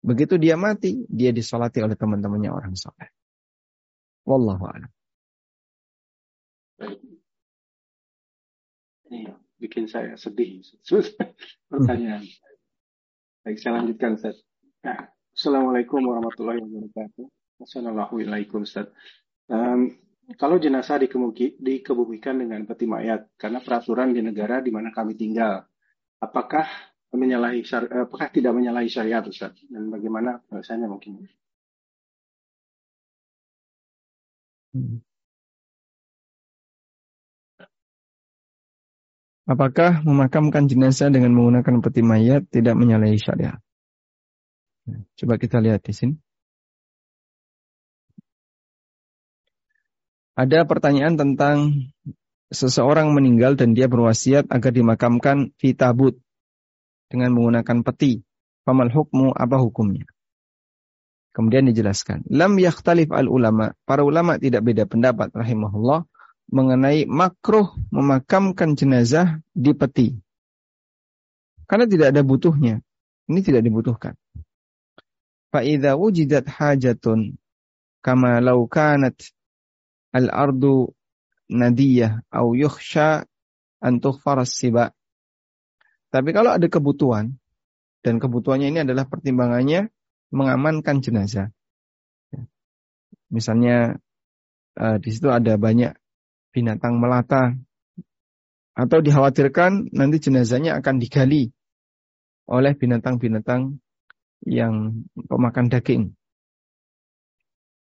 Begitu 0.00 0.40
dia 0.40 0.56
mati, 0.56 1.04
dia 1.10 1.30
disolati 1.30 1.82
oleh 1.84 1.94
teman-temannya 1.94 2.50
orang 2.50 2.74
soleh. 2.74 3.10
Wallahu 4.24 4.64
a'lam. 4.64 4.90
Bikin 9.60 9.86
saya 9.86 10.16
sedih. 10.16 10.64
Pertanyaan. 11.70 12.24
Baik, 13.44 13.56
saya 13.60 13.80
lanjutkan, 13.80 14.16
Ustaz. 14.16 14.40
Nah, 14.80 15.12
Assalamualaikum 15.30 16.02
warahmatullahi 16.04 16.58
wabarakatuh. 16.58 17.26
Assalamualaikum 17.62 18.66
Ustaz. 18.66 18.90
Um, 19.46 19.94
kalau 20.34 20.58
jenazah 20.58 20.98
dikebumikan 21.00 22.36
dengan 22.44 22.66
peti 22.66 22.84
mayat 22.84 23.30
karena 23.40 23.62
peraturan 23.62 24.10
di 24.12 24.20
negara 24.20 24.60
di 24.60 24.74
mana 24.74 24.90
kami 24.90 25.14
tinggal, 25.14 25.64
apakah 26.20 26.66
menyalahi 27.14 27.62
apakah 28.04 28.28
tidak 28.28 28.52
menyalahi 28.52 28.90
syariat 28.90 29.22
Ustaz? 29.24 29.54
Dan 29.70 29.88
bagaimana 29.88 30.42
bahasanya 30.50 30.90
mungkin? 30.90 31.24
Hmm. 34.74 35.02
Apakah 39.50 40.06
memakamkan 40.06 40.70
jenazah 40.70 41.10
dengan 41.10 41.34
menggunakan 41.34 41.82
peti 41.82 42.06
mayat 42.06 42.46
tidak 42.54 42.78
menyalahi 42.78 43.18
syariat? 43.18 43.58
Coba 45.18 45.42
kita 45.42 45.58
lihat 45.58 45.82
di 45.82 45.90
sini. 45.90 46.14
Ada 50.38 50.62
pertanyaan 50.70 51.18
tentang 51.18 51.90
seseorang 52.54 53.10
meninggal 53.10 53.58
dan 53.58 53.74
dia 53.74 53.90
berwasiat 53.90 54.46
agar 54.54 54.70
dimakamkan 54.70 55.50
di 55.58 55.74
tabut 55.74 56.14
dengan 57.10 57.34
menggunakan 57.34 57.82
peti. 57.82 58.22
Famal 58.62 58.94
hukmu 58.94 59.34
apa 59.34 59.58
hukumnya? 59.58 60.06
Kemudian 61.34 61.66
dijelaskan, 61.66 62.22
lam 62.30 62.54
yakhtalif 62.54 63.10
al 63.10 63.26
ulama. 63.26 63.74
Para 63.82 64.06
ulama 64.06 64.38
tidak 64.38 64.62
beda 64.62 64.86
pendapat 64.86 65.34
rahimahullah 65.34 66.06
mengenai 66.50 67.06
makruh 67.06 67.70
memakamkan 67.94 68.74
jenazah 68.74 69.38
di 69.54 69.70
peti. 69.70 70.18
Karena 71.70 71.86
tidak 71.86 72.10
ada 72.10 72.22
butuhnya. 72.26 72.82
Ini 73.30 73.40
tidak 73.46 73.62
dibutuhkan. 73.62 74.18
Fa'idha 75.54 75.94
wujidat 75.94 76.50
hajatun 76.50 77.38
kama 78.02 78.42
law 78.42 78.66
kanat 78.66 79.14
al-ardu 80.10 80.90
nadiyah 81.46 82.26
au 82.34 82.58
yukhsha 82.58 83.26
an 83.78 84.02
siba. 84.46 84.90
Tapi 86.10 86.30
kalau 86.34 86.50
ada 86.58 86.66
kebutuhan 86.66 87.38
dan 88.02 88.18
kebutuhannya 88.18 88.74
ini 88.74 88.82
adalah 88.82 89.06
pertimbangannya 89.06 89.94
mengamankan 90.34 90.98
jenazah. 90.98 91.54
Misalnya 93.30 93.94
uh, 94.74 94.98
di 94.98 95.10
situ 95.14 95.30
ada 95.30 95.54
banyak 95.54 95.94
binatang 96.50 96.98
melata 96.98 97.54
atau 98.74 98.98
dikhawatirkan 99.02 99.92
nanti 99.92 100.16
jenazahnya 100.22 100.78
akan 100.78 101.02
digali 101.02 101.50
oleh 102.50 102.74
binatang-binatang 102.74 103.78
yang 104.46 105.06
pemakan 105.14 105.68
daging. 105.70 106.16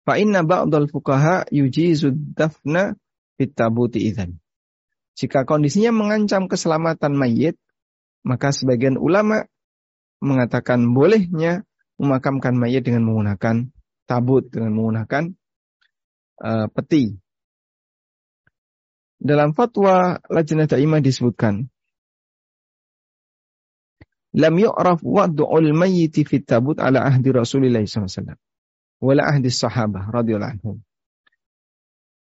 Fa 0.07 0.19
inna 0.19 0.47
ba'dal 0.47 0.87
fuqaha 0.87 1.51
yujizu 1.51 2.15
dafna 2.35 2.95
fitabuti 3.37 4.07
idzan. 4.07 4.39
Jika 5.17 5.49
kondisinya 5.49 5.91
mengancam 5.91 6.47
keselamatan 6.47 7.17
mayit, 7.17 7.57
maka 8.23 8.53
sebagian 8.53 9.01
ulama 9.01 9.49
mengatakan 10.21 10.93
bolehnya 10.93 11.65
memakamkan 11.97 12.55
mayit 12.57 12.85
dengan 12.85 13.07
menggunakan 13.09 13.73
tabut, 14.07 14.47
dengan 14.49 14.77
menggunakan 14.77 15.33
uh, 16.41 16.67
peti. 16.71 17.17
Dalam 19.17 19.57
fatwa 19.57 20.21
Lajnah 20.29 20.69
Daimah 20.69 21.01
disebutkan, 21.01 21.69
Lam 24.37 24.55
yu'raf 24.61 25.01
wad'ul 25.01 25.73
mayyiti 25.73 26.29
fit 26.29 26.45
tabut 26.45 26.77
ala 26.77 27.09
ahdi 27.09 27.33
Rasulullah 27.33 27.81
SAW. 27.81 28.37
Wala 29.01 29.33
ahdi 29.33 29.49
sahabah 29.49 30.13
radhiyallahu 30.13 30.53
anhum. 30.61 30.77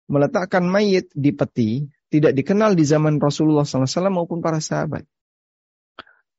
Meletakkan 0.10 0.66
mayit 0.66 1.14
di 1.14 1.30
peti 1.38 1.86
tidak 2.10 2.34
dikenal 2.34 2.74
di 2.74 2.82
zaman 2.82 3.22
Rasulullah 3.22 3.62
SAW 3.62 4.10
maupun 4.10 4.42
para 4.42 4.58
sahabat. 4.58 5.06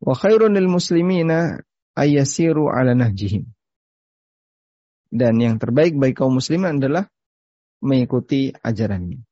Wa 0.02 0.18
khairun 0.18 0.58
lil 0.58 0.66
muslimina 0.66 1.62
ayasiru 1.94 2.66
ala 2.66 2.98
nahjihim. 2.98 3.46
Dan 5.10 5.38
yang 5.38 5.62
terbaik 5.62 5.94
bagi 5.94 6.18
kaum 6.18 6.34
muslimin 6.34 6.82
adalah 6.82 7.06
mengikuti 7.78 8.50
ajarannya. 8.50 9.29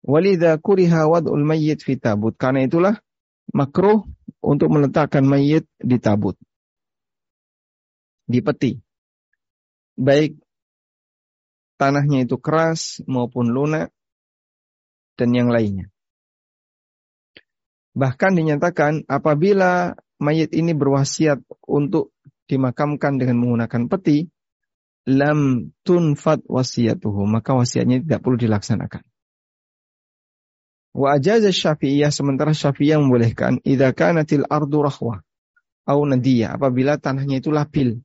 Walidha 0.00 0.56
kuriha 0.56 1.06
wad'ul 1.06 1.44
mayyit 1.44 1.84
fi 1.84 2.00
tabut. 2.00 2.32
Karena 2.36 2.64
itulah 2.64 2.96
makruh 3.52 4.06
untuk 4.40 4.72
meletakkan 4.72 5.26
mayit 5.26 5.68
di 5.76 6.00
tabut. 6.00 6.38
Di 8.24 8.40
peti. 8.40 8.80
Baik 10.00 10.40
tanahnya 11.76 12.24
itu 12.24 12.36
keras 12.36 13.00
maupun 13.04 13.52
lunak 13.52 13.92
dan 15.16 15.32
yang 15.32 15.48
lainnya. 15.52 15.88
Bahkan 17.96 18.32
dinyatakan 18.36 19.04
apabila 19.10 19.98
mayit 20.22 20.54
ini 20.56 20.72
berwasiat 20.72 21.42
untuk 21.66 22.14
dimakamkan 22.46 23.18
dengan 23.18 23.40
menggunakan 23.40 23.90
peti, 23.90 24.30
lam 25.10 25.72
tunfat 25.82 26.46
wasiatuhu, 26.46 27.26
maka 27.26 27.56
wasiatnya 27.56 28.00
tidak 28.04 28.20
perlu 28.22 28.38
dilaksanakan. 28.38 29.02
Wa 30.90 31.16
ajaza 31.16 31.54
syafi'iyah 31.54 32.10
sementara 32.10 32.50
syafi'iyah 32.50 32.98
membolehkan 32.98 33.62
idza 33.62 33.94
kanatil 33.94 34.42
ardu 34.50 34.82
rahwa 34.82 35.22
au 35.86 36.00
nadiyah 36.02 36.58
apabila 36.58 36.98
tanahnya 36.98 37.38
itu 37.38 37.54
labil. 37.54 38.02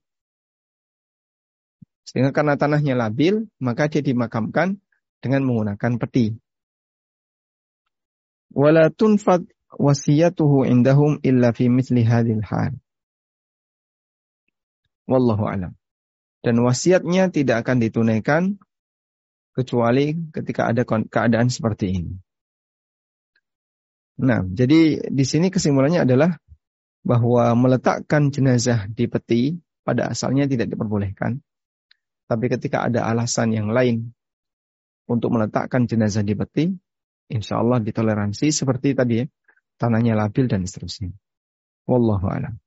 Sehingga 2.06 2.30
karena 2.30 2.54
tanahnya 2.54 2.94
labil, 2.94 3.50
maka 3.58 3.90
dia 3.90 4.06
dimakamkan 4.06 4.78
dengan 5.20 5.42
menggunakan 5.50 5.98
peti. 5.98 6.38
Wala 8.54 8.94
tunfad 8.94 9.50
wasiyatuhu 9.76 10.70
indahum 10.70 11.18
illa 11.26 11.52
fi 11.52 11.66
mithli 11.68 12.06
hadhil 12.06 12.46
hal. 12.46 12.78
Wallahu 15.10 15.50
alam. 15.50 15.74
Dan 16.46 16.62
wasiatnya 16.62 17.34
tidak 17.34 17.66
akan 17.66 17.82
ditunaikan 17.82 18.44
kecuali 19.58 20.14
ketika 20.30 20.70
ada 20.70 20.86
keadaan 20.86 21.50
seperti 21.50 21.90
ini. 21.90 22.14
Nah, 24.16 24.39
jadi 24.47 25.11
di 25.11 25.26
sini 25.28 25.51
kesimpulannya 25.51 26.07
adalah 26.07 26.39
bahwa 27.03 27.51
meletakkan 27.53 28.32
jenazah 28.32 28.88
di 28.88 29.05
peti 29.11 29.59
pada 29.84 30.09
asalnya 30.09 30.47
tidak 30.47 30.72
diperbolehkan. 30.72 31.43
Tapi 32.26 32.45
ketika 32.49 32.88
ada 32.88 33.05
alasan 33.05 33.53
yang 33.53 33.70
lain 33.70 34.16
untuk 35.05 35.36
meletakkan 35.36 35.86
jenazah 35.86 36.26
di 36.26 36.34
peti, 36.34 36.66
insya 37.30 37.61
Allah 37.61 37.78
ditoleransi 37.84 38.49
seperti 38.49 38.97
tadi 38.97 39.22
ya, 39.22 39.26
tanahnya 39.78 40.18
labil 40.18 40.49
dan 40.49 40.66
seterusnya. 40.66 41.13
Wallahu 41.86 42.26
a'lam. 42.26 42.57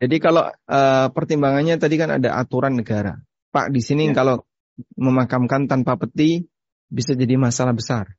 Jadi 0.00 0.16
kalau 0.16 0.48
uh, 0.48 1.06
pertimbangannya 1.12 1.76
tadi 1.76 2.00
kan 2.00 2.16
ada 2.16 2.40
aturan 2.40 2.80
negara. 2.80 3.20
Pak 3.52 3.68
di 3.68 3.84
sini 3.84 4.08
ya. 4.08 4.16
kalau 4.16 4.48
memakamkan 4.96 5.68
tanpa 5.68 6.00
peti 6.00 6.48
bisa 6.90 7.14
jadi 7.14 7.38
masalah 7.38 7.72
besar. 7.72 8.18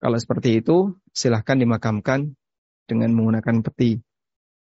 Kalau 0.00 0.16
seperti 0.16 0.60
itu, 0.60 0.96
silahkan 1.12 1.56
dimakamkan 1.56 2.32
dengan 2.88 3.12
menggunakan 3.12 3.64
peti. 3.64 4.00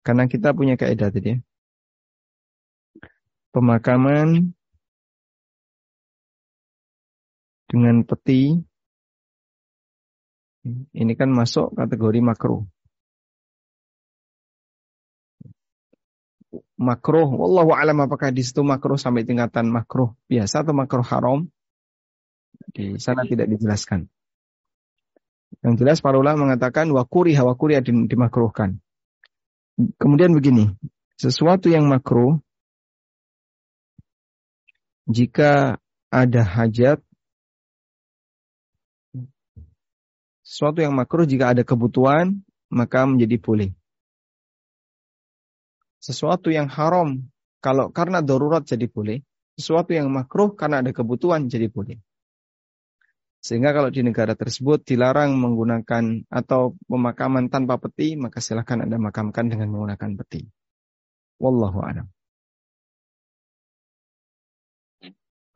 Karena 0.01 0.25
kita 0.25 0.57
punya 0.57 0.81
kaidah 0.81 1.13
tadi 1.13 1.37
ya. 1.37 1.39
Pemakaman 3.53 4.57
dengan 7.69 8.03
peti 8.07 8.57
ini 10.93 11.13
kan 11.17 11.33
masuk 11.33 11.73
kategori 11.73 12.21
makro. 12.21 12.69
Makro, 16.81 17.29
wallahu 17.29 17.77
alam 17.77 18.05
apakah 18.05 18.33
di 18.33 18.41
situ 18.41 18.65
makro 18.65 18.97
sampai 18.97 19.25
tingkatan 19.25 19.69
makro 19.69 20.17
biasa 20.29 20.65
atau 20.65 20.73
makro 20.73 21.05
haram? 21.05 21.49
Di 22.71 22.97
sana 23.03 23.27
tidak 23.27 23.51
dijelaskan. 23.51 24.07
Yang 25.61 25.75
jelas 25.83 25.99
para 25.99 26.17
ulama 26.17 26.47
mengatakan 26.49 26.89
wakuri 26.95 27.35
hawakuri 27.35 27.77
dimakruhkan. 27.83 28.79
Kemudian 29.99 30.33
begini, 30.33 30.71
sesuatu 31.19 31.69
yang 31.69 31.89
makruh 31.91 32.39
jika 35.11 35.83
ada 36.13 36.43
hajat 36.47 37.03
sesuatu 40.47 40.83
yang 40.83 40.95
makruh 40.95 41.27
jika 41.27 41.51
ada 41.55 41.63
kebutuhan 41.67 42.43
maka 42.71 43.03
menjadi 43.05 43.37
boleh. 43.43 43.71
Sesuatu 46.01 46.49
yang 46.49 46.71
haram 46.71 47.29
kalau 47.61 47.93
karena 47.93 48.25
darurat 48.25 48.65
jadi 48.65 48.89
boleh, 48.89 49.21
sesuatu 49.59 49.93
yang 49.93 50.09
makruh 50.09 50.57
karena 50.57 50.81
ada 50.81 50.91
kebutuhan 50.97 51.51
jadi 51.51 51.69
boleh. 51.69 52.01
Sehingga 53.41 53.73
kalau 53.73 53.89
di 53.89 54.05
negara 54.05 54.37
tersebut 54.37 54.85
dilarang 54.85 55.33
menggunakan 55.33 56.29
atau 56.29 56.77
pemakaman 56.85 57.49
tanpa 57.49 57.81
peti, 57.81 58.13
maka 58.13 58.37
silahkan 58.45 58.85
Anda 58.85 59.01
makamkan 59.01 59.49
dengan 59.49 59.73
menggunakan 59.73 60.13
peti. 60.21 60.45
Wallahu 61.41 61.81
a'lam. 61.81 62.07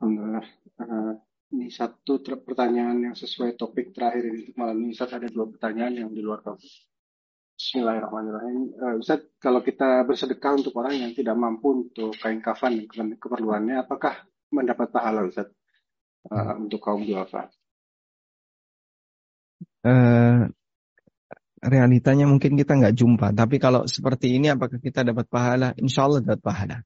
Alhamdulillah. 0.01 0.45
Uh, 0.81 1.13
ini 1.53 1.69
satu 1.69 2.19
pertanyaan 2.41 3.05
yang 3.05 3.15
sesuai 3.15 3.53
topik 3.53 3.93
terakhir 3.93 4.33
ini 4.33 4.49
malam 4.57 4.81
ini. 4.81 4.97
Ustaz 4.97 5.13
ada 5.13 5.29
dua 5.29 5.45
pertanyaan 5.45 5.93
yang 5.93 6.09
di 6.09 6.25
luar 6.25 6.41
topik. 6.41 6.89
Bismillahirrahmanirrahim. 7.55 8.61
Uh, 8.81 8.95
Ustaz, 8.97 9.29
kalau 9.37 9.61
kita 9.61 10.01
bersedekah 10.09 10.57
untuk 10.57 10.73
orang 10.81 11.05
yang 11.05 11.13
tidak 11.13 11.37
mampu 11.37 11.85
untuk 11.85 12.17
kain 12.17 12.41
kafan 12.41 12.81
keperluannya, 12.89 13.85
apakah 13.85 14.25
mendapat 14.49 14.89
pahala 14.89 15.29
Ustaz? 15.29 15.53
uh, 16.31 16.55
untuk 16.57 16.81
kaum 16.81 17.05
duafa? 17.05 17.49
Uh, 19.85 20.49
realitanya 21.61 22.25
mungkin 22.25 22.57
kita 22.57 22.73
nggak 22.77 22.95
jumpa. 22.97 23.33
Tapi 23.33 23.61
kalau 23.61 23.85
seperti 23.85 24.37
ini 24.37 24.49
apakah 24.49 24.81
kita 24.81 25.05
dapat 25.05 25.29
pahala? 25.29 25.73
Insya 25.77 26.09
Allah 26.09 26.25
dapat 26.25 26.41
pahala. 26.41 26.77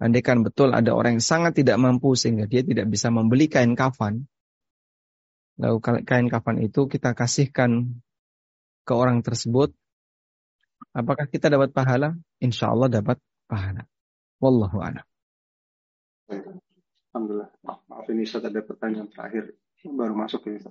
Andai 0.00 0.24
kan 0.24 0.40
betul 0.40 0.72
ada 0.72 0.96
orang 0.96 1.20
yang 1.20 1.26
sangat 1.26 1.60
tidak 1.60 1.76
mampu 1.76 2.16
sehingga 2.16 2.48
dia 2.48 2.64
tidak 2.64 2.88
bisa 2.88 3.12
membeli 3.12 3.52
kain 3.52 3.76
kafan. 3.76 4.24
Lalu 5.60 5.76
kain 6.08 6.32
kafan 6.32 6.56
itu 6.64 6.88
kita 6.88 7.12
kasihkan 7.12 8.00
ke 8.88 8.92
orang 8.96 9.20
tersebut. 9.20 9.76
Apakah 10.96 11.28
kita 11.28 11.52
dapat 11.52 11.76
pahala? 11.76 12.16
Insya 12.40 12.72
Allah 12.72 12.88
dapat 12.88 13.20
pahala. 13.44 13.84
Wallahu 14.40 14.80
a'lam. 14.80 15.04
Alhamdulillah. 17.12 17.52
Maaf 17.60 18.08
ini 18.08 18.24
Ustaz 18.24 18.48
ada 18.48 18.64
pertanyaan 18.64 19.12
terakhir. 19.12 19.52
Baru 19.84 20.16
masuk 20.16 20.48
ini. 20.48 20.64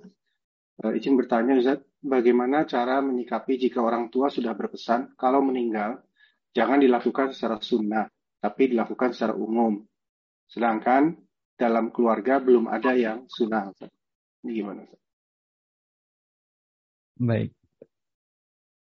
Uh, 0.80 0.96
izin 0.96 1.20
bertanya 1.20 1.60
Ustaz, 1.60 1.84
bagaimana 2.00 2.64
cara 2.64 3.04
menyikapi 3.04 3.60
jika 3.60 3.84
orang 3.84 4.08
tua 4.08 4.32
sudah 4.32 4.56
berpesan 4.56 5.12
kalau 5.20 5.44
meninggal 5.44 6.00
jangan 6.56 6.80
dilakukan 6.80 7.36
secara 7.36 7.60
sunnah 7.60 8.08
tapi 8.40 8.72
dilakukan 8.72 9.12
secara 9.12 9.36
umum. 9.36 9.84
Sedangkan 10.48 11.20
dalam 11.60 11.92
keluarga 11.92 12.40
belum 12.40 12.72
ada 12.72 12.96
yang 12.96 13.28
sunnah. 13.28 13.68
Ini 14.40 14.50
gimana? 14.56 14.88
Baik. 17.20 17.52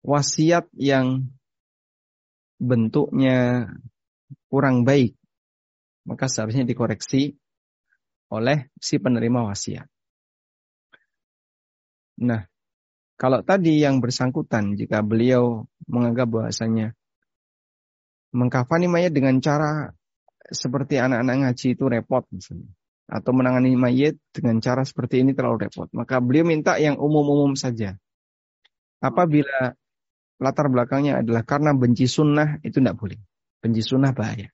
Wasiat 0.02 0.66
yang 0.74 1.30
bentuknya 2.58 3.70
kurang 4.50 4.82
baik, 4.82 5.14
maka 6.10 6.26
seharusnya 6.26 6.66
dikoreksi 6.66 7.38
oleh 8.34 8.74
si 8.82 8.98
penerima 8.98 9.46
wasiat. 9.46 9.93
Nah, 12.22 12.46
kalau 13.18 13.42
tadi 13.42 13.82
yang 13.82 13.98
bersangkutan, 14.04 14.78
jika 14.78 15.02
beliau 15.02 15.66
menganggap 15.90 16.30
bahasanya 16.30 16.94
mengkafani 18.34 18.90
mayat 18.90 19.14
dengan 19.14 19.38
cara 19.40 19.94
seperti 20.50 20.98
anak-anak 20.98 21.36
ngaji 21.48 21.68
itu 21.78 21.86
repot 21.88 22.26
misalnya. 22.34 22.70
Atau 23.06 23.36
menangani 23.36 23.78
mayat 23.78 24.18
dengan 24.34 24.58
cara 24.64 24.82
seperti 24.82 25.22
ini 25.22 25.38
terlalu 25.38 25.70
repot. 25.70 25.88
Maka 25.94 26.18
beliau 26.18 26.48
minta 26.48 26.82
yang 26.82 26.98
umum-umum 26.98 27.54
saja. 27.54 27.96
Apabila 29.04 29.76
latar 30.40 30.68
belakangnya 30.72 31.22
adalah 31.22 31.44
karena 31.44 31.76
benci 31.76 32.08
sunnah, 32.08 32.58
itu 32.64 32.80
tidak 32.80 32.96
boleh. 32.98 33.20
Benci 33.60 33.84
sunnah 33.84 34.16
bahaya. 34.16 34.50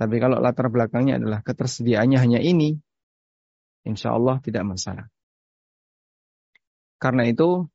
Tapi 0.00 0.16
kalau 0.18 0.40
latar 0.40 0.72
belakangnya 0.72 1.20
adalah 1.20 1.44
ketersediaannya 1.44 2.18
hanya 2.18 2.40
ini, 2.40 2.80
insya 3.84 4.16
Allah 4.16 4.40
tidak 4.40 4.64
masalah. 4.64 5.11
Karena 7.02 7.26
itu, 7.26 7.66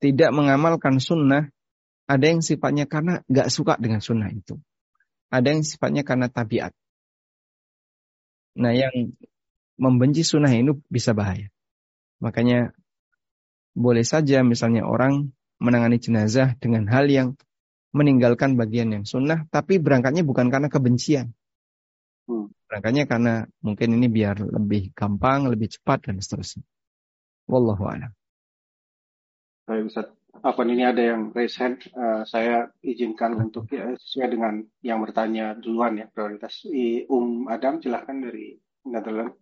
tidak 0.00 0.32
mengamalkan 0.32 0.96
sunnah 0.96 1.52
ada 2.08 2.26
yang 2.26 2.40
sifatnya 2.40 2.88
karena 2.88 3.20
nggak 3.28 3.52
suka 3.52 3.76
dengan 3.76 4.00
sunnah 4.00 4.32
itu. 4.32 4.56
Ada 5.30 5.54
yang 5.54 5.62
sifatnya 5.62 6.02
karena 6.02 6.26
tabiat. 6.26 6.74
Nah 8.58 8.74
yang 8.74 9.14
membenci 9.78 10.26
sunnah 10.26 10.50
ini 10.50 10.74
bisa 10.90 11.14
bahaya. 11.14 11.52
Makanya 12.18 12.74
boleh 13.78 14.02
saja 14.02 14.42
misalnya 14.42 14.82
orang 14.82 15.30
menangani 15.62 16.02
jenazah 16.02 16.58
dengan 16.58 16.90
hal 16.90 17.06
yang 17.06 17.38
meninggalkan 17.94 18.58
bagian 18.58 18.90
yang 18.90 19.04
sunnah, 19.06 19.46
tapi 19.54 19.78
berangkatnya 19.78 20.26
bukan 20.26 20.50
karena 20.50 20.66
kebencian. 20.66 21.30
Hmm. 22.26 22.50
Berangkatnya 22.66 23.04
karena 23.06 23.34
mungkin 23.62 23.94
ini 23.94 24.10
biar 24.10 24.42
lebih 24.42 24.90
gampang, 24.98 25.46
lebih 25.46 25.78
cepat 25.78 26.10
dan 26.10 26.18
seterusnya. 26.18 26.66
Wallahu 27.50 27.82
a'lam. 27.90 28.14
Baik 29.66 29.90
Ustaz 29.90 30.08
apa 30.40 30.62
ini 30.64 30.86
ada 30.86 31.02
yang 31.02 31.34
raise 31.34 31.58
hand, 31.58 31.84
uh, 31.92 32.22
saya 32.24 32.70
izinkan 32.80 33.36
untuk 33.36 33.68
ya, 33.68 33.92
sesuai 33.98 34.28
dengan 34.30 34.54
yang 34.80 35.02
bertanya 35.02 35.58
duluan 35.58 35.98
ya 36.00 36.06
prioritas. 36.08 36.64
I, 36.70 37.04
um 37.10 37.50
Adam 37.50 37.82
silahkan 37.82 38.16
dari 38.22 38.56
Netherlands 38.86 39.36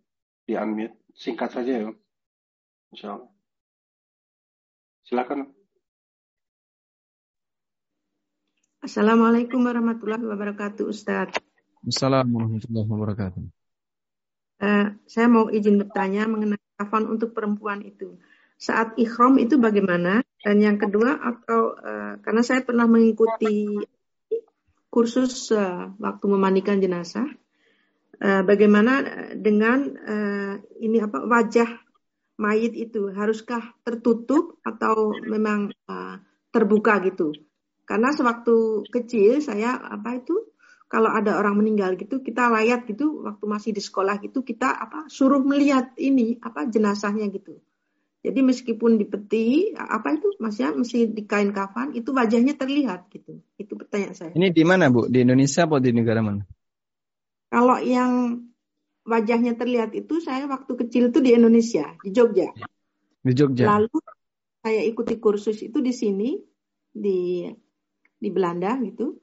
di 0.48 0.56
unmute 0.56 1.06
singkat 1.12 1.52
saja 1.52 1.86
ya, 1.86 1.90
Insya 2.90 3.20
Allah. 3.20 3.30
Silakan. 5.06 5.40
Assalamualaikum 8.78 9.60
warahmatullahi 9.60 10.24
wabarakatuh, 10.24 10.88
Ustaz. 10.88 11.36
Assalamualaikum 11.84 12.58
warahmatullahi 12.58 12.88
wabarakatuh. 12.88 13.57
Uh, 14.58 14.98
saya 15.06 15.30
mau 15.30 15.46
izin 15.48 15.78
bertanya 15.78 16.26
mengenai 16.26 16.58
kafan 16.74 17.06
untuk 17.06 17.30
perempuan 17.30 17.78
itu 17.86 18.18
saat 18.58 18.98
ikhram 18.98 19.38
itu 19.38 19.56
bagaimana? 19.56 20.20
Dan 20.42 20.58
yang 20.58 20.76
kedua 20.82 21.14
atau 21.14 21.78
uh, 21.78 22.18
karena 22.18 22.42
saya 22.42 22.66
pernah 22.66 22.90
mengikuti 22.90 23.78
kursus 24.90 25.54
uh, 25.54 25.94
waktu 26.02 26.26
memandikan 26.26 26.82
jenazah, 26.82 27.26
uh, 28.18 28.42
bagaimana 28.42 29.02
dengan 29.38 29.78
uh, 29.94 30.54
ini 30.82 30.98
apa 30.98 31.22
wajah 31.22 31.70
mayit 32.38 32.74
itu 32.74 33.14
haruskah 33.14 33.78
tertutup 33.86 34.58
atau 34.66 35.14
memang 35.22 35.70
uh, 35.86 36.18
terbuka 36.50 36.98
gitu? 37.06 37.34
Karena 37.86 38.10
sewaktu 38.10 38.90
kecil 38.90 39.38
saya 39.38 39.78
apa 39.78 40.18
itu 40.18 40.34
kalau 40.88 41.12
ada 41.12 41.36
orang 41.36 41.60
meninggal 41.60 41.94
gitu 42.00 42.24
kita 42.24 42.48
layat 42.48 42.88
gitu 42.88 43.22
waktu 43.24 43.44
masih 43.44 43.70
di 43.76 43.82
sekolah 43.84 44.18
gitu 44.24 44.40
kita 44.42 44.72
apa 44.72 45.06
suruh 45.12 45.40
melihat 45.44 45.92
ini 46.00 46.40
apa 46.40 46.64
jenazahnya 46.66 47.28
gitu 47.28 47.60
jadi 48.18 48.42
meskipun 48.42 48.98
di 48.98 49.06
peti, 49.06 49.70
apa 49.78 50.18
itu 50.18 50.34
maksudnya 50.42 50.74
mesti 50.74 51.06
di 51.06 51.22
kain 51.22 51.54
kafan, 51.54 51.94
itu 51.94 52.10
wajahnya 52.10 52.58
terlihat 52.58 53.06
gitu. 53.14 53.38
Itu 53.54 53.78
pertanyaan 53.78 54.14
saya. 54.18 54.32
Ini 54.34 54.50
di 54.50 54.64
mana 54.66 54.90
Bu? 54.90 55.06
Di 55.06 55.22
Indonesia 55.22 55.70
atau 55.70 55.78
di 55.78 55.94
negara 55.94 56.18
mana? 56.18 56.42
Kalau 57.48 57.78
yang 57.78 58.42
wajahnya 59.06 59.54
terlihat 59.54 59.94
itu 59.94 60.18
saya 60.18 60.50
waktu 60.50 60.72
kecil 60.74 61.14
itu 61.14 61.22
di 61.22 61.30
Indonesia, 61.32 61.94
di 62.02 62.10
Jogja. 62.10 62.50
Di 63.22 63.32
Jogja. 63.32 63.64
Lalu 63.70 63.96
saya 64.66 64.82
ikuti 64.82 65.14
kursus 65.22 65.62
itu 65.62 65.78
di 65.78 65.94
sini 65.94 66.34
di 66.90 67.46
di 68.18 68.28
Belanda 68.34 68.74
gitu. 68.82 69.14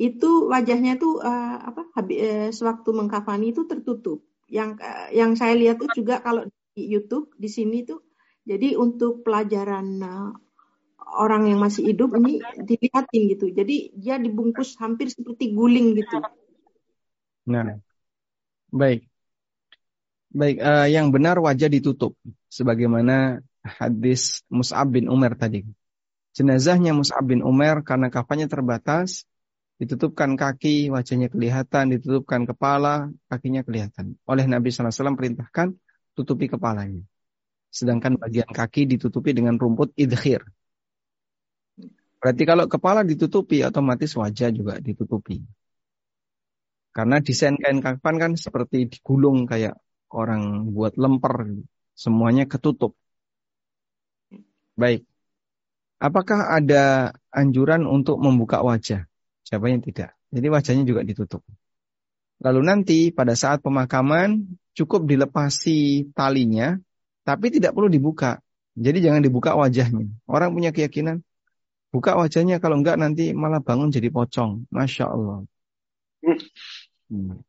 Itu 0.00 0.48
wajahnya 0.48 0.96
itu 0.96 1.20
uh, 1.20 1.56
apa? 1.62 1.88
Habis, 1.96 2.18
uh, 2.20 2.50
sewaktu 2.52 2.90
mengkafani 2.92 3.52
itu 3.52 3.68
tertutup. 3.68 4.24
Yang 4.48 4.80
uh, 4.80 5.08
yang 5.12 5.36
saya 5.36 5.56
lihat 5.56 5.80
itu 5.80 6.04
juga 6.04 6.20
kalau 6.20 6.44
di 6.72 6.88
YouTube 6.88 7.32
di 7.36 7.48
sini 7.52 7.84
tuh 7.84 8.00
jadi 8.42 8.74
untuk 8.74 9.22
pelajaran 9.22 9.86
uh, 10.02 10.32
orang 11.12 11.52
yang 11.52 11.60
masih 11.60 11.92
hidup 11.92 12.16
ini 12.18 12.40
dilihatin 12.56 13.22
gitu. 13.36 13.46
Jadi 13.52 13.92
dia 13.94 14.16
dibungkus 14.16 14.74
hampir 14.80 15.12
seperti 15.12 15.52
guling 15.52 15.94
gitu. 15.98 16.18
Nah, 17.46 17.78
baik. 18.72 19.06
Baik, 20.32 20.64
uh, 20.64 20.88
yang 20.88 21.12
benar 21.12 21.36
wajah 21.36 21.68
ditutup. 21.68 22.16
Sebagaimana 22.48 23.44
hadis 23.60 24.40
Mus'ab 24.48 24.88
bin 24.88 25.06
Umar 25.12 25.36
tadi. 25.36 25.62
Jenazahnya 26.32 26.96
Mus'ab 26.96 27.28
bin 27.28 27.44
Umar 27.44 27.84
karena 27.84 28.08
kafannya 28.08 28.48
terbatas, 28.48 29.28
ditutupkan 29.82 30.38
kaki, 30.38 30.94
wajahnya 30.94 31.26
kelihatan, 31.26 31.98
ditutupkan 31.98 32.46
kepala, 32.46 33.10
kakinya 33.26 33.66
kelihatan. 33.66 34.14
Oleh 34.30 34.46
Nabi 34.46 34.70
SAW 34.70 35.18
perintahkan, 35.18 35.74
tutupi 36.14 36.46
kepalanya 36.46 37.02
sedangkan 37.72 38.20
bagian 38.20 38.46
kaki 38.52 38.84
ditutupi 38.84 39.32
dengan 39.32 39.56
rumput 39.56 39.96
idhir. 39.96 40.44
Berarti 42.20 42.42
kalau 42.44 42.68
kepala 42.68 43.00
ditutupi, 43.02 43.64
otomatis 43.64 44.12
wajah 44.14 44.52
juga 44.52 44.78
ditutupi. 44.78 45.42
Karena 46.92 47.18
desain 47.24 47.56
kain 47.56 47.80
kafan 47.80 48.20
kan 48.20 48.32
seperti 48.36 48.86
digulung 48.92 49.48
kayak 49.48 49.80
orang 50.12 50.68
buat 50.70 51.00
lemper, 51.00 51.64
semuanya 51.96 52.44
ketutup. 52.44 52.94
Baik. 54.76 55.08
Apakah 55.96 56.52
ada 56.52 57.16
anjuran 57.32 57.88
untuk 57.88 58.20
membuka 58.20 58.60
wajah? 58.60 59.08
Jawabannya 59.52 59.84
tidak. 59.84 60.16
Jadi 60.32 60.46
wajahnya 60.48 60.84
juga 60.88 61.04
ditutup. 61.04 61.44
Lalu 62.40 62.60
nanti 62.64 62.98
pada 63.12 63.36
saat 63.36 63.60
pemakaman 63.60 64.48
cukup 64.72 65.04
dilepasi 65.04 66.08
talinya 66.16 66.80
tapi 67.28 67.52
tidak 67.52 67.76
perlu 67.76 67.92
dibuka. 67.92 68.40
Jadi 68.72 69.04
jangan 69.04 69.20
dibuka 69.20 69.52
wajahnya. 69.52 70.08
Orang 70.24 70.56
punya 70.56 70.72
keyakinan, 70.72 71.20
buka 71.92 72.16
wajahnya 72.16 72.64
kalau 72.64 72.80
enggak 72.80 72.96
nanti 72.96 73.36
malah 73.36 73.60
bangun 73.60 73.92
jadi 73.92 74.08
pocong. 74.08 74.64
Masya 74.72 75.04
Allah. 75.12 75.44
Hmm. 77.12 77.44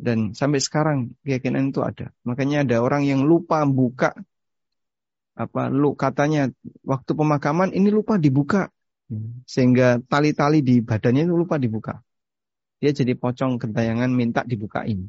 Dan 0.00 0.32
sampai 0.32 0.64
sekarang 0.64 1.12
keyakinan 1.20 1.68
itu 1.68 1.84
ada. 1.84 2.08
Makanya 2.24 2.64
ada 2.64 2.80
orang 2.80 3.04
yang 3.04 3.28
lupa 3.28 3.60
buka 3.68 4.16
apa 5.38 5.70
lu 5.70 5.94
katanya 5.94 6.50
waktu 6.82 7.14
pemakaman 7.14 7.70
ini 7.70 7.94
lupa 7.94 8.18
dibuka 8.18 8.74
sehingga 9.48 9.98
tali-tali 10.04 10.60
di 10.60 10.84
badannya 10.84 11.24
itu 11.24 11.34
lupa 11.34 11.56
dibuka. 11.56 11.96
Dia 12.78 12.92
jadi 12.94 13.16
pocong 13.16 13.58
gentayangan 13.58 14.12
minta 14.12 14.44
dibukain. 14.44 15.08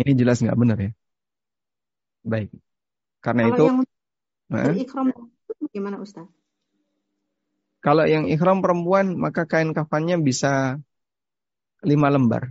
Ini 0.00 0.12
jelas 0.16 0.40
nggak 0.40 0.58
benar 0.58 0.78
ya. 0.80 0.90
Baik. 2.26 2.50
Karena 3.20 3.40
Kalau 3.46 3.54
itu 3.54 3.64
yang 3.66 3.78
eh? 4.74 4.82
ikhram 4.82 5.06
gimana 5.70 5.96
Ustaz? 6.00 6.26
Kalau 7.84 8.02
yang 8.08 8.26
ikhram 8.26 8.64
perempuan 8.64 9.14
maka 9.14 9.46
kain 9.46 9.70
kafannya 9.76 10.18
bisa 10.18 10.80
lima 11.86 12.08
lembar. 12.10 12.50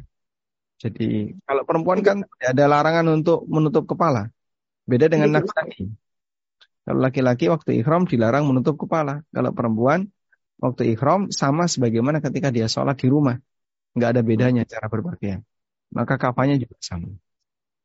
Jadi 0.79 1.35
kalau 1.43 1.63
perempuan 1.67 1.99
kan 2.05 2.17
ada 2.39 2.63
larangan 2.69 3.19
untuk 3.19 3.43
menutup 3.49 3.83
kepala. 3.89 4.29
Beda 4.85 5.09
dengan 5.09 5.33
laki-laki. 5.33 5.89
Kalau 6.85 6.99
laki-laki 7.01 7.49
waktu 7.49 7.81
ikhram 7.81 8.05
dilarang 8.05 8.45
menutup 8.45 8.77
kepala. 8.77 9.25
Kalau 9.33 9.51
perempuan 9.57 10.13
waktu 10.61 10.93
ikhram 10.93 11.33
sama 11.33 11.65
sebagaimana 11.65 12.21
ketika 12.21 12.53
dia 12.53 12.69
sholat 12.69 12.95
di 13.01 13.09
rumah. 13.09 13.41
Nggak 13.97 14.09
ada 14.13 14.21
bedanya 14.21 14.63
cara 14.69 14.85
berpakaian. 14.85 15.41
Maka 15.89 16.21
kafannya 16.21 16.61
juga 16.61 16.77
sama. 16.77 17.09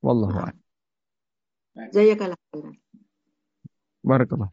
Wallahu 0.05 0.37
a'lam. 0.37 0.59
Jazakallah 1.95 2.37
Barakallah. 4.01 4.49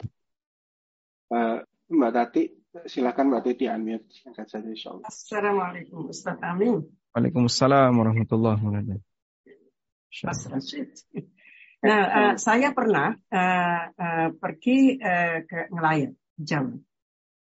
Uh, 1.27 1.63
Mbak 1.87 2.11
Tati, 2.11 2.43
silakan 2.87 3.31
Mbak 3.31 3.41
Titi 3.47 3.65
unmute 3.67 4.11
singkat 4.11 4.47
saja 4.47 4.67
insyaallah. 4.67 5.07
Assalamualaikum 5.07 6.07
Ustaz 6.11 6.39
Amin. 6.43 6.83
Waalaikumsalam 7.15 7.95
warahmatullahi 7.95 8.59
wabarakatuh. 8.59 9.03
Mas 10.23 10.41
Rashid. 10.51 10.91
Nah, 11.77 12.01
uh, 12.09 12.33
saya 12.41 12.73
pernah 12.73 13.13
uh, 13.13 13.83
uh, 13.93 14.29
pergi 14.33 14.97
uh, 14.97 15.45
ke 15.45 15.69
nelayan 15.69 16.17
jam. 16.41 16.73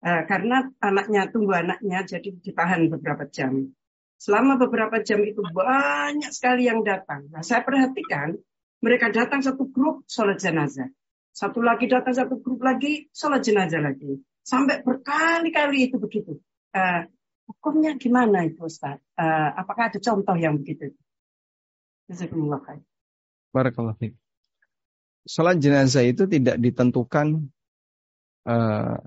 Uh, 0.03 0.23
karena 0.27 0.67
anaknya 0.83 1.31
tunggu 1.31 1.55
anaknya 1.55 2.03
jadi 2.03 2.35
ditahan 2.35 2.91
beberapa 2.91 3.27
jam. 3.31 3.71
Selama 4.19 4.59
beberapa 4.59 4.99
jam 5.05 5.23
itu 5.23 5.45
banyak 5.45 6.33
sekali 6.35 6.67
yang 6.67 6.83
datang. 6.83 7.31
Nah, 7.31 7.45
saya 7.47 7.63
perhatikan 7.63 8.35
mereka 8.83 9.15
datang 9.15 9.45
satu 9.45 9.69
grup 9.71 10.03
sholat 10.11 10.43
jenazah. 10.43 10.91
Satu 11.31 11.61
lagi 11.61 11.87
datang 11.87 12.17
satu 12.17 12.41
grup 12.41 12.65
lagi 12.65 13.07
sholat 13.13 13.45
jenazah 13.45 13.79
lagi. 13.79 14.19
Sampai 14.43 14.83
berkali-kali 14.83 15.91
itu 15.93 16.01
begitu. 16.03 16.41
Uh, 16.75 17.07
hukumnya 17.47 17.95
gimana 17.95 18.43
itu 18.43 18.67
Ustaz? 18.67 18.99
Uh, 19.15 19.51
apakah 19.55 19.93
ada 19.93 19.99
contoh 20.03 20.35
yang 20.35 20.59
begitu? 20.59 20.91
Jazakumullah 22.11 22.63
khair. 22.63 22.83
Barakallah 23.57 23.97
Sholat 25.25 25.57
jenazah 25.65 26.05
itu 26.05 26.29
tidak 26.29 26.61
ditentukan 26.61 27.49
uh, 28.45 29.01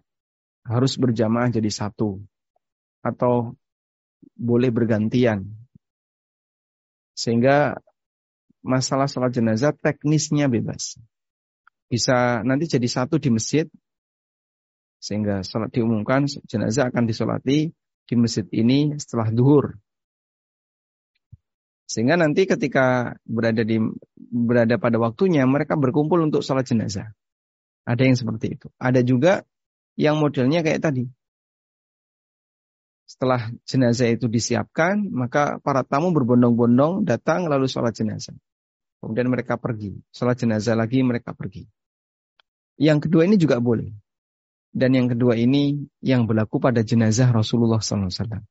harus 0.66 0.94
berjamaah 0.98 1.54
jadi 1.54 1.70
satu 1.70 2.18
atau 3.06 3.54
boleh 4.34 4.74
bergantian. 4.74 5.46
Sehingga 7.14 7.78
masalah 8.66 9.06
sholat 9.06 9.38
jenazah 9.38 9.72
teknisnya 9.72 10.50
bebas. 10.50 10.98
Bisa 11.86 12.42
nanti 12.42 12.66
jadi 12.66 12.90
satu 12.90 13.22
di 13.22 13.30
masjid 13.30 13.70
sehingga 15.00 15.46
sholat 15.46 15.72
diumumkan 15.72 16.28
jenazah 16.28 16.92
akan 16.92 17.08
disolati 17.08 17.72
di 18.04 18.16
masjid 18.20 18.44
ini 18.52 19.00
setelah 19.00 19.32
duhur 19.32 19.80
sehingga 21.90 22.22
nanti 22.22 22.46
ketika 22.46 23.18
berada 23.26 23.66
di 23.66 23.82
berada 24.30 24.78
pada 24.78 25.02
waktunya 25.02 25.42
mereka 25.50 25.74
berkumpul 25.74 26.22
untuk 26.22 26.46
sholat 26.46 26.70
jenazah. 26.70 27.18
Ada 27.82 28.06
yang 28.06 28.14
seperti 28.14 28.54
itu. 28.54 28.70
Ada 28.78 29.02
juga 29.02 29.42
yang 29.98 30.22
modelnya 30.22 30.62
kayak 30.62 30.86
tadi. 30.86 31.10
Setelah 33.10 33.50
jenazah 33.66 34.06
itu 34.14 34.30
disiapkan 34.30 35.02
maka 35.10 35.58
para 35.66 35.82
tamu 35.82 36.14
berbondong-bondong 36.14 37.10
datang 37.10 37.50
lalu 37.50 37.66
sholat 37.66 37.98
jenazah. 37.98 38.38
Kemudian 39.02 39.34
mereka 39.34 39.58
pergi. 39.58 39.98
Sholat 40.14 40.38
jenazah 40.38 40.78
lagi 40.78 41.02
mereka 41.02 41.34
pergi. 41.34 41.66
Yang 42.78 43.10
kedua 43.10 43.26
ini 43.26 43.42
juga 43.42 43.58
boleh. 43.58 43.90
Dan 44.70 44.94
yang 44.94 45.10
kedua 45.10 45.34
ini 45.34 45.90
yang 46.06 46.30
berlaku 46.30 46.62
pada 46.62 46.86
jenazah 46.86 47.34
Rasulullah 47.34 47.82
SAW. 47.82 48.46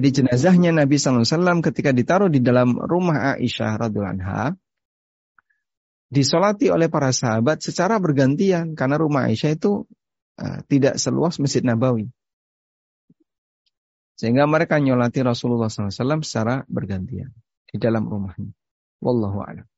Jadi 0.00 0.24
jenazahnya 0.24 0.72
Nabi 0.72 0.96
SAW 0.96 1.60
ketika 1.60 1.92
ditaruh 1.92 2.32
di 2.32 2.40
dalam 2.40 2.72
rumah 2.72 3.36
Aisyah 3.36 3.76
radhiallahu 3.76 4.14
anha, 4.16 4.56
disolati 6.08 6.72
oleh 6.72 6.88
para 6.88 7.12
sahabat 7.12 7.60
secara 7.60 8.00
bergantian 8.00 8.72
karena 8.72 8.96
rumah 8.96 9.28
Aisyah 9.28 9.60
itu 9.60 9.84
uh, 10.40 10.64
tidak 10.72 10.96
seluas 10.96 11.36
Masjid 11.36 11.60
Nabawi. 11.60 12.08
Sehingga 14.16 14.48
mereka 14.48 14.80
nyolati 14.80 15.20
Rasulullah 15.20 15.68
SAW 15.68 16.24
secara 16.24 16.64
bergantian 16.64 17.36
di 17.68 17.76
dalam 17.76 18.08
rumahnya. 18.08 18.56
Wallahu 19.04 19.44
a'lam 19.44 19.68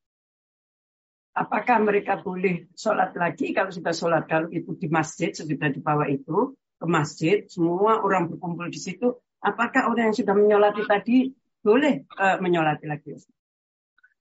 apakah 1.33 1.81
mereka 1.83 2.21
boleh 2.21 2.69
sholat 2.77 3.11
lagi 3.17 3.51
kalau 3.51 3.73
sudah 3.73 3.91
sholat 3.91 4.23
kalau 4.29 4.47
itu 4.53 4.77
di 4.77 4.87
masjid 4.87 5.33
sudah 5.33 5.69
dibawa 5.73 6.05
itu 6.05 6.53
ke 6.77 6.85
masjid 6.85 7.37
semua 7.49 8.05
orang 8.05 8.29
berkumpul 8.29 8.69
di 8.69 8.77
situ 8.77 9.17
apakah 9.43 9.91
orang 9.91 10.09
yang 10.09 10.17
sudah 10.17 10.33
menyolati 10.33 10.83
tadi 10.87 11.35
boleh 11.59 12.07
uh, 12.15 12.39
menyolati 12.39 12.87
lagi? 12.87 13.19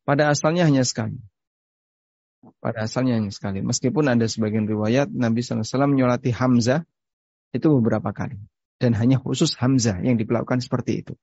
Pada 0.03 0.35
asalnya 0.35 0.67
hanya 0.67 0.83
sekali. 0.83 1.17
Pada 2.59 2.91
asalnya 2.91 3.23
hanya 3.23 3.31
sekali. 3.31 3.63
Meskipun 3.63 4.11
ada 4.11 4.27
sebagian 4.27 4.67
riwayat 4.67 5.15
Nabi 5.15 5.47
SAW 5.47 5.87
menyolati 5.87 6.35
Hamzah 6.35 6.83
itu 7.55 7.67
beberapa 7.79 8.11
kali. 8.11 8.35
Dan 8.83 8.99
hanya 8.99 9.23
khusus 9.23 9.55
Hamzah 9.63 10.03
yang 10.03 10.19
diperlakukan 10.19 10.59
seperti 10.59 11.07
itu. 11.07 11.15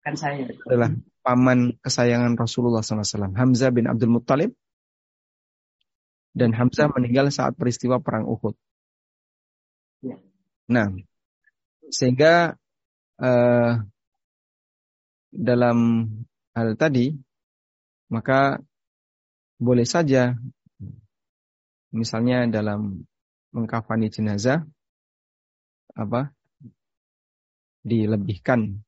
Kan 0.00 0.16
saya. 0.16 0.48
Adalah 0.64 0.96
paman 1.20 1.76
kesayangan 1.84 2.40
Rasulullah 2.40 2.80
SAW 2.80 3.36
Hamzah 3.36 3.70
bin 3.76 3.84
Abdul 3.84 4.12
Muttalib. 4.12 4.56
Dan 6.32 6.56
Hamzah 6.56 6.90
meninggal 6.96 7.28
saat 7.28 7.54
peristiwa 7.54 8.00
perang 8.00 8.24
Uhud. 8.24 8.56
Ya. 10.02 10.18
Nah, 10.66 10.90
sehingga 11.92 12.58
uh, 13.20 13.72
dalam 15.34 15.78
hal 16.54 16.68
tadi 16.78 17.10
maka 18.10 18.62
boleh 19.58 19.86
saja 19.86 20.34
misalnya 21.94 22.46
dalam 22.50 23.02
mengkafani 23.54 24.10
jenazah 24.10 24.66
apa 25.94 26.34
dilebihkan 27.86 28.82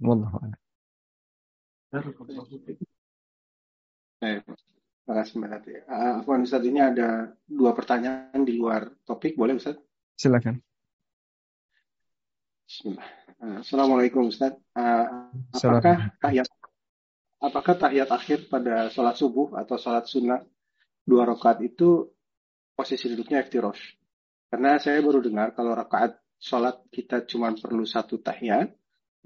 wallahu 0.00 0.40
a'lam. 0.40 0.60
Terima 4.22 5.18
kasih 5.18 5.34
Mbak 5.42 5.50
Tati. 5.50 5.72
Uh, 5.90 6.22
Afwan 6.22 6.46
Ustaz 6.46 6.62
ini 6.62 6.78
ada 6.78 7.34
dua 7.44 7.74
pertanyaan 7.74 8.46
di 8.46 8.54
luar 8.54 8.86
topik, 9.02 9.34
boleh 9.34 9.58
Ustaz? 9.58 9.76
Silakan. 10.14 10.62
Bismillah. 12.64 13.21
Uh, 13.42 13.58
Assalamualaikum 13.58 14.30
Ustaz. 14.30 14.54
Uh, 14.70 15.26
apakah 15.50 16.14
tahiyat 16.22 16.46
apakah 17.42 17.74
tahiyat 17.74 18.06
akhir 18.14 18.46
pada 18.46 18.86
sholat 18.86 19.18
subuh 19.18 19.58
atau 19.58 19.74
sholat 19.74 20.06
sunnah 20.06 20.46
dua 21.02 21.26
rakaat 21.26 21.58
itu 21.66 22.06
posisi 22.78 23.10
duduknya 23.10 23.42
iftirosh? 23.42 23.98
Karena 24.46 24.78
saya 24.78 25.02
baru 25.02 25.18
dengar 25.18 25.58
kalau 25.58 25.74
rakaat 25.74 26.22
sholat 26.38 26.86
kita 26.94 27.26
cuma 27.26 27.50
perlu 27.50 27.82
satu 27.82 28.22
tahiyat, 28.22 28.70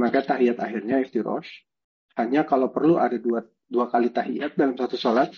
maka 0.01 0.25
tahiyat 0.25 0.65
akhirnya 0.65 1.05
iftirosh. 1.05 1.69
Hanya 2.17 2.49
kalau 2.49 2.73
perlu 2.73 2.97
ada 2.97 3.21
dua 3.21 3.45
dua 3.69 3.93
kali 3.93 4.09
tahiyat 4.17 4.57
dalam 4.57 4.81
satu 4.81 4.97
sholat, 4.97 5.29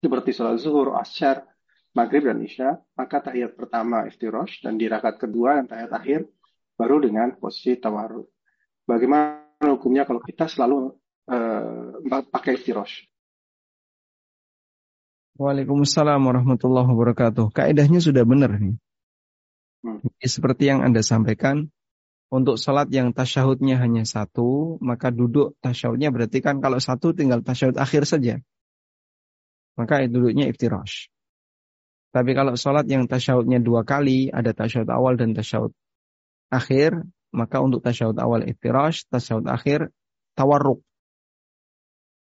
seperti 0.00 0.32
sholat 0.32 0.56
zuhur, 0.56 0.96
asyar, 0.96 1.44
maghrib, 1.92 2.32
dan 2.32 2.40
isya, 2.40 2.80
maka 2.96 3.20
tahiyat 3.28 3.60
pertama 3.60 4.08
iftirosh, 4.08 4.64
dan 4.64 4.80
di 4.80 4.88
rakaat 4.88 5.20
kedua 5.20 5.60
dan 5.60 5.68
tahiyat 5.68 5.92
akhir 5.92 6.20
baru 6.78 7.02
dengan 7.02 7.34
posisi 7.34 7.74
tawarud. 7.74 8.24
Bagaimana 8.86 9.74
hukumnya 9.74 10.06
kalau 10.06 10.22
kita 10.22 10.46
selalu 10.46 10.94
uh, 11.26 12.22
pakai 12.30 12.54
iftirosh? 12.56 13.04
Waalaikumsalam 15.38 16.22
warahmatullahi 16.22 16.86
wabarakatuh. 16.86 17.50
Kaidahnya 17.50 17.98
sudah 17.98 18.22
benar 18.22 18.54
nih. 18.56 18.78
Hmm. 19.82 20.02
Seperti 20.22 20.70
yang 20.70 20.86
Anda 20.86 21.02
sampaikan, 21.02 21.70
untuk 22.30 22.58
sholat 22.58 22.90
yang 22.94 23.10
tasyahudnya 23.10 23.78
hanya 23.82 24.06
satu, 24.06 24.78
maka 24.82 25.10
duduk 25.10 25.58
tasyahudnya 25.62 26.14
berarti 26.14 26.38
kan 26.42 26.62
kalau 26.62 26.78
satu 26.78 27.14
tinggal 27.14 27.42
tasyahud 27.42 27.78
akhir 27.78 28.06
saja 28.06 28.38
maka 29.78 30.02
duduknya 30.10 30.50
iftirash. 30.50 31.06
Tapi 32.10 32.34
kalau 32.34 32.58
sholat 32.58 32.90
yang 32.90 33.06
tasyahudnya 33.06 33.62
dua 33.62 33.86
kali, 33.86 34.26
ada 34.34 34.50
tasyahud 34.50 34.90
awal 34.90 35.14
dan 35.14 35.38
tasyahud 35.38 35.70
akhir, 36.48 37.04
maka 37.32 37.60
untuk 37.60 37.84
tasyahud 37.84 38.16
awal 38.16 38.44
iftirash, 38.44 39.04
tasyahud 39.08 39.46
akhir 39.48 39.92
tawarruk. 40.36 40.80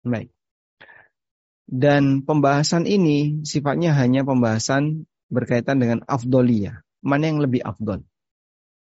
Baik. 0.04 0.30
Dan 1.64 2.22
pembahasan 2.22 2.84
ini 2.84 3.40
sifatnya 3.42 3.96
hanya 3.96 4.22
pembahasan 4.22 5.08
berkaitan 5.32 5.80
dengan 5.80 6.04
afdoliyah. 6.04 6.84
Mana 7.00 7.32
yang 7.32 7.40
lebih 7.40 7.64
afdol? 7.64 8.04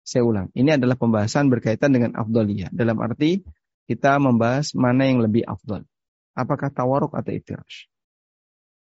Saya 0.04 0.28
ulang, 0.28 0.52
ini 0.52 0.76
adalah 0.76 1.00
pembahasan 1.00 1.48
berkaitan 1.48 1.96
dengan 1.96 2.12
afdoliyah. 2.20 2.76
Dalam 2.76 3.00
arti 3.00 3.40
kita 3.88 4.20
membahas 4.20 4.76
mana 4.76 5.08
yang 5.08 5.24
lebih 5.24 5.48
afdol. 5.48 5.88
apakah 6.34 6.74
tawaruk 6.74 7.14
atau 7.14 7.30
iftirash. 7.30 7.86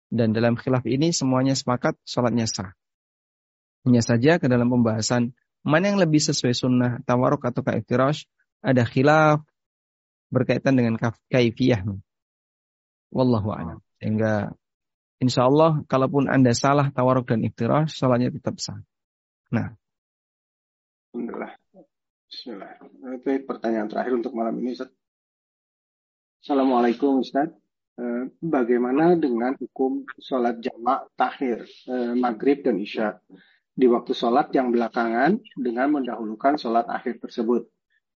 Dan 0.07 0.31
dalam 0.31 0.55
khilaf 0.55 0.87
ini 0.87 1.11
semuanya 1.11 1.59
sepakat 1.59 1.99
sholatnya 2.07 2.47
sah. 2.47 2.71
Hanya 3.83 3.99
saja 3.99 4.39
ke 4.39 4.47
dalam 4.47 4.71
pembahasan 4.71 5.35
mana 5.63 5.89
yang 5.91 5.99
lebih 5.99 6.19
sesuai 6.19 6.53
sunnah, 6.53 6.99
tawaruk 7.07 7.47
atau 7.47 7.63
iftirash, 7.63 8.27
ada 8.59 8.83
khilaf 8.83 9.43
berkaitan 10.27 10.75
dengan 10.75 10.99
kaifiyah. 11.31 11.87
Wallahu 13.13 13.49
a'lam. 13.55 13.79
Sehingga 13.97 14.51
insya 15.23 15.47
Allah 15.47 15.81
kalaupun 15.87 16.27
Anda 16.27 16.51
salah 16.51 16.91
tawaruk 16.91 17.31
dan 17.31 17.47
iftirash, 17.47 17.95
sholatnya 17.95 18.35
tetap 18.35 18.59
sah. 18.59 18.83
Nah. 19.53 19.71
Alhamdulillah. 21.15 21.53
Bismillah. 22.27 22.71
Itu 23.21 23.29
pertanyaan 23.45 23.87
terakhir 23.87 24.13
untuk 24.17 24.33
malam 24.33 24.57
ini, 24.59 24.73
Ustaz. 24.73 24.89
Assalamualaikum, 26.43 27.21
Ustaz. 27.21 27.53
Eh, 27.93 28.25
bagaimana 28.41 29.13
dengan 29.13 29.53
hukum 29.53 30.01
sholat 30.17 30.57
jamak 30.65 31.13
takhir, 31.13 31.69
eh, 31.85 32.17
maghrib 32.17 32.65
dan 32.65 32.81
isya 32.81 33.21
di 33.73 33.89
waktu 33.89 34.13
sholat 34.13 34.53
yang 34.53 34.69
belakangan 34.69 35.41
dengan 35.57 35.87
mendahulukan 35.89 36.61
sholat 36.61 36.85
akhir 36.85 37.17
tersebut? 37.17 37.65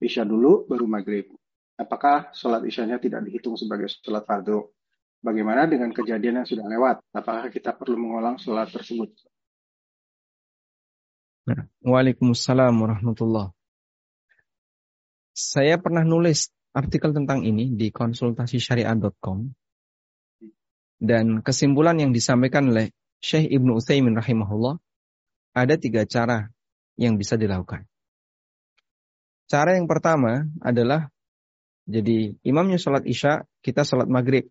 Isya 0.02 0.26
dulu, 0.26 0.66
baru 0.66 0.90
maghrib. 0.90 1.30
Apakah 1.78 2.34
sholat 2.34 2.66
isyanya 2.66 2.98
tidak 2.98 3.26
dihitung 3.26 3.58
sebagai 3.58 3.90
sholat 3.90 4.26
fardu? 4.26 4.70
Bagaimana 5.24 5.70
dengan 5.70 5.96
kejadian 5.96 6.44
yang 6.44 6.48
sudah 6.50 6.68
lewat? 6.68 7.00
Apakah 7.16 7.48
kita 7.48 7.72
perlu 7.72 7.96
mengulang 7.96 8.36
sholat 8.36 8.68
tersebut? 8.70 9.14
Nah, 11.44 11.68
Waalaikumsalam 11.84 12.72
warahmatullahi 12.72 13.52
Saya 15.36 15.76
pernah 15.76 16.08
nulis 16.08 16.48
artikel 16.72 17.12
tentang 17.12 17.44
ini 17.44 17.72
di 17.76 17.92
konsultasi 17.92 18.58
syariah.com 18.64 19.52
dan 21.04 21.44
kesimpulan 21.44 22.00
yang 22.00 22.16
disampaikan 22.16 22.72
oleh 22.72 22.96
Syekh 23.20 23.52
Ibnu 23.52 23.76
Utsaimin 23.76 24.16
rahimahullah 24.16 24.80
ada 25.54 25.78
tiga 25.78 26.04
cara 26.10 26.50
yang 26.98 27.18
bisa 27.18 27.38
dilakukan. 27.38 27.86
Cara 29.50 29.78
yang 29.78 29.86
pertama 29.86 30.50
adalah 30.66 31.14
jadi 31.86 32.34
imamnya 32.42 32.82
sholat 32.82 33.06
isya, 33.06 33.46
kita 33.62 33.86
sholat 33.86 34.10
maghrib. 34.10 34.50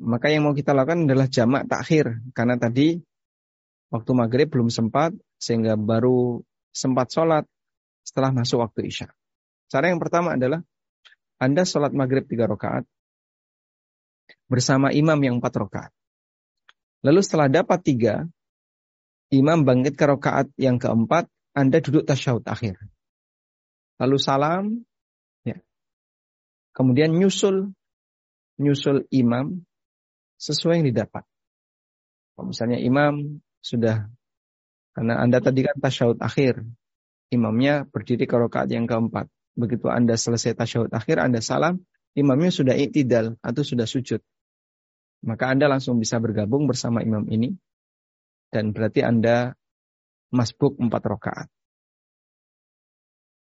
Maka 0.00 0.32
yang 0.32 0.48
mau 0.48 0.56
kita 0.56 0.72
lakukan 0.72 1.04
adalah 1.04 1.28
jamak 1.28 1.68
takhir. 1.68 2.24
Karena 2.32 2.56
tadi 2.56 2.96
waktu 3.92 4.10
maghrib 4.16 4.48
belum 4.48 4.72
sempat, 4.72 5.12
sehingga 5.36 5.76
baru 5.76 6.40
sempat 6.72 7.12
sholat 7.12 7.44
setelah 8.06 8.32
masuk 8.32 8.64
waktu 8.64 8.88
isya. 8.88 9.08
Cara 9.68 9.92
yang 9.92 10.00
pertama 10.00 10.40
adalah 10.40 10.64
Anda 11.36 11.68
sholat 11.68 11.92
maghrib 11.92 12.24
tiga 12.24 12.48
rakaat 12.48 12.86
bersama 14.46 14.94
imam 14.94 15.18
yang 15.20 15.42
empat 15.42 15.52
rakaat. 15.58 15.92
Lalu 17.02 17.20
setelah 17.24 17.48
dapat 17.48 17.80
tiga, 17.82 18.14
imam 19.30 19.62
bangkit 19.62 19.94
ke 19.94 20.04
rakaat 20.06 20.50
yang 20.58 20.76
keempat, 20.76 21.30
Anda 21.54 21.78
duduk 21.82 22.06
tasyahud 22.06 22.46
akhir. 22.46 22.78
Lalu 23.98 24.16
salam, 24.18 24.64
ya. 25.46 25.58
kemudian 26.74 27.14
nyusul, 27.14 27.74
nyusul 28.58 29.06
imam 29.10 29.62
sesuai 30.40 30.82
yang 30.82 30.86
didapat. 30.90 31.24
Kalau 32.34 32.50
misalnya 32.50 32.78
imam 32.80 33.44
sudah 33.60 34.08
karena 34.96 35.20
Anda 35.22 35.38
tadi 35.38 35.62
kan 35.62 35.76
tasyahud 35.78 36.18
akhir. 36.18 36.64
Imamnya 37.30 37.86
berdiri 37.86 38.26
ke 38.26 38.34
rakaat 38.34 38.74
yang 38.74 38.90
keempat. 38.90 39.30
Begitu 39.54 39.86
Anda 39.86 40.18
selesai 40.18 40.58
tasyahud 40.58 40.90
akhir, 40.90 41.22
Anda 41.22 41.38
salam, 41.38 41.86
imamnya 42.18 42.50
sudah 42.50 42.74
iktidal 42.74 43.38
atau 43.38 43.62
sudah 43.62 43.86
sujud. 43.86 44.18
Maka 45.22 45.52
Anda 45.52 45.70
langsung 45.70 46.00
bisa 46.00 46.18
bergabung 46.18 46.66
bersama 46.66 47.04
imam 47.04 47.28
ini. 47.30 47.54
Dan 48.50 48.74
berarti 48.74 49.06
Anda 49.06 49.54
masbuk 50.34 50.78
empat 50.78 51.02
rakaat. 51.06 51.48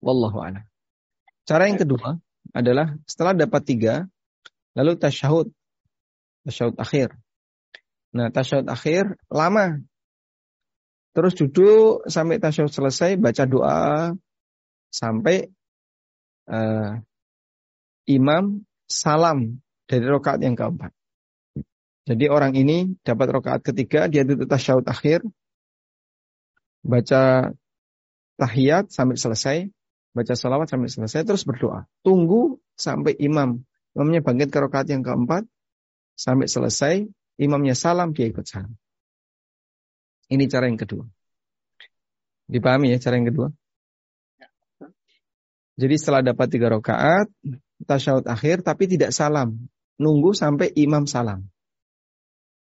Wallahu 0.04 0.40
a'lam. 0.44 0.64
Cara 1.44 1.68
yang 1.68 1.80
kedua 1.80 2.20
adalah 2.56 2.96
setelah 3.08 3.36
dapat 3.36 3.62
tiga, 3.68 3.96
lalu 4.76 4.96
tasyahud. 5.00 5.52
Tasyahud 6.48 6.76
akhir. 6.80 7.16
Nah, 8.16 8.32
tasyahud 8.32 8.68
akhir 8.68 9.16
lama 9.32 9.84
Terus 11.14 11.38
duduk 11.38 12.10
sampai 12.10 12.42
tasyahud 12.42 12.74
selesai, 12.74 13.22
baca 13.22 13.46
doa 13.46 14.18
sampai 14.90 15.46
uh, 16.50 16.98
imam 18.10 18.66
salam 18.90 19.62
dari 19.86 20.06
rokaat 20.10 20.42
yang 20.42 20.58
keempat. 20.58 20.90
Jadi 22.04 22.28
orang 22.28 22.52
ini 22.60 23.00
dapat 23.00 23.28
rokaat 23.32 23.62
ketiga, 23.64 24.12
dia 24.12 24.28
duduk 24.28 24.52
tasyahud 24.52 24.84
akhir, 24.84 25.24
baca 26.84 27.56
tahiyat 28.36 28.92
sampai 28.92 29.16
selesai, 29.16 29.58
baca 30.12 30.34
salawat 30.36 30.68
sampai 30.68 30.92
selesai, 30.92 31.24
terus 31.24 31.48
berdoa. 31.48 31.88
Tunggu 32.04 32.60
sampai 32.76 33.16
imam, 33.24 33.64
imamnya 33.96 34.20
bangkit 34.20 34.52
ke 34.52 34.60
rokaat 34.60 34.92
yang 34.92 35.00
keempat, 35.00 35.48
sampai 36.20 36.52
selesai, 36.52 37.08
imamnya 37.40 37.72
salam, 37.72 38.12
dia 38.12 38.28
ikut 38.28 38.44
salam. 38.44 38.76
Ini 40.28 40.44
cara 40.52 40.68
yang 40.68 40.80
kedua. 40.80 41.08
Dipahami 42.52 42.92
ya 42.92 43.00
cara 43.00 43.16
yang 43.16 43.32
kedua? 43.32 43.48
Jadi 45.74 45.96
setelah 45.98 46.22
dapat 46.22 46.48
tiga 46.52 46.68
rakaat, 46.68 47.32
tasyahud 47.88 48.28
akhir 48.28 48.62
tapi 48.62 48.92
tidak 48.92 49.16
salam. 49.16 49.72
Nunggu 49.98 50.36
sampai 50.36 50.70
imam 50.76 51.08
salam. 51.08 51.53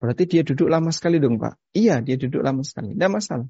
Berarti 0.02 0.26
dia 0.26 0.42
duduk 0.42 0.66
lama 0.66 0.90
sekali 0.90 1.22
dong 1.22 1.38
Pak. 1.38 1.78
Iya 1.78 2.02
dia 2.02 2.18
duduk 2.18 2.42
lama 2.42 2.66
sekali. 2.66 2.98
Tidak 2.98 3.12
masalah. 3.14 3.46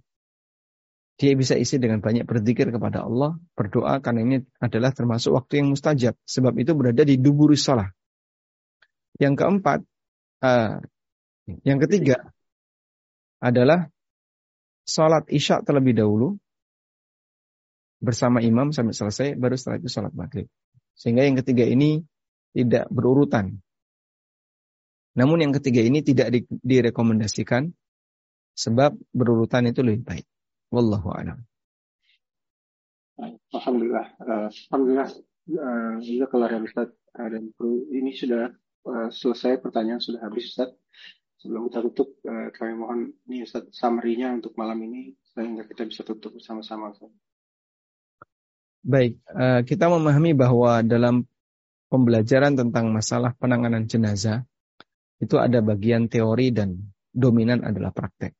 Dia 1.15 1.31
bisa 1.37 1.55
isi 1.55 1.79
dengan 1.79 2.03
banyak 2.03 2.27
berzikir 2.27 2.67
kepada 2.75 3.07
Allah. 3.07 3.39
Berdoa 3.55 4.03
karena 4.03 4.19
ini 4.27 4.37
adalah 4.59 4.91
termasuk 4.91 5.31
waktu 5.31 5.63
yang 5.63 5.71
mustajab. 5.71 6.19
Sebab 6.27 6.51
itu 6.59 6.75
berada 6.75 7.07
di 7.07 7.15
duburi 7.15 7.55
sholat. 7.55 7.87
Yang 9.15 9.33
keempat, 9.39 9.79
uh, 10.43 10.83
yang 11.63 11.79
ketiga 11.87 12.35
adalah 13.39 13.87
sholat 14.83 15.29
isya 15.31 15.63
terlebih 15.63 16.03
dahulu 16.03 16.35
bersama 18.01 18.41
imam 18.41 18.73
sampai 18.73 18.97
selesai, 18.97 19.27
baru 19.37 19.55
setelah 19.55 19.77
itu 19.77 19.89
sholat 19.93 20.11
maghrib. 20.11 20.49
Sehingga 20.97 21.23
yang 21.23 21.37
ketiga 21.37 21.63
ini 21.69 22.01
tidak 22.51 22.89
berurutan. 22.89 23.61
Namun 25.11 25.43
yang 25.43 25.53
ketiga 25.55 25.83
ini 25.83 25.99
tidak 25.99 26.31
di, 26.31 26.39
direkomendasikan 26.47 27.67
sebab 28.55 28.95
berurutan 29.11 29.67
itu 29.67 29.83
lebih 29.83 30.07
baik. 30.07 30.25
Wallahu 30.71 31.11
a'lam. 31.11 31.39
Alhamdulillah. 33.51 34.07
Uh, 34.23 34.47
Alhamdulillah. 34.71 35.09
Uh, 35.51 36.63
Ustaz 36.63 36.89
uh, 37.19 37.27
dan 37.27 37.51
ini 37.91 38.11
sudah 38.15 38.55
uh, 38.87 39.09
selesai 39.11 39.59
pertanyaan 39.59 39.99
sudah 39.99 40.23
habis 40.23 40.55
Ustaz 40.55 40.71
sebelum 41.43 41.67
kita 41.67 41.83
tutup, 41.91 42.15
uh, 42.23 42.53
kami 42.55 42.73
mohon 42.77 42.99
ini 43.27 43.43
Ustaz 43.43 43.67
summary-nya 43.75 44.31
untuk 44.31 44.55
malam 44.55 44.79
ini 44.85 45.17
sehingga 45.35 45.67
kita 45.67 45.83
bisa 45.89 46.07
tutup 46.07 46.37
bersama-sama. 46.37 46.95
Baik, 48.81 49.19
uh, 49.29 49.61
kita 49.67 49.91
memahami 49.91 50.33
bahwa 50.33 50.81
dalam 50.81 51.27
pembelajaran 51.91 52.55
tentang 52.55 52.89
masalah 52.89 53.35
penanganan 53.35 53.85
jenazah 53.85 54.47
itu 55.21 55.37
ada 55.37 55.61
bagian 55.61 56.09
teori 56.09 56.49
dan 56.49 56.81
dominan 57.13 57.61
adalah 57.61 57.93
praktek. 57.93 58.33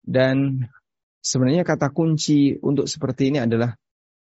Dan 0.00 0.64
sebenarnya 1.20 1.68
kata 1.68 1.92
kunci 1.92 2.56
untuk 2.64 2.88
seperti 2.88 3.32
ini 3.32 3.38
adalah 3.44 3.76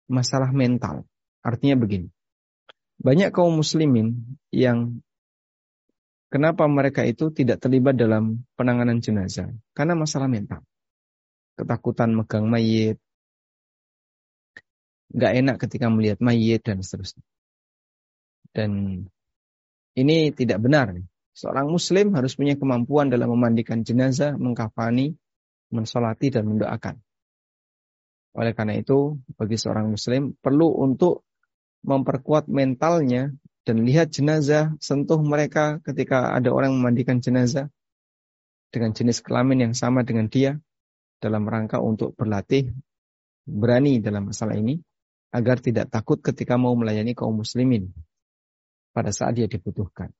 masalah 0.09 0.49
mental. 0.49 1.05
Artinya 1.45 1.77
begini. 1.77 2.09
Banyak 2.97 3.29
kaum 3.29 3.61
muslimin 3.61 4.37
yang 4.49 5.05
Kenapa 6.35 6.67
mereka 6.67 7.07
itu 7.07 7.31
tidak 7.31 7.63
terlibat 7.63 7.95
dalam 7.95 8.43
penanganan 8.59 8.99
jenazah? 8.99 9.55
Karena 9.71 9.95
masalah 9.95 10.27
mental. 10.27 10.67
Ketakutan 11.55 12.11
megang 12.11 12.51
mayit, 12.51 12.99
nggak 15.15 15.31
enak 15.31 15.55
ketika 15.63 15.87
melihat 15.87 16.19
mayit 16.19 16.59
dan 16.59 16.83
seterusnya. 16.83 17.23
Dan 18.51 18.71
ini 19.95 20.31
tidak 20.35 20.59
benar. 20.59 20.95
Seorang 21.35 21.67
muslim 21.67 22.15
harus 22.15 22.35
punya 22.35 22.55
kemampuan 22.55 23.11
dalam 23.11 23.31
memandikan 23.31 23.83
jenazah, 23.83 24.35
mengkafani, 24.39 25.15
mensolati, 25.71 26.31
dan 26.31 26.47
mendoakan. 26.47 26.95
Oleh 28.35 28.51
karena 28.51 28.75
itu, 28.79 29.19
bagi 29.35 29.55
seorang 29.55 29.91
muslim 29.91 30.35
perlu 30.39 30.71
untuk 30.79 31.23
memperkuat 31.83 32.51
mentalnya 32.51 33.31
dan 33.63 33.83
lihat 33.83 34.11
jenazah, 34.11 34.75
sentuh 34.83 35.19
mereka 35.23 35.79
ketika 35.83 36.35
ada 36.35 36.51
orang 36.51 36.75
memandikan 36.75 37.19
jenazah 37.23 37.71
dengan 38.71 38.91
jenis 38.91 39.23
kelamin 39.23 39.71
yang 39.71 39.73
sama 39.75 40.03
dengan 40.03 40.27
dia 40.27 40.59
dalam 41.23 41.47
rangka 41.47 41.79
untuk 41.79 42.11
berlatih 42.13 42.75
berani 43.47 44.03
dalam 44.03 44.29
masalah 44.29 44.59
ini 44.59 44.83
agar 45.31 45.63
tidak 45.63 45.87
takut 45.87 46.19
ketika 46.19 46.59
mau 46.59 46.75
melayani 46.75 47.15
kaum 47.15 47.39
muslimin. 47.39 47.91
Pada 48.95 49.11
saat 49.11 49.35
dia 49.35 49.51
dibutuhkan. 49.51 50.15